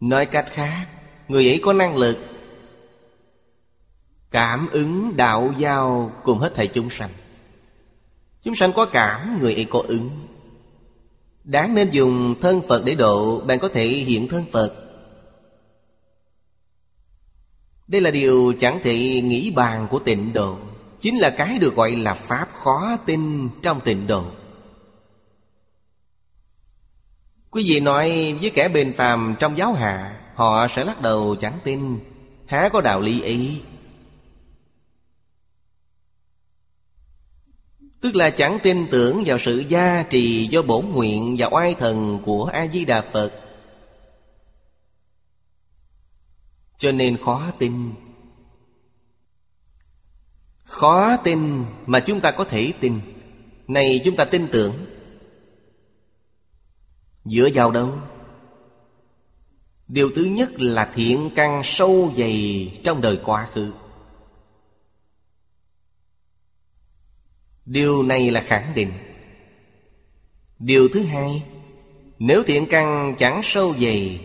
Nói 0.00 0.26
cách 0.26 0.46
khác, 0.50 0.86
người 1.28 1.48
ấy 1.48 1.60
có 1.62 1.72
năng 1.72 1.96
lực 1.96 2.18
cảm 4.30 4.68
ứng 4.72 5.16
đạo 5.16 5.54
giao 5.58 6.12
cùng 6.24 6.38
hết 6.38 6.54
thảy 6.54 6.66
chúng 6.66 6.90
sanh. 6.90 7.10
Chúng 8.42 8.54
sanh 8.54 8.72
có 8.72 8.86
cảm, 8.86 9.38
người 9.40 9.54
ấy 9.54 9.66
có 9.70 9.82
ứng. 9.88 10.10
Đáng 11.44 11.74
nên 11.74 11.90
dùng 11.90 12.34
thân 12.40 12.62
phật 12.68 12.82
để 12.84 12.94
độ, 12.94 13.40
bạn 13.40 13.58
có 13.58 13.68
thể 13.68 13.86
hiện 13.86 14.28
thân 14.28 14.44
phật. 14.52 14.74
Đây 17.86 18.00
là 18.00 18.10
điều 18.10 18.54
chẳng 18.60 18.80
thể 18.84 19.20
nghĩ 19.20 19.50
bàn 19.50 19.88
của 19.90 19.98
tịnh 19.98 20.32
độ. 20.32 20.58
Chính 21.04 21.18
là 21.18 21.30
cái 21.30 21.58
được 21.58 21.74
gọi 21.74 21.96
là 21.96 22.14
Pháp 22.14 22.48
khó 22.52 22.96
tin 23.06 23.48
trong 23.62 23.80
tịnh 23.80 24.06
độ. 24.06 24.24
Quý 27.50 27.64
vị 27.68 27.80
nói 27.80 28.32
với 28.40 28.50
kẻ 28.50 28.68
bền 28.68 28.94
phàm 28.96 29.34
trong 29.40 29.58
giáo 29.58 29.72
hạ, 29.72 30.20
Họ 30.34 30.68
sẽ 30.68 30.84
lắc 30.84 31.00
đầu 31.00 31.36
chẳng 31.40 31.58
tin, 31.64 31.98
Há 32.46 32.68
có 32.72 32.80
đạo 32.80 33.00
lý 33.00 33.22
ý 33.22 33.60
Tức 38.00 38.16
là 38.16 38.30
chẳng 38.30 38.58
tin 38.62 38.86
tưởng 38.90 39.22
vào 39.26 39.38
sự 39.38 39.58
gia 39.68 40.02
trì 40.02 40.46
do 40.46 40.62
bổn 40.62 40.86
nguyện 40.86 41.36
và 41.38 41.48
oai 41.50 41.74
thần 41.74 42.22
của 42.24 42.44
A-di-đà 42.44 43.04
Phật. 43.12 43.32
Cho 46.78 46.92
nên 46.92 47.16
khó 47.24 47.50
tin. 47.58 47.94
Khó 50.64 51.16
tin 51.16 51.64
mà 51.86 52.00
chúng 52.00 52.20
ta 52.20 52.30
có 52.30 52.44
thể 52.44 52.72
tin. 52.80 53.00
Này 53.68 54.00
chúng 54.04 54.16
ta 54.16 54.24
tin 54.24 54.48
tưởng. 54.52 54.74
Dựa 57.24 57.48
vào 57.54 57.70
đâu? 57.70 57.98
Điều 59.88 60.10
thứ 60.14 60.24
nhất 60.24 60.50
là 60.56 60.92
thiện 60.94 61.30
căn 61.34 61.60
sâu 61.64 62.12
dày 62.16 62.80
trong 62.84 63.00
đời 63.00 63.20
quá 63.24 63.48
khứ. 63.52 63.72
Điều 67.66 68.02
này 68.02 68.30
là 68.30 68.40
khẳng 68.40 68.74
định. 68.74 68.92
Điều 70.58 70.88
thứ 70.88 71.02
hai, 71.02 71.42
Nếu 72.18 72.42
thiện 72.42 72.66
căn 72.70 73.14
chẳng 73.18 73.40
sâu 73.44 73.74
dày, 73.80 74.20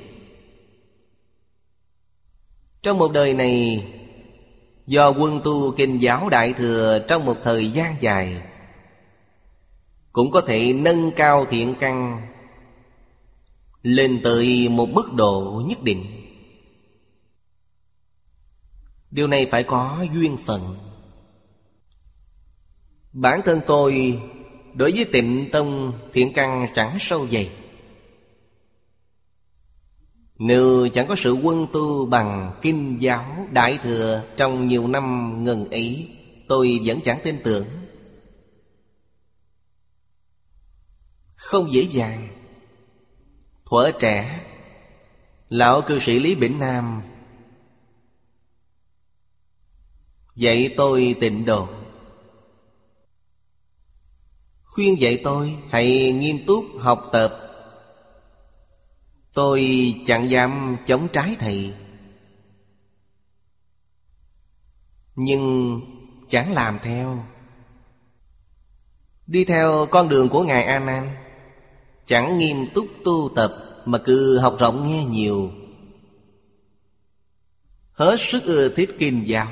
Trong 2.81 2.97
một 2.97 3.11
đời 3.11 3.33
này 3.33 3.85
Do 4.89 5.09
quân 5.09 5.41
tu 5.43 5.71
kinh 5.71 6.01
giáo 6.01 6.29
Đại 6.29 6.53
Thừa 6.53 6.99
trong 7.07 7.25
một 7.25 7.37
thời 7.43 7.71
gian 7.71 7.95
dài, 8.01 8.41
Cũng 10.11 10.31
có 10.31 10.41
thể 10.41 10.73
nâng 10.73 11.11
cao 11.11 11.45
thiện 11.49 11.75
căn 11.79 12.21
Lên 13.81 14.21
tới 14.23 14.69
một 14.69 14.89
mức 14.89 15.13
độ 15.13 15.63
nhất 15.65 15.83
định. 15.83 16.05
Điều 19.11 19.27
này 19.27 19.45
phải 19.45 19.63
có 19.63 20.05
duyên 20.13 20.37
phận. 20.45 20.77
Bản 23.13 23.41
thân 23.45 23.59
tôi 23.67 24.21
Đối 24.73 24.91
với 24.91 25.05
tịnh 25.05 25.49
tông 25.51 25.93
thiện 26.13 26.33
căn 26.33 26.67
chẳng 26.75 26.97
sâu 26.99 27.27
dày 27.31 27.49
nếu 30.39 30.89
chẳng 30.93 31.07
có 31.07 31.15
sự 31.15 31.33
quân 31.33 31.67
tu 31.73 32.05
bằng 32.05 32.59
kinh 32.61 32.97
giáo 32.99 33.47
đại 33.51 33.79
thừa 33.83 34.23
Trong 34.37 34.67
nhiều 34.67 34.87
năm 34.87 35.35
ngần 35.43 35.69
ấy 35.69 36.15
Tôi 36.49 36.79
vẫn 36.85 36.99
chẳng 37.01 37.19
tin 37.23 37.41
tưởng. 37.43 37.67
Không 41.35 41.71
dễ 41.71 41.81
dàng. 41.81 42.27
Thuở 43.65 43.91
trẻ, 43.99 44.45
Lão 45.49 45.81
cư 45.81 45.99
sĩ 45.99 46.19
Lý 46.19 46.35
Bỉnh 46.35 46.59
Nam, 46.59 47.01
Dạy 50.35 50.73
tôi 50.77 51.15
tịnh 51.19 51.45
độ. 51.45 51.67
Khuyên 54.63 55.01
dạy 55.01 55.21
tôi, 55.23 55.57
hãy 55.69 56.11
nghiêm 56.11 56.45
túc 56.47 56.65
học 56.79 57.09
tập 57.11 57.48
Tôi 59.33 59.93
chẳng 60.05 60.31
dám 60.31 60.77
chống 60.87 61.07
trái 61.13 61.35
thầy. 61.39 61.73
Nhưng 65.15 65.81
chẳng 66.29 66.53
làm 66.53 66.79
theo. 66.83 67.25
Đi 69.27 69.45
theo 69.45 69.87
con 69.91 70.09
đường 70.09 70.29
của 70.29 70.43
Ngài 70.43 70.63
A 70.63 70.79
Nan 70.79 71.15
Chẳng 72.05 72.37
nghiêm 72.37 72.67
túc 72.73 72.87
tu 73.05 73.29
tập 73.35 73.53
Mà 73.85 73.97
cứ 73.97 74.37
học 74.39 74.55
rộng 74.59 74.87
nghe 74.87 75.05
nhiều. 75.05 75.51
Hết 77.91 78.15
sức 78.19 78.43
ưa 78.43 78.69
thích 78.69 78.89
kinh 78.99 79.27
giáo. 79.27 79.47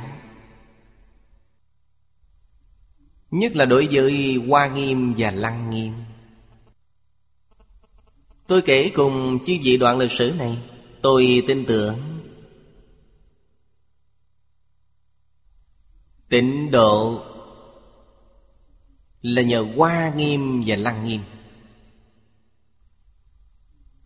Nhất 3.32 3.56
là 3.56 3.66
đối 3.66 3.88
với 3.92 4.42
Hoa 4.48 4.68
Nghiêm 4.68 5.14
và 5.18 5.32
Lăng 5.32 5.70
Nghiêm. 5.70 5.94
Tôi 8.48 8.62
kể 8.62 8.92
cùng 8.96 9.40
chư 9.46 9.54
vị 9.64 9.78
đoạn 9.78 9.98
lịch 9.98 10.12
sử 10.12 10.34
này, 10.38 10.58
Tôi 11.02 11.44
tin 11.48 11.66
tưởng. 11.66 11.98
Tịnh 16.30 16.72
độ 16.72 17.22
Là 19.22 19.42
nhờ 19.42 19.66
Hoa 19.76 20.14
Nghiêm 20.16 20.64
và 20.66 20.76
Lăng 20.76 21.08
Nghiêm. 21.08 21.22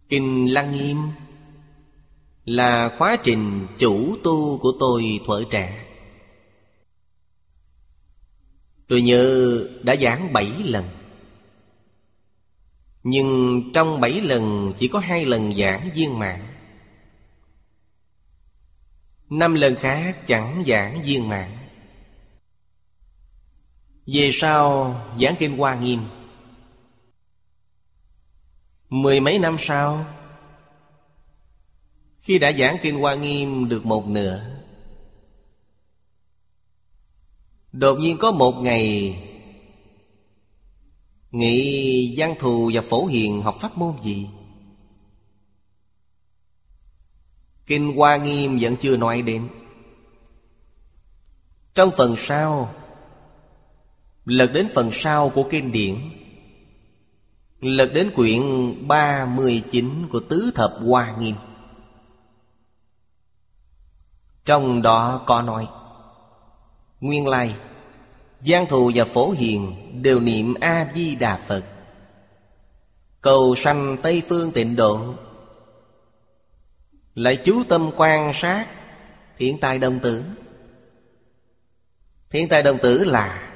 Kinh 0.09 0.53
Lăng 0.53 0.71
Nghiêm 0.71 0.97
Là 2.45 2.95
khóa 2.97 3.17
trình 3.23 3.67
chủ 3.77 4.15
tu 4.23 4.57
của 4.57 4.71
tôi 4.79 5.19
thuở 5.25 5.43
trẻ. 5.51 5.85
Tôi 8.87 9.01
nhớ 9.01 9.57
đã 9.83 9.95
giảng 9.95 10.33
bảy 10.33 10.51
lần 10.63 10.85
nhưng 13.03 13.61
trong 13.73 14.01
bảy 14.01 14.21
lần 14.21 14.73
chỉ 14.77 14.87
có 14.87 14.99
hai 14.99 15.25
lần 15.25 15.55
giảng 15.55 15.89
viên 15.95 16.19
mạng. 16.19 16.47
Năm 19.29 19.53
lần 19.53 19.75
khác 19.75 20.27
chẳng 20.27 20.63
giảng 20.67 21.01
viên 21.01 21.29
mạng. 21.29 21.57
Về 24.05 24.29
sau 24.33 24.95
giảng 25.21 25.35
kinh 25.39 25.57
Hoa 25.57 25.75
Nghiêm. 25.75 25.99
Mười 28.89 29.19
mấy 29.19 29.39
năm 29.39 29.55
sau, 29.59 30.05
Khi 32.19 32.39
đã 32.39 32.51
giảng 32.51 32.77
Kinh 32.81 32.99
Hoa 32.99 33.15
Nghiêm 33.15 33.69
được 33.69 33.85
một 33.85 34.07
nửa, 34.07 34.61
Đột 37.71 37.99
nhiên 37.99 38.17
có 38.17 38.31
một 38.31 38.51
ngày 38.51 39.15
Nghị, 41.31 42.15
Giang 42.17 42.35
Thù 42.39 42.71
và 42.73 42.81
Phổ 42.89 43.05
Hiền 43.05 43.41
học 43.41 43.57
pháp 43.61 43.77
môn 43.77 44.01
gì? 44.03 44.29
Kinh 47.65 47.95
Hoa 47.95 48.17
Nghiêm 48.17 48.57
vẫn 48.61 48.75
chưa 48.75 48.97
nói 48.97 49.21
đến 49.21 49.47
Trong 51.73 51.91
phần 51.97 52.15
sau, 52.17 52.73
Lật 54.25 54.51
đến 54.53 54.67
phần 54.75 54.89
sau 54.91 55.29
của 55.29 55.43
kinh 55.49 55.71
điển, 55.71 55.95
Lật 57.61 57.91
đến 57.93 58.11
quyển 58.15 58.41
39 58.87 60.07
của 60.11 60.19
Tứ 60.19 60.51
Thập 60.55 60.73
Hoa 60.85 61.15
Nghiêm 61.17 61.35
Trong 64.45 64.81
đó 64.81 65.23
có 65.25 65.41
nói, 65.41 65.67
Nguyên 67.01 67.27
lai 67.27 67.55
Giang 68.45 68.65
Thù 68.65 68.91
và 68.95 69.05
Phổ 69.05 69.31
Hiền 69.31 69.75
đều 70.01 70.19
niệm 70.19 70.53
A-di-đà 70.59 71.37
Phật. 71.47 71.63
Cầu 73.21 73.55
sanh 73.55 73.97
Tây 74.01 74.21
Phương 74.29 74.51
tịnh 74.51 74.75
độ. 74.75 75.13
Lại 77.15 77.37
chú 77.45 77.63
tâm 77.63 77.89
quan 77.97 78.31
sát 78.33 78.67
Thiện 79.37 79.57
tài 79.59 79.79
đồng 79.79 79.99
tử. 79.99 80.23
Thiện 82.29 82.49
tài 82.49 82.63
đồng 82.63 82.77
tử 82.77 83.03
là 83.03 83.53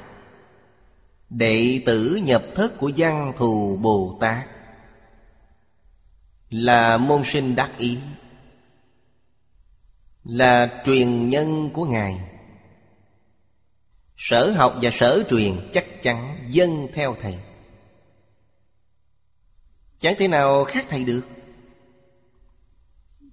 Đệ 1.29 1.81
tử 1.85 2.21
nhập 2.23 2.43
thất 2.55 2.77
của 2.77 2.91
Giang 2.97 3.33
Thù 3.37 3.77
Bồ 3.77 4.17
Tát. 4.21 4.47
Là 6.49 6.97
môn 6.97 7.21
sinh 7.23 7.55
đắc 7.55 7.77
ý. 7.77 7.97
Là 10.23 10.81
truyền 10.85 11.29
nhân 11.29 11.69
của 11.73 11.85
Ngài. 11.85 12.34
Sở 14.17 14.51
học 14.51 14.77
và 14.81 14.91
sở 14.91 15.23
truyền 15.29 15.69
chắc 15.73 16.01
chắn 16.01 16.47
dân 16.51 16.87
theo 16.93 17.15
thầy. 17.21 17.35
Chẳng 19.99 20.15
thể 20.19 20.27
nào 20.27 20.65
khác 20.65 20.85
thầy 20.89 21.03
được. 21.03 21.21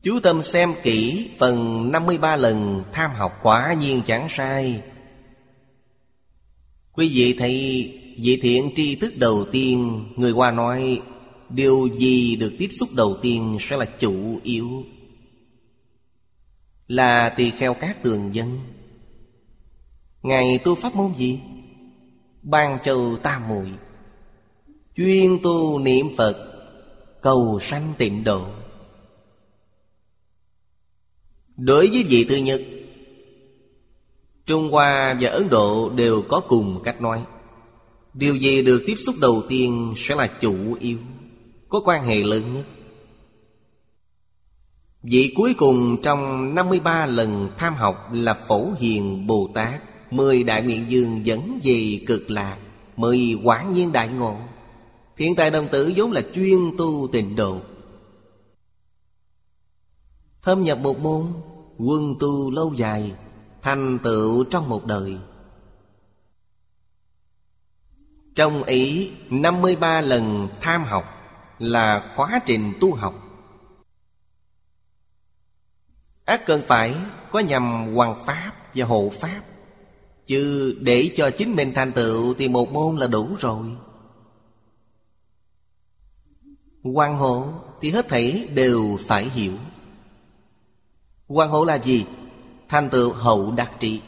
Chú 0.02 0.20
tâm 0.22 0.42
xem 0.42 0.74
kỹ 0.82 1.30
phần 1.38 1.88
53 1.92 2.36
lần 2.36 2.84
tham 2.92 3.10
học 3.10 3.38
quả 3.42 3.72
nhiên 3.72 4.02
chẳng 4.06 4.28
sai. 4.28 4.82
Quý 6.92 7.10
vị 7.14 7.36
thầy 7.38 7.54
vị 8.18 8.38
thiện 8.42 8.70
tri 8.76 8.96
thức 8.96 9.12
đầu 9.16 9.46
tiên, 9.52 10.04
Người 10.16 10.32
qua 10.32 10.50
nói, 10.50 11.02
Điều 11.48 11.88
gì 11.98 12.36
được 12.36 12.52
tiếp 12.58 12.68
xúc 12.72 12.88
đầu 12.92 13.18
tiên 13.22 13.56
sẽ 13.60 13.76
là 13.76 13.84
chủ 13.84 14.40
yếu. 14.42 14.84
Là 16.88 17.28
tỳ 17.28 17.50
kheo 17.50 17.74
các 17.74 18.02
tường 18.02 18.34
dân. 18.34 18.58
Ngài 20.22 20.58
tu 20.64 20.74
pháp 20.74 20.94
môn 20.94 21.14
gì? 21.14 21.40
Ban 22.42 22.78
châu 22.82 23.16
tam 23.22 23.48
muội. 23.48 23.72
Chuyên 24.96 25.38
tu 25.42 25.78
niệm 25.78 26.06
Phật, 26.16 26.48
Cầu 27.22 27.58
sanh 27.62 27.92
tịnh 27.98 28.24
độ. 28.24 28.46
Đối 31.56 31.88
với 31.88 32.04
vị 32.08 32.26
thứ 32.28 32.36
nhất 32.36 32.60
Trung 34.46 34.70
Hoa 34.70 35.16
và 35.20 35.30
Ấn 35.30 35.48
Độ 35.48 35.90
đều 35.90 36.22
có 36.28 36.40
cùng 36.40 36.82
cách 36.84 37.00
nói. 37.00 37.24
Điều 38.14 38.36
gì 38.36 38.62
được 38.62 38.82
tiếp 38.86 38.94
xúc 39.06 39.14
đầu 39.20 39.42
tiên 39.48 39.94
sẽ 39.96 40.14
là 40.14 40.26
chủ 40.40 40.74
yếu, 40.80 40.98
Có 41.68 41.80
quan 41.84 42.04
hệ 42.04 42.22
lớn 42.22 42.54
nhất. 42.54 42.64
Vị 45.02 45.32
cuối 45.36 45.54
cùng 45.54 46.02
trong 46.02 46.54
53 46.54 47.06
lần 47.06 47.48
tham 47.58 47.74
học 47.74 48.08
là 48.12 48.34
Phổ 48.48 48.72
Hiền 48.78 49.26
Bồ 49.26 49.50
Tát. 49.54 49.82
Mười 50.12 50.44
đại 50.44 50.62
nguyện 50.62 50.90
dương 50.90 51.26
dẫn 51.26 51.60
về 51.64 52.00
cực 52.06 52.30
lạc, 52.30 52.58
Mười 52.96 53.40
quán 53.44 53.74
nhiên 53.74 53.92
đại 53.92 54.08
ngộ. 54.08 54.36
Thiện 55.16 55.36
tài 55.36 55.50
đồng 55.50 55.68
tử 55.72 55.92
vốn 55.96 56.12
là 56.12 56.22
chuyên 56.34 56.58
tu 56.78 57.08
tịnh 57.12 57.36
độ. 57.36 57.60
Thâm 60.42 60.62
nhập 60.62 60.78
một 60.78 60.98
môn, 60.98 61.32
Quân 61.78 62.14
tu 62.20 62.50
lâu 62.50 62.74
dài, 62.74 63.12
Thành 63.62 63.98
tựu 64.02 64.44
trong 64.44 64.68
một 64.68 64.86
đời. 64.86 65.16
Trong 68.34 68.62
ý 68.62 69.10
53 69.30 70.00
lần 70.00 70.48
tham 70.60 70.84
học 70.84 71.04
Là 71.58 72.12
khóa 72.16 72.40
trình 72.46 72.72
tu 72.80 72.94
học. 72.94 73.14
Ác 76.24 76.46
cần 76.46 76.62
phải 76.66 76.96
có 77.30 77.40
nhằm 77.40 77.94
hoàng 77.94 78.26
pháp 78.26 78.52
và 78.74 78.86
hộ 78.86 79.12
pháp. 79.20 79.42
Chứ 80.26 80.74
để 80.80 81.10
cho 81.16 81.30
chính 81.30 81.56
mình 81.56 81.72
thành 81.74 81.92
tựu 81.92 82.34
Thì 82.34 82.48
một 82.48 82.72
môn 82.72 82.96
là 82.96 83.06
đủ 83.06 83.36
rồi. 83.38 83.66
Quan 86.82 87.16
hộ 87.16 87.52
thì 87.80 87.90
hết 87.90 88.08
thảy 88.08 88.48
đều 88.54 88.98
phải 89.06 89.28
hiểu. 89.28 89.52
Quan 91.28 91.50
hộ 91.50 91.64
là 91.64 91.78
gì? 91.78 92.06
Thành 92.68 92.90
tựu 92.90 93.12
hậu 93.12 93.52
đặc 93.52 93.70
trị, 93.80 94.00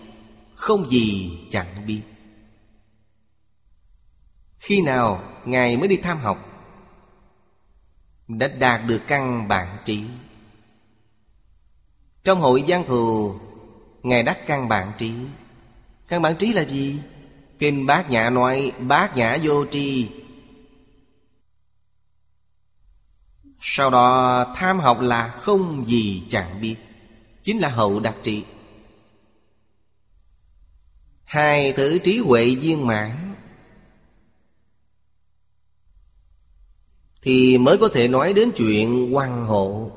Không 0.55 0.91
gì 0.91 1.39
chẳng 1.51 1.86
biết. 1.86 2.03
Khi 4.59 4.82
nào 4.82 5.24
Ngài 5.45 5.77
mới 5.77 5.89
đi 5.89 5.97
tham 5.97 6.19
học, 6.19 6.39
Đã 8.28 8.49
đạt 8.49 8.81
được 8.86 9.01
căn 9.07 9.49
bản 9.49 9.77
trí. 9.85 10.05
Trong 12.24 12.41
hội 12.41 12.65
giang 12.69 12.86
thù, 12.86 13.35
Ngài 14.03 14.23
đắc 14.23 14.39
căn 14.47 14.69
bản 14.69 14.93
trí. 14.99 15.12
Căn 16.09 16.22
bản 16.22 16.36
trí 16.36 16.52
là 16.52 16.64
gì? 16.64 16.98
Kinh 17.59 17.86
bát 17.86 18.10
nhã 18.10 18.31
nói, 18.31 18.72
bát 18.78 19.16
nhã 19.16 19.39
vô 19.43 19.66
tri. 19.66 20.09
Sau 23.60 23.90
đó, 23.90 24.44
tham 24.56 24.81
học 24.81 25.01
là 25.01 25.28
không 25.28 25.85
gì 25.86 26.22
chẳng 26.28 26.60
biết, 26.60 26.76
Chính 27.43 27.59
là 27.59 27.68
hậu 27.68 28.01
đặc 28.01 28.16
trị. 28.22 28.44
Hai 31.24 31.72
thứ 31.72 31.98
trí 31.98 32.18
huệ 32.18 32.55
viên 32.55 32.86
mãn. 32.86 33.35
Thì 37.22 37.59
mới 37.59 37.78
có 37.78 37.89
thể 37.89 38.09
nói 38.09 38.32
đến 38.32 38.51
chuyện 38.56 39.14
quan 39.14 39.47
hộ 39.47 39.90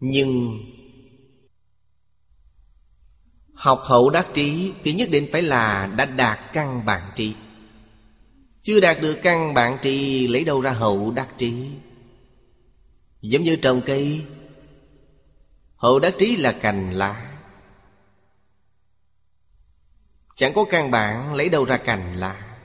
Nhưng 0.00 0.60
Học 3.66 3.82
hậu 3.84 4.10
đắc 4.10 4.26
trí 4.34 4.72
Thì 4.84 4.92
nhất 4.92 5.08
định 5.10 5.28
phải 5.32 5.42
là 5.42 5.92
đã 5.96 6.04
đạt 6.04 6.38
căn 6.52 6.86
bản 6.86 7.10
trí. 7.16 7.34
Chưa 8.62 8.80
đạt 8.80 9.00
được 9.00 9.18
căn 9.22 9.54
bản 9.54 9.78
trí, 9.82 10.26
Lấy 10.26 10.44
đâu 10.44 10.60
ra 10.60 10.70
hậu 10.70 11.10
đắc 11.10 11.28
trí? 11.38 11.70
Giống 13.20 13.42
như 13.42 13.56
trồng 13.56 13.80
cây, 13.86 14.24
Hậu 15.76 15.98
đắc 15.98 16.14
trí 16.18 16.36
là 16.36 16.52
cành 16.52 16.92
lá. 16.92 17.36
Chẳng 20.36 20.54
có 20.54 20.64
căn 20.70 20.90
bản, 20.90 21.34
lấy 21.34 21.48
đâu 21.48 21.64
ra 21.64 21.76
cành 21.76 22.14
lá? 22.14 22.58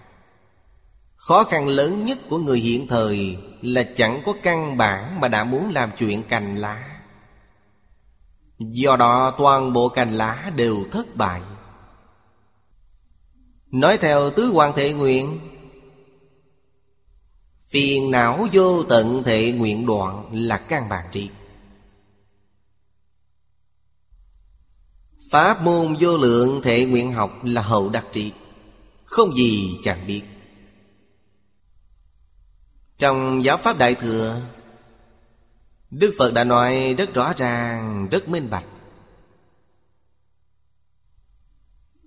Khó 1.16 1.44
khăn 1.44 1.68
lớn 1.68 2.06
nhất 2.06 2.18
của 2.30 2.38
người 2.38 2.60
hiện 2.60 2.88
thời 2.88 3.38
Là 3.62 3.84
chẳng 3.96 4.22
có 4.26 4.34
căn 4.44 4.78
bản 4.78 5.20
mà 5.20 5.28
đã 5.28 5.44
muốn 5.44 5.72
làm 5.72 5.92
chuyện 5.98 6.24
cành 6.24 6.56
lá. 6.58 6.91
Do 8.70 8.96
đó 8.96 9.36
toàn 9.38 9.74
bộ 9.74 9.90
cành 9.90 10.12
lá 10.12 10.52
đều 10.56 10.86
thất 10.92 11.16
bại. 11.16 11.42
Nói 13.72 13.98
theo 13.98 14.32
tứ 14.32 14.52
quan 14.54 14.74
thể 14.76 14.94
nguyện, 14.94 15.40
Phiền 17.70 18.12
não 18.12 18.48
vô 18.52 18.84
tận 18.84 19.24
thể 19.26 19.52
nguyện 19.52 19.86
đoạn 19.86 20.30
là 20.32 20.58
căn 20.58 20.90
bản 20.90 21.06
trị 21.12 21.30
Pháp 25.32 25.62
môn 25.62 25.96
vô 26.00 26.18
lượng 26.18 26.62
thể 26.64 26.86
nguyện 26.86 27.12
học 27.12 27.32
là 27.44 27.62
hậu 27.62 27.90
đặc 27.90 28.06
trị 28.12 28.32
Không 29.06 29.36
gì 29.36 29.78
chẳng 29.84 30.08
biết. 30.08 30.22
Trong 32.98 33.44
giáo 33.44 33.58
pháp 33.58 33.78
Đại 33.78 33.96
Thừa 33.96 34.42
Đức 35.92 36.16
Phật 36.18 36.34
đã 36.34 36.44
nói 36.44 36.96
rất 36.98 37.14
rõ 37.14 37.34
ràng, 37.38 38.08
rất 38.12 38.30
minh 38.30 38.50
bạch. 38.50 38.66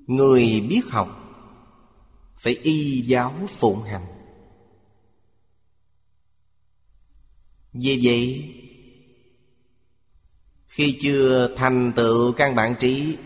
Người 0.06 0.66
biết 0.68 0.80
học 0.90 1.08
Phải 2.36 2.54
y 2.54 3.00
giáo 3.00 3.34
phụng 3.58 3.82
hành. 3.82 4.06
Vì 7.72 8.00
vậy 8.02 8.54
Khi 10.66 10.98
chưa 11.02 11.54
thành 11.56 11.92
tựu 11.96 12.32
căn 12.32 12.54
bản 12.54 12.74
trí 12.80 13.16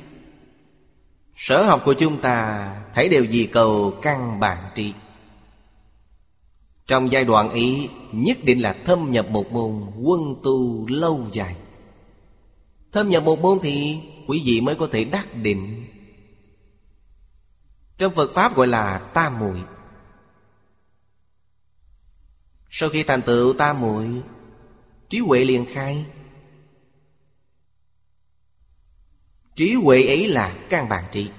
Sở 1.35 1.63
học 1.63 1.83
của 1.85 1.95
chúng 1.95 2.21
ta 2.21 2.69
Thấy 2.95 3.09
đều 3.09 3.27
vì 3.31 3.49
cầu 3.53 3.99
căn 4.03 4.41
bản 4.41 4.71
trí? 4.75 4.93
Trong 6.89 7.13
giai 7.13 7.25
đoạn 7.25 7.51
ấy, 7.51 7.91
Nhất 8.13 8.39
định 8.43 8.63
là 8.63 8.73
thâm 8.85 9.11
nhập 9.11 9.27
một 9.31 9.53
môn 9.53 9.93
Quân 10.03 10.21
tu 10.43 10.87
lâu 10.89 11.27
dài. 11.33 11.57
Thâm 12.93 13.09
nhập 13.09 13.23
một 13.25 13.39
môn 13.41 13.59
thì 13.63 14.01
Quý 14.29 14.43
vị 14.45 14.61
mới 14.61 14.75
có 14.75 14.89
thể 14.93 15.05
đắc 15.05 15.35
định. 15.35 15.87
Trong 17.99 18.15
Phật 18.15 18.31
Pháp 18.35 18.57
gọi 18.57 18.67
là 18.67 19.11
tam 19.15 19.39
muội. 19.39 19.61
Sau 22.71 22.89
khi 22.89 23.03
thành 23.03 23.23
tựu 23.23 23.53
tam 23.53 23.81
muội, 23.81 24.23
Trí 25.09 25.19
huệ 25.19 25.45
liền 25.45 25.67
khai. 25.69 26.07
Trí 29.57 29.75
huệ 29.75 30.03
ấy 30.03 30.29
là 30.29 30.67
căn 30.71 30.89
bản 30.89 31.05
trí. 31.13 31.31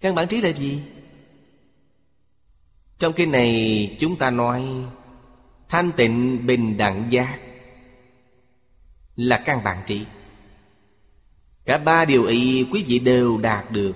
Căn 0.00 0.14
bản 0.14 0.28
trí 0.28 0.40
là 0.40 0.52
gì? 0.52 0.82
Trong 3.02 3.12
kinh 3.12 3.32
này 3.32 3.96
chúng 4.00 4.16
ta 4.16 4.30
nói, 4.30 4.64
Thanh 5.68 5.92
tịnh 5.96 6.46
bình 6.46 6.76
đẳng 6.76 7.08
giác 7.10 7.38
Là 9.16 9.42
căn 9.44 9.64
bản 9.64 9.82
trị 9.86 10.06
Cả 11.64 11.78
ba 11.78 12.04
điều 12.04 12.24
ý 12.24 12.66
quý 12.70 12.84
vị 12.86 12.98
đều 12.98 13.38
đạt 13.38 13.70
được. 13.70 13.92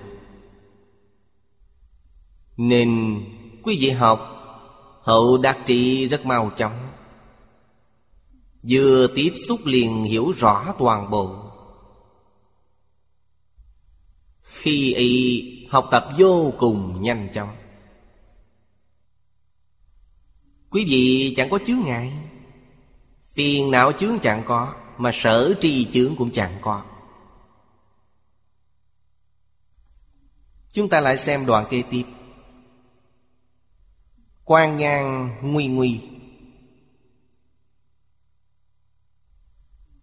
Nên 2.57 3.21
quý 3.63 3.77
vị 3.81 3.89
học, 3.89 4.19
Hậu 5.01 5.37
đạt 5.37 5.57
trị 5.65 6.07
rất 6.07 6.25
mau 6.25 6.51
chóng. 6.57 6.89
Vừa 8.69 9.07
tiếp 9.15 9.33
xúc 9.47 9.59
liền 9.65 10.03
hiểu 10.03 10.31
rõ 10.31 10.73
toàn 10.79 11.09
bộ. 11.09 11.51
Khi 14.41 14.93
y 14.93 15.43
học 15.69 15.87
tập 15.91 16.07
vô 16.17 16.53
cùng 16.57 17.01
nhanh 17.01 17.29
chóng. 17.33 17.49
Quý 20.69 20.85
vị 20.89 21.33
chẳng 21.37 21.49
có 21.49 21.59
chướng 21.65 21.79
ngại. 21.85 22.13
Phiền 23.33 23.71
não 23.71 23.91
chướng 23.91 24.19
chẳng 24.21 24.43
có, 24.45 24.75
Mà 24.97 25.11
sở 25.13 25.53
tri 25.61 25.85
chướng 25.91 26.15
cũng 26.15 26.31
chẳng 26.31 26.57
có. 26.61 26.83
Chúng 30.73 30.89
ta 30.89 31.01
lại 31.01 31.17
xem 31.17 31.45
đoạn 31.45 31.65
kế 31.69 31.83
tiếp. 31.89 32.03
Quan 34.43 34.77
nhang 34.77 35.37
nguy 35.41 35.67
nguy. 35.67 36.01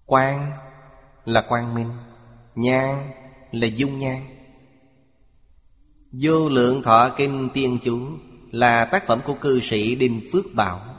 Quan 0.07 0.53
là 1.24 1.45
quang 1.49 1.74
minh 1.74 1.91
nhang 2.55 3.11
là 3.53 3.66
dung 3.66 3.99
nhang 3.99 4.27
Vô 6.12 6.49
lượng 6.49 6.82
thọ 6.82 7.15
kinh 7.16 7.49
tiên 7.55 7.78
chúng 7.82 8.20
là 8.55 8.85
tác 8.85 9.06
phẩm 9.06 9.20
của 9.24 9.35
cư 9.35 9.60
sĩ 9.60 9.94
Đinh 9.94 10.20
Phước 10.32 10.44
Bảo. 10.55 10.97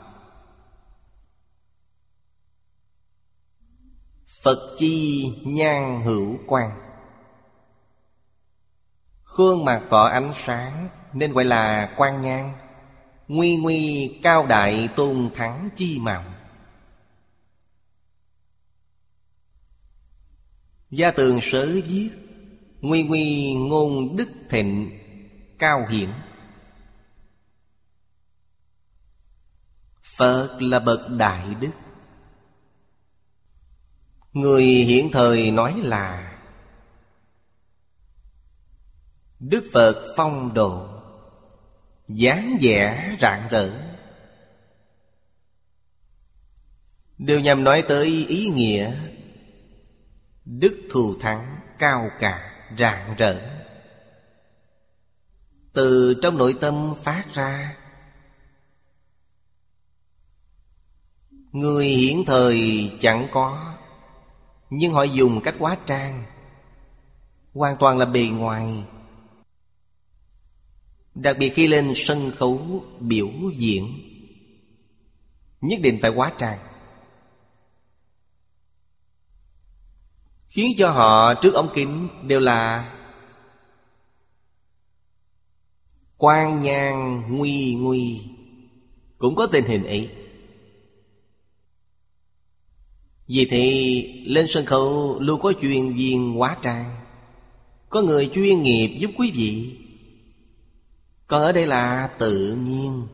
Phật 4.42 4.76
chi 4.78 5.24
nhan 5.44 6.02
hữu 6.04 6.38
quan 6.46 6.70
Khuôn 9.22 9.64
mặt 9.64 9.82
tỏ 9.90 10.04
ánh 10.04 10.32
sáng 10.34 10.88
Nên 11.12 11.32
gọi 11.32 11.44
là 11.44 11.94
quan 11.96 12.22
nhan. 12.22 12.52
Nguy 13.28 13.56
nguy 13.56 14.12
cao 14.22 14.46
đại 14.46 14.88
tôn 14.96 15.30
thắng 15.34 15.68
chi 15.76 15.98
mạo. 15.98 16.24
Gia 20.90 21.10
tường 21.10 21.38
sớ 21.42 21.66
viết 21.86 22.10
Nguy 22.80 23.02
nguy 23.02 23.54
ngôn 23.54 24.16
đức 24.16 24.28
thịnh, 24.50 24.98
Cao 25.58 25.86
hiển. 25.90 26.10
Phật 30.16 30.56
là 30.60 30.78
bậc 30.78 31.00
đại 31.10 31.54
đức. 31.60 31.70
Người 34.32 34.64
hiện 34.64 35.10
thời 35.12 35.50
nói 35.50 35.80
là 35.84 36.38
Đức 39.40 39.64
Phật 39.72 40.14
phong 40.16 40.54
độ, 40.54 40.88
dáng 42.08 42.58
vẻ 42.60 43.16
rạng 43.20 43.48
rỡ. 43.50 43.70
Đều 47.18 47.40
nhằm 47.40 47.64
nói 47.64 47.84
tới 47.88 48.26
ý 48.28 48.48
nghĩa 48.48 48.94
Đức 50.44 50.80
thù 50.90 51.18
thắng 51.20 51.60
cao 51.78 52.10
cả 52.20 52.66
rạng 52.78 53.14
rỡ. 53.18 53.40
Từ 55.72 56.14
trong 56.22 56.38
nội 56.38 56.54
tâm 56.60 56.94
phát 57.04 57.24
ra 57.34 57.76
Người 61.52 61.86
hiện 61.86 62.24
thời 62.26 62.90
chẳng 63.00 63.28
có. 63.32 63.74
Nhưng 64.70 64.92
họ 64.92 65.02
dùng 65.02 65.40
cách 65.40 65.54
quá 65.58 65.76
trang, 65.86 66.24
Hoàn 67.54 67.76
toàn 67.76 67.98
là 67.98 68.04
bề 68.04 68.22
ngoài. 68.22 68.84
Đặc 71.14 71.36
biệt 71.38 71.48
khi 71.48 71.66
lên 71.66 71.92
sân 71.94 72.32
khấu 72.36 72.84
biểu 73.00 73.30
diễn, 73.56 73.94
Nhất 75.60 75.80
định 75.82 75.98
phải 76.02 76.10
quá 76.10 76.32
trang. 76.38 76.58
Khiến 80.48 80.72
cho 80.78 80.90
họ 80.90 81.34
trước 81.34 81.54
ống 81.54 81.70
kính 81.74 82.08
đều 82.22 82.40
là 82.40 82.92
Quan 86.16 86.62
nhang 86.62 87.22
nguy 87.36 87.74
nguy. 87.74 88.22
Cũng 89.18 89.34
có 89.34 89.46
tình 89.46 89.64
hình 89.64 89.84
ấy. 89.84 90.25
Vì 93.28 93.46
thì 93.50 94.02
lên 94.26 94.46
sân 94.48 94.66
khấu 94.66 95.18
luôn 95.20 95.40
có 95.40 95.52
chuyên 95.62 95.92
viên 95.92 96.32
hóa 96.32 96.56
trang. 96.62 96.96
Có 97.88 98.02
người 98.02 98.30
chuyên 98.34 98.62
nghiệp 98.62 98.96
giúp 99.00 99.10
quý 99.18 99.30
vị. 99.34 99.78
Còn 101.26 101.42
ở 101.42 101.52
đây 101.52 101.66
là 101.66 102.10
tự 102.18 102.56
nhiên. 102.56 103.06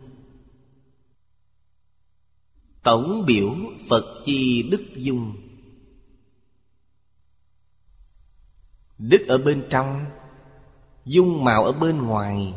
Tổng 2.83 3.27
biểu 3.27 3.57
Phật 3.89 4.23
chi 4.25 4.63
đức 4.63 4.83
dung. 4.97 5.33
Đức 8.99 9.27
ở 9.29 9.39
bên 9.39 9.65
trong, 9.71 10.05
Dung 11.05 11.45
mạo 11.45 11.65
ở 11.65 11.73
bên 11.73 12.03
ngoài. 12.03 12.55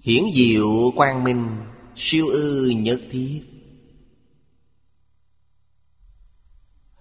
Hiển 0.00 0.22
diệu 0.34 0.92
quang 0.96 1.24
minh, 1.24 1.46
Siêu 1.96 2.26
ư 2.26 2.68
nhất 2.76 3.00
thiết. 3.10 3.55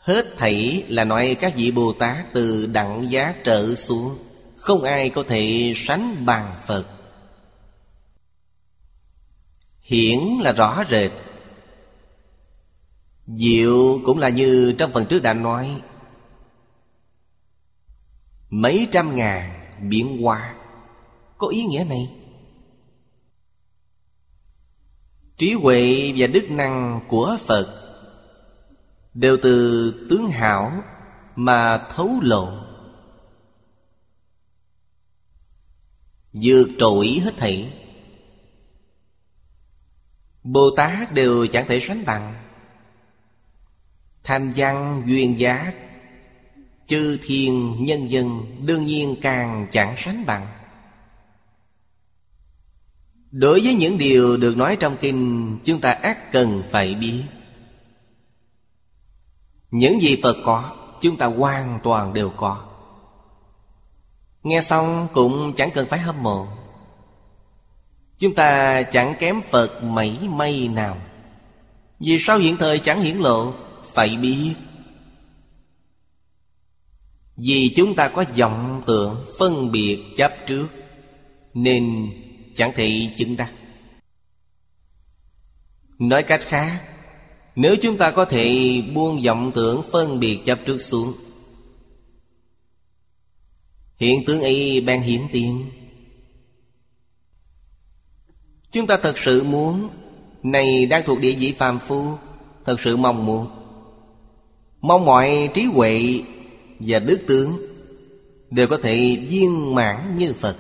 Hết 0.06 0.38
thảy 0.38 0.86
là 0.88 1.04
nói 1.04 1.38
các 1.40 1.54
vị 1.56 1.72
Bồ 1.72 1.94
Tát 1.94 2.34
Từ 2.34 2.66
đẳng 2.66 3.12
giá 3.12 3.36
trở 3.44 3.76
xuống. 3.76 4.18
Không 4.58 4.84
ai 4.84 5.10
có 5.10 5.24
thể 5.28 5.74
sánh 5.76 6.26
bằng 6.26 6.62
Phật. 6.68 6.86
Hiển 9.82 10.20
là 10.42 10.52
rõ 10.52 10.84
rệt. 10.90 11.12
Diệu 13.28 14.00
cũng 14.06 14.18
là 14.18 14.30
như 14.30 14.76
trong 14.78 14.92
phần 14.92 15.06
trước 15.06 15.24
đã 15.24 15.34
nói. 15.34 15.82
Mấy 18.50 18.88
trăm 18.92 19.16
ngàn 19.16 19.70
biến 19.90 20.22
hóa. 20.22 20.56
Có 21.38 21.48
ý 21.48 21.64
nghĩa 21.64 21.86
này? 21.90 22.10
Trí 25.38 25.54
huệ 25.54 26.14
và 26.18 26.28
đức 26.28 26.52
năng 26.52 27.02
của 27.08 27.38
Phật 27.46 27.85
Đều 29.16 29.38
từ 29.42 30.08
tướng 30.10 30.28
hảo 30.28 30.84
mà 31.36 31.78
thấu 31.96 32.20
lộ. 32.22 32.50
Vượt 36.34 36.70
trội 36.80 37.08
hết 37.08 37.34
thảy. 37.38 37.74
Bồ 40.44 40.70
Tát 40.78 41.14
đều 41.14 41.48
chẳng 41.48 41.68
thể 41.68 41.80
sánh 41.80 42.06
bằng. 42.06 42.36
Thanh 44.24 44.54
văn 44.56 45.04
duyên 45.06 45.40
giác, 45.40 45.74
Chư 46.88 47.18
thiên 47.24 47.76
nhân 47.86 48.12
dân 48.12 48.46
đương 48.66 48.86
nhiên 48.86 49.16
càng 49.22 49.68
chẳng 49.72 49.94
sánh 49.98 50.26
bằng. 50.26 50.48
Đối 53.32 53.62
với 53.62 53.76
những 53.76 53.98
điều 53.98 54.38
được 54.38 54.58
nói 54.58 54.78
trong 54.80 54.98
kinh, 55.02 55.60
Chúng 55.64 55.82
ta 55.82 55.92
ác 55.92 56.32
cần 56.32 56.64
phải 56.72 56.96
biết. 56.96 57.24
Những 59.76 60.02
gì 60.02 60.20
Phật 60.24 60.38
có, 60.44 60.76
Chúng 61.02 61.18
ta 61.18 61.26
hoàn 61.26 61.80
toàn 61.84 62.14
đều 62.14 62.30
có. 62.30 62.66
Nghe 64.44 64.62
xong 64.62 65.08
cũng 65.14 65.54
chẳng 65.56 65.72
cần 65.74 65.88
phải 65.90 66.00
hâm 66.00 66.24
mộ. 66.24 66.48
Chúng 68.18 68.36
ta 68.36 68.82
chẳng 68.82 69.16
kém 69.20 69.42
Phật 69.52 69.84
mấy 69.84 70.18
may 70.30 70.68
nào. 70.68 70.98
Vì 72.00 72.18
sao 72.20 72.38
hiện 72.38 72.58
thời 72.58 72.80
chẳng 72.80 73.02
hiển 73.02 73.18
lộ, 73.18 73.54
Phải 73.94 74.18
biết. 74.18 74.54
Vì 77.38 77.74
chúng 77.76 77.96
ta 77.96 78.08
có 78.08 78.24
vọng 78.38 78.84
tượng 78.88 79.26
phân 79.40 79.72
biệt 79.72 80.04
chấp 80.18 80.34
trước, 80.48 80.68
Nên 81.54 82.10
chẳng 82.56 82.72
thể 82.76 83.14
chứng 83.18 83.38
đắc. 83.38 83.52
Nói 86.00 86.24
cách 86.24 86.42
khác 86.44 86.95
nếu 87.56 87.76
chúng 87.82 87.98
ta 87.98 88.12
có 88.12 88.26
thể 88.26 88.82
buông 88.94 89.22
vọng 89.26 89.52
tưởng 89.56 89.82
phân 89.92 90.20
biệt 90.20 90.40
chấp 90.46 90.60
trước 90.66 90.82
xuống. 90.82 91.14
Hiện 93.98 94.26
tướng 94.26 94.42
ấy 94.42 94.82
ban 94.82 95.02
hiển 95.02 95.22
tiền. 95.32 95.66
Chúng 98.72 98.88
ta 98.88 98.98
thật 98.98 99.18
sự 99.18 99.44
muốn, 99.44 99.90
Này 100.44 100.86
đang 100.86 101.04
thuộc 101.06 101.20
địa 101.20 101.32
vị 101.32 101.54
phàm 101.58 101.80
phu, 101.88 102.06
Thật 102.66 102.80
sự 102.80 102.98
mong 102.98 103.26
muốn. 103.26 103.48
Mong 104.82 105.06
mọi 105.06 105.50
trí 105.54 105.64
huệ 105.64 106.22
và 106.80 107.00
đức 107.00 107.22
tướng 107.28 107.58
Đều 108.52 108.68
có 108.68 108.78
thể 108.78 109.16
viên 109.30 109.76
mãn 109.76 110.16
như 110.18 110.34
Phật. 110.34 110.58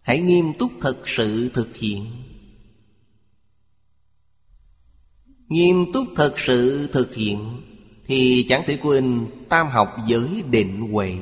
Hãy 0.00 0.20
nghiêm 0.20 0.52
túc 0.58 0.72
thật 0.80 1.08
sự 1.08 1.50
thực 1.54 1.76
hiện. 1.76 2.06
Nghiêm 5.50 5.92
túc 5.92 6.06
thật 6.16 6.38
sự 6.38 6.88
thực 6.92 7.14
hiện, 7.14 7.62
Thì 8.06 8.46
chẳng 8.48 8.62
thể 8.66 8.78
quên 8.82 9.26
tam 9.48 9.68
học 9.68 9.96
giới 10.06 10.42
định 10.50 10.92
huệ. 10.92 11.16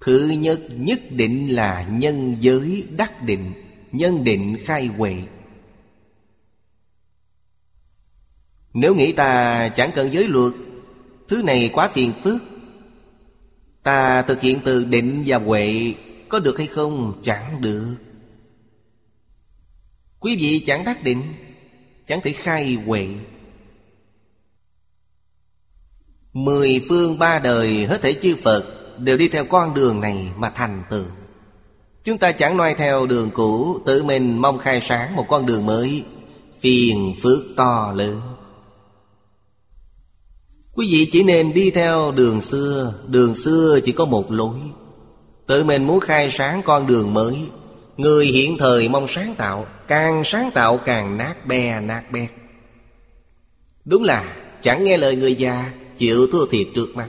Thứ 0.00 0.28
nhất 0.28 0.60
nhất 0.70 1.00
định 1.10 1.54
là 1.54 1.88
nhân 1.90 2.36
giới 2.40 2.86
đắc 2.90 3.22
định, 3.22 3.52
Nhân 3.92 4.24
định 4.24 4.56
khai 4.64 4.86
huệ. 4.86 5.16
Nếu 8.72 8.94
nghĩ 8.94 9.12
ta 9.12 9.68
chẳng 9.68 9.90
cần 9.94 10.12
giới 10.12 10.28
luật, 10.28 10.52
Thứ 11.28 11.42
này 11.42 11.70
quá 11.72 11.90
phiền 11.94 12.12
phức. 12.22 12.42
Ta 13.82 14.22
thực 14.22 14.40
hiện 14.40 14.60
từ 14.64 14.84
định 14.84 15.24
và 15.26 15.38
huệ 15.38 15.94
Có 16.28 16.38
được 16.38 16.58
hay 16.58 16.66
không? 16.66 17.20
Chẳng 17.22 17.60
được. 17.60 17.96
Quý 20.20 20.36
vị 20.36 20.62
chẳng 20.66 20.84
đắc 20.84 21.04
định 21.04 21.22
Chẳng 22.06 22.20
thể 22.20 22.32
khai 22.32 22.78
huệ. 22.86 23.08
Mười 26.32 26.84
phương 26.88 27.18
ba 27.18 27.38
đời 27.38 27.86
hết 27.86 28.02
thể 28.02 28.12
chư 28.12 28.36
Phật 28.42 28.64
Đều 28.98 29.16
đi 29.16 29.28
theo 29.28 29.44
con 29.44 29.74
đường 29.74 30.00
này 30.00 30.28
mà 30.36 30.50
thành 30.50 30.82
tựu. 30.90 31.04
Chúng 32.04 32.18
ta 32.18 32.32
chẳng 32.32 32.56
noi 32.56 32.74
theo 32.74 33.06
đường 33.06 33.30
cũ, 33.30 33.78
Tự 33.86 34.02
mình 34.02 34.38
mong 34.38 34.58
khai 34.58 34.80
sáng 34.80 35.16
một 35.16 35.24
con 35.28 35.46
đường 35.46 35.66
mới, 35.66 36.04
Phiền 36.60 37.14
phước 37.22 37.42
to 37.56 37.92
lớn. 37.96 38.20
Quý 40.74 40.88
vị 40.90 41.08
chỉ 41.12 41.22
nên 41.22 41.54
đi 41.54 41.70
theo 41.70 42.12
đường 42.12 42.40
xưa 42.40 42.94
Đường 43.06 43.34
xưa 43.34 43.80
chỉ 43.84 43.92
có 43.92 44.04
một 44.04 44.32
lối. 44.32 44.56
Tự 45.46 45.64
mình 45.64 45.84
muốn 45.84 46.00
khai 46.00 46.30
sáng 46.30 46.62
con 46.64 46.86
đường 46.86 47.14
mới 47.14 47.46
Người 47.96 48.26
hiện 48.26 48.58
thời 48.58 48.88
mong 48.88 49.08
sáng 49.08 49.34
tạo, 49.34 49.66
Càng 49.86 50.22
sáng 50.24 50.50
tạo 50.54 50.78
càng 50.78 51.16
nát 51.16 51.46
bè 51.46 51.80
nát 51.80 52.02
bét. 52.12 52.30
Đúng 53.84 54.02
là, 54.02 54.36
chẳng 54.62 54.84
nghe 54.84 54.96
lời 54.96 55.16
người 55.16 55.34
già, 55.34 55.72
Chịu 55.98 56.26
thua 56.32 56.46
thiệt 56.46 56.66
trước 56.74 56.96
mặt 56.96 57.08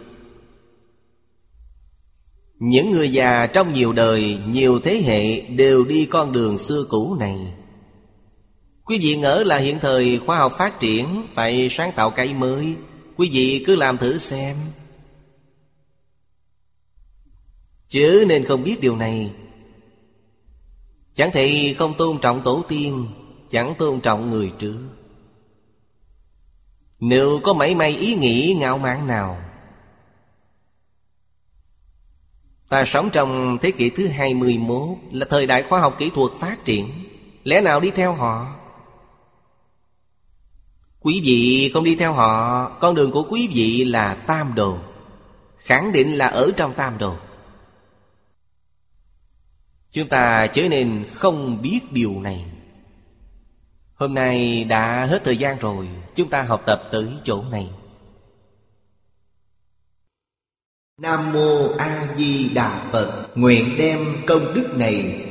Những 2.60 2.92
người 2.92 3.12
già 3.12 3.48
trong 3.54 3.74
nhiều 3.74 3.94
đời, 3.94 4.38
Nhiều 4.48 4.80
thế 4.80 5.02
hệ 5.06 5.42
đều 5.42 5.86
đi 5.86 6.06
con 6.06 6.32
đường 6.32 6.58
xưa 6.58 6.86
cũ 6.90 7.16
này. 7.20 7.38
Quý 8.86 9.00
vị 9.02 9.16
ngỡ 9.16 9.44
là 9.46 9.58
hiện 9.58 9.80
thời 9.82 10.20
khoa 10.26 10.38
học 10.38 10.54
phát 10.58 10.80
triển, 10.80 11.24
Phải 11.34 11.68
sáng 11.72 11.92
tạo 11.96 12.10
cái 12.10 12.34
mới. 12.34 12.76
Quý 13.18 13.30
vị 13.34 13.64
cứ 13.68 13.76
làm 13.76 13.98
thử 13.98 14.18
xem. 14.20 14.56
Chứ 17.90 18.26
nên 18.28 18.46
không 18.46 18.64
biết 18.64 18.82
điều 18.82 18.96
này. 18.96 19.32
Chẳng 21.18 21.32
thể 21.32 21.76
không 21.78 21.94
tôn 21.94 22.18
trọng 22.20 22.42
tổ 22.42 22.64
tiên, 22.68 23.08
Chẳng 23.50 23.74
tôn 23.78 24.00
trọng 24.00 24.30
người 24.30 24.52
trước 24.60 24.78
Nếu 27.00 27.40
có 27.44 27.54
mảy 27.54 27.76
may 27.76 27.96
ý 27.98 28.16
nghĩ 28.16 28.58
ngạo 28.60 28.78
mạn 28.78 29.08
nào, 29.08 29.38
Ta 32.70 32.86
sống 32.86 33.10
trong 33.14 33.58
thế 33.62 33.72
kỷ 33.72 33.90
thứ 33.90 34.08
21 34.08 34.98
Là 35.12 35.26
thời 35.30 35.48
đại 35.48 35.64
khoa 35.64 35.80
học 35.80 35.96
kỹ 35.98 36.12
thuật 36.16 36.32
phát 36.40 36.66
triển, 36.66 36.92
Lẽ 37.44 37.62
nào 37.62 37.80
đi 37.80 37.92
theo 37.92 38.14
họ? 38.14 38.56
Quý 41.00 41.22
vị 41.24 41.72
không 41.74 41.84
đi 41.84 41.96
theo 41.96 42.14
họ, 42.14 42.70
Con 42.80 42.96
đường 42.96 43.12
của 43.12 43.24
quý 43.30 43.48
vị 43.54 43.84
là 43.84 44.16
tam 44.16 44.56
đồ, 44.56 44.78
Khẳng 45.58 45.92
định 45.92 46.18
là 46.18 46.28
ở 46.28 46.52
trong 46.58 46.74
tam 46.74 46.98
đồ. 46.98 47.16
Chúng 49.98 50.08
ta 50.08 50.48
chớ 50.48 50.68
nên 50.70 51.04
không 51.14 51.62
biết 51.62 51.80
điều 51.92 52.20
này. 52.22 52.46
Hôm 53.96 54.14
nay 54.14 54.64
đã 54.64 55.06
hết 55.10 55.24
thời 55.24 55.38
gian 55.38 55.58
rồi, 55.60 55.88
Chúng 56.16 56.30
ta 56.30 56.44
học 56.44 56.64
tập 56.66 56.84
tới 56.92 57.08
chỗ 57.24 57.44
này. 57.52 57.70
Nam 61.02 61.34
Mô 61.34 61.76
A 61.78 62.08
Di 62.18 62.50
Đà 62.50 62.84
Phật, 62.92 63.28
Nguyện 63.36 63.76
đem 63.78 64.00
công 64.28 64.54
đức 64.54 64.78
này 64.78 65.26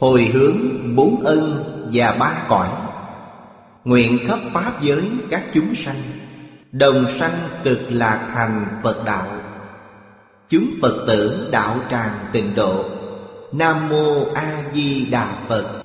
Hồi 0.00 0.24
hướng 0.24 0.56
bốn 0.96 1.20
ân 1.24 1.64
và 1.92 2.12
ba 2.12 2.44
cõi. 2.48 2.68
Nguyện 3.84 4.18
khắp 4.28 4.38
Pháp 4.52 4.82
giới 4.82 5.10
các 5.30 5.44
chúng 5.54 5.74
sanh, 5.74 6.02
Đồng 6.72 7.06
sanh 7.18 7.48
cực 7.64 7.80
lạc 7.88 8.30
thành 8.34 8.80
Phật 8.82 9.04
đạo. 9.04 9.26
Chúng 10.48 10.70
Phật 10.82 11.04
tử 11.06 11.48
đạo 11.52 11.78
tràng 11.90 12.18
tịnh 12.32 12.54
độ 12.54 13.01
Nam 13.52 13.88
Mô 13.88 14.24
A 14.34 14.64
Di 14.72 15.06
Đà 15.10 15.36
Phật. 15.48 15.82